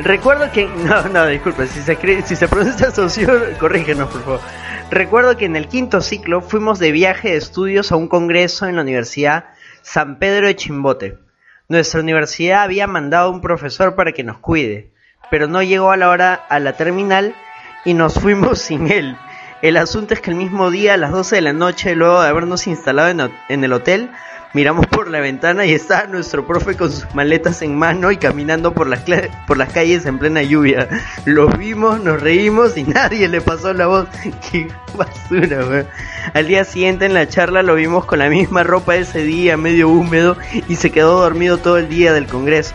[0.00, 0.66] Recuerdo que.
[0.84, 4.40] No, no, disculpa, si se, escribe- si se pronuncia Saussure, corrígenos, por favor.
[4.90, 8.76] Recuerdo que en el quinto ciclo fuimos de viaje de estudios a un congreso en
[8.76, 9.46] la Universidad
[9.82, 11.18] San Pedro de Chimbote.
[11.68, 14.90] Nuestra universidad había mandado a un profesor para que nos cuide,
[15.30, 17.34] pero no llegó a la hora a la terminal
[17.84, 19.16] y nos fuimos sin él.
[19.60, 22.28] El asunto es que el mismo día, a las 12 de la noche, luego de
[22.28, 24.10] habernos instalado en el hotel,
[24.54, 28.72] miramos por la ventana y estaba nuestro profe con sus maletas en mano y caminando
[28.72, 29.02] por las,
[29.46, 30.88] por las calles en plena lluvia.
[31.24, 34.08] Los vimos, nos reímos y nadie le pasó la voz.
[34.50, 35.86] ¡Qué basura, weón!
[36.34, 39.88] Al día siguiente en la charla lo vimos con la misma ropa ese día, medio
[39.88, 40.36] húmedo,
[40.68, 42.74] y se quedó dormido todo el día del congreso.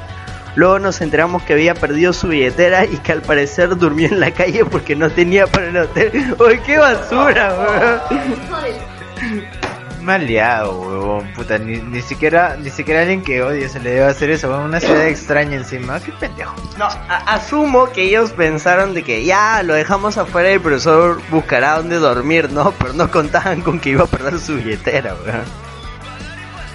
[0.55, 4.31] Luego nos enteramos que había perdido su billetera y que al parecer durmió en la
[4.31, 6.35] calle porque no tenía para el hotel.
[6.39, 9.62] ¡Uy, qué basura, weón!
[10.03, 11.31] Maleado, huevón.
[11.33, 14.65] Puta, ni, ni siquiera ni siquiera alguien que odie se le debe hacer eso, huevón.
[14.65, 15.99] Una ciudad extraña encima.
[15.99, 16.55] Qué pendejo.
[16.77, 21.77] No, asumo que ellos pensaron de que ya lo dejamos afuera y el profesor buscará
[21.77, 22.71] dónde dormir, ¿no?
[22.79, 25.43] Pero no contaban con que iba a perder su billetera, weón.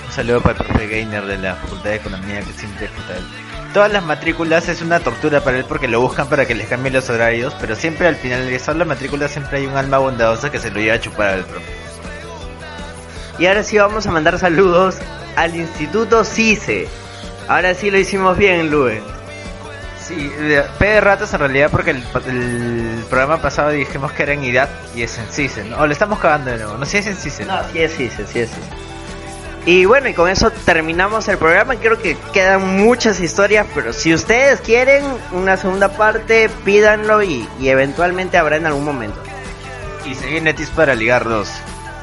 [0.06, 3.14] Un saludo para el profe Gainer de la Facultad de Economía que siempre puta,
[3.72, 6.94] Todas las matrículas es una tortura para él porque lo buscan para que les cambien
[6.94, 10.70] los horarios, pero siempre al finalizar la matrícula siempre hay un alma bondadosa que se
[10.70, 11.87] lo lleva a chupar al profe.
[13.38, 14.96] Y ahora sí vamos a mandar saludos
[15.36, 16.88] al Instituto CICE.
[17.46, 19.00] Ahora sí lo hicimos bien, Lue.
[20.04, 20.32] Sí,
[20.78, 24.70] P de ratas en realidad porque el, el programa pasado dijimos que era en IDAT
[24.96, 25.78] y es en CISE, ¿no?
[25.78, 27.44] O le estamos cagando de nuevo, no sé si es en CISE.
[27.44, 28.88] No, sí es CICE, sí es CICE.
[29.66, 31.76] Y bueno, y con eso terminamos el programa.
[31.76, 37.68] Creo que quedan muchas historias, pero si ustedes quieren una segunda parte, pídanlo y, y
[37.68, 39.20] eventualmente habrá en algún momento.
[40.06, 41.50] Y seguí Netis para ligar dos.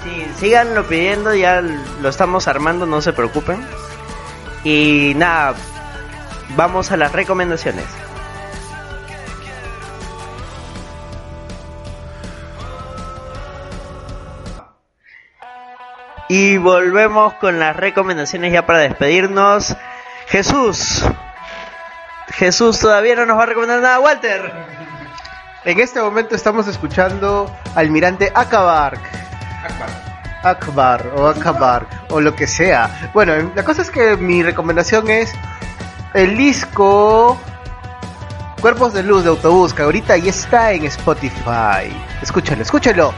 [0.06, 3.66] Sí, síganlo pidiendo, ya lo estamos armando, no se preocupen.
[4.64, 5.56] Y nada,
[6.56, 7.86] vamos a las recomendaciones.
[16.30, 19.76] Y volvemos con las recomendaciones ya para despedirnos.
[20.28, 21.04] Jesús.
[22.28, 24.54] Jesús todavía no nos va a recomendar nada, Walter.
[25.64, 28.32] En este momento estamos escuchando Almirante
[29.66, 29.90] Akbar.
[30.44, 33.10] Akbar o Akbar o lo que sea.
[33.14, 35.34] Bueno, la cosa es que mi recomendación es
[36.14, 37.38] el disco
[38.62, 41.92] Cuerpos de Luz de Autobús, que ahorita ya está en Spotify.
[42.22, 43.14] Escúchalo, escúchalo.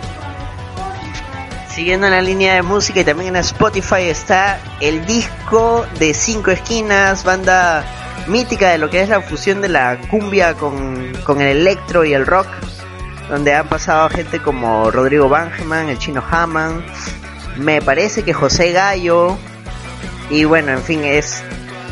[1.70, 6.52] Siguiendo en la línea de música y también en Spotify está el disco de Cinco
[6.52, 7.84] Esquinas, banda
[8.28, 12.14] mítica de lo que es la fusión de la cumbia con, con el electro y
[12.14, 12.48] el rock,
[13.30, 16.86] donde han pasado gente como Rodrigo Bangeman, el chino Haman,
[17.58, 19.38] me parece que José Gallo,
[20.30, 21.44] y bueno, en fin, es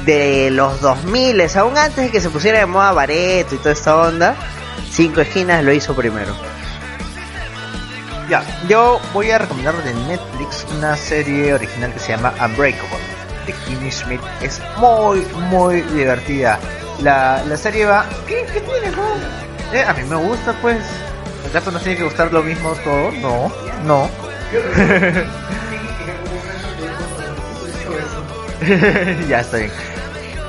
[0.05, 3.95] de los 2000, aún antes de que se pusiera de moda Bareto y toda esta
[3.95, 4.35] onda,
[4.91, 6.33] Cinco Esquinas lo hizo primero.
[8.29, 12.97] Ya, yo voy a recomendar de Netflix una serie original que se llama Unbreakable
[13.45, 14.21] de Kimmy Schmidt.
[14.41, 16.59] Es muy, muy divertida.
[17.01, 18.05] La, la serie va.
[18.27, 18.95] ¿Qué, tiene?
[19.73, 20.79] Eh, a mí me gusta, pues.
[21.55, 23.13] ¿Acaso nos tiene que gustar lo mismo todo?
[23.13, 23.49] No,
[23.85, 24.09] no.
[29.29, 29.71] ya está bien.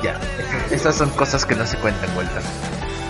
[0.03, 0.19] Ya,
[0.69, 2.43] esas son cosas que no se cuentan, vueltas.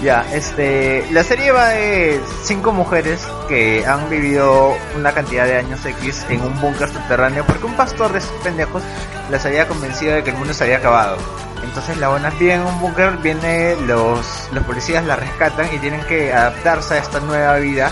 [0.03, 5.84] Ya, este, la serie va de cinco mujeres que han vivido una cantidad de años
[5.84, 8.84] X en un búnker subterráneo porque un pastor de esos pendejos
[9.30, 11.18] las había convencido de que el mundo se había acabado.
[11.64, 16.02] Entonces la buena vive en un búnker, viene los, los policías la rescatan y tienen
[16.02, 17.91] que adaptarse a esta nueva vida.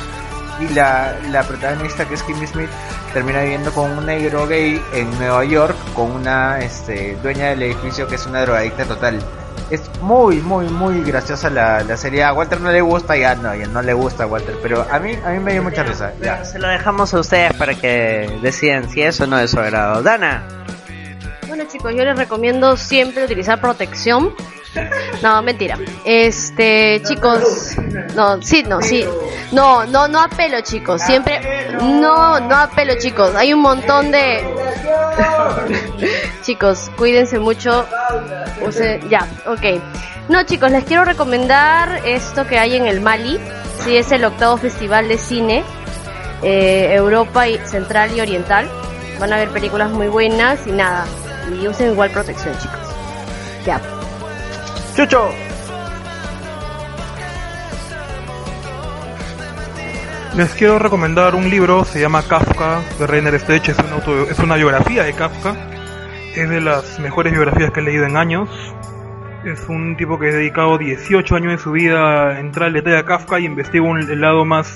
[0.60, 2.70] Y la, la protagonista que es Kimmy Smith
[3.14, 8.08] termina viviendo con un negro gay en Nueva York con una este, dueña del edificio
[8.08, 9.20] que es una drogadicta total.
[9.70, 12.24] Es muy, muy, muy graciosa la, la serie.
[12.24, 15.00] A Walter no le gusta, ya no, ya no le gusta a Walter, pero a
[15.00, 16.14] mí, a mí me dio mucha risa.
[16.22, 16.46] Ya.
[16.46, 20.04] Se lo dejamos a ustedes para que decidan si es o no de su agrado.
[20.04, 20.44] Dana.
[21.56, 24.36] Bueno chicos, yo les recomiendo siempre utilizar protección.
[25.24, 25.80] No, mentira.
[26.04, 27.78] Este, chicos,
[28.14, 29.06] no, sí, no, sí.
[29.54, 31.02] No, no, no apelo, chicos.
[31.02, 31.40] Siempre,
[31.82, 33.34] no, no apelo, chicos.
[33.36, 34.44] Hay un montón de,
[36.42, 37.88] chicos, cuídense mucho.
[39.10, 39.82] Ya, ok.
[40.28, 43.40] No, chicos, les quiero recomendar esto que hay en el Mali.
[43.86, 45.64] Sí, es el octavo festival de cine
[46.44, 48.70] eh, Europa y Central y Oriental.
[49.22, 51.06] Van a ver películas muy buenas y nada.
[51.54, 52.80] Y usen igual protección, chicos.
[53.66, 53.80] Ya.
[54.96, 55.30] Chucho.
[60.36, 64.38] Les quiero recomendar un libro, se llama Kafka, de Rainer Stech, es una, auto- es
[64.40, 65.56] una biografía de Kafka,
[66.36, 68.50] es de las mejores biografías que he leído en años.
[69.46, 72.98] Es un tipo que ha dedicado 18 años de su vida a entrar al detalle
[72.98, 74.76] a Kafka y investiga un- el lado más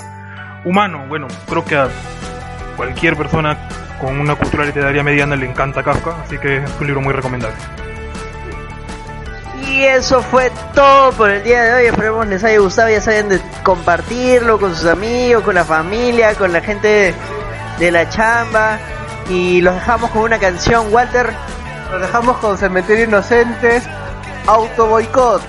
[0.63, 1.05] humano.
[1.09, 1.89] Bueno, creo que a
[2.77, 3.57] cualquier persona
[3.99, 7.57] con una cultura literaria mediana le encanta Kafka, así que es un libro muy recomendable.
[9.67, 11.85] Y eso fue todo por el día de hoy.
[11.85, 12.89] Esperemos les haya gustado.
[12.89, 17.13] Ya saben de compartirlo con sus amigos, con la familia, con la gente
[17.77, 18.79] de la chamba.
[19.29, 21.33] Y los dejamos con una canción, Walter.
[21.91, 23.83] Nos dejamos con Cementerio Inocentes,
[24.47, 25.43] Auto Boicot.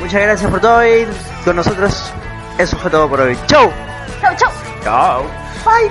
[0.00, 1.06] Muchas gracias por todo y
[1.44, 2.12] con nosotros
[2.58, 3.38] eso fue todo por hoy.
[3.46, 3.70] ¡Chau!
[4.20, 4.50] Chau, chau.
[4.82, 5.22] ¡Chao!
[5.64, 5.90] Bye.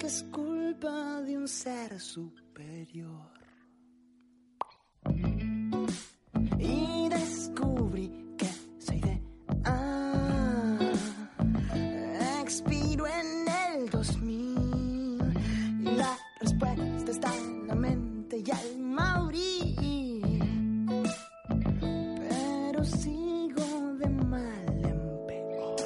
[0.00, 3.30] que es culpa de un ser superior.
[6.58, 8.48] Y descubrí que
[8.78, 9.22] soy de
[9.64, 10.78] ah,
[12.40, 15.34] expiro en el 2000
[15.80, 19.76] y la respuesta está en la mente y al Mauri.
[22.28, 25.76] Pero sigo de mal en peor.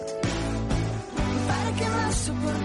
[1.48, 2.63] ¿Para qué más?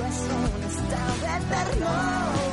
[0.00, 2.51] Es un estado eterno.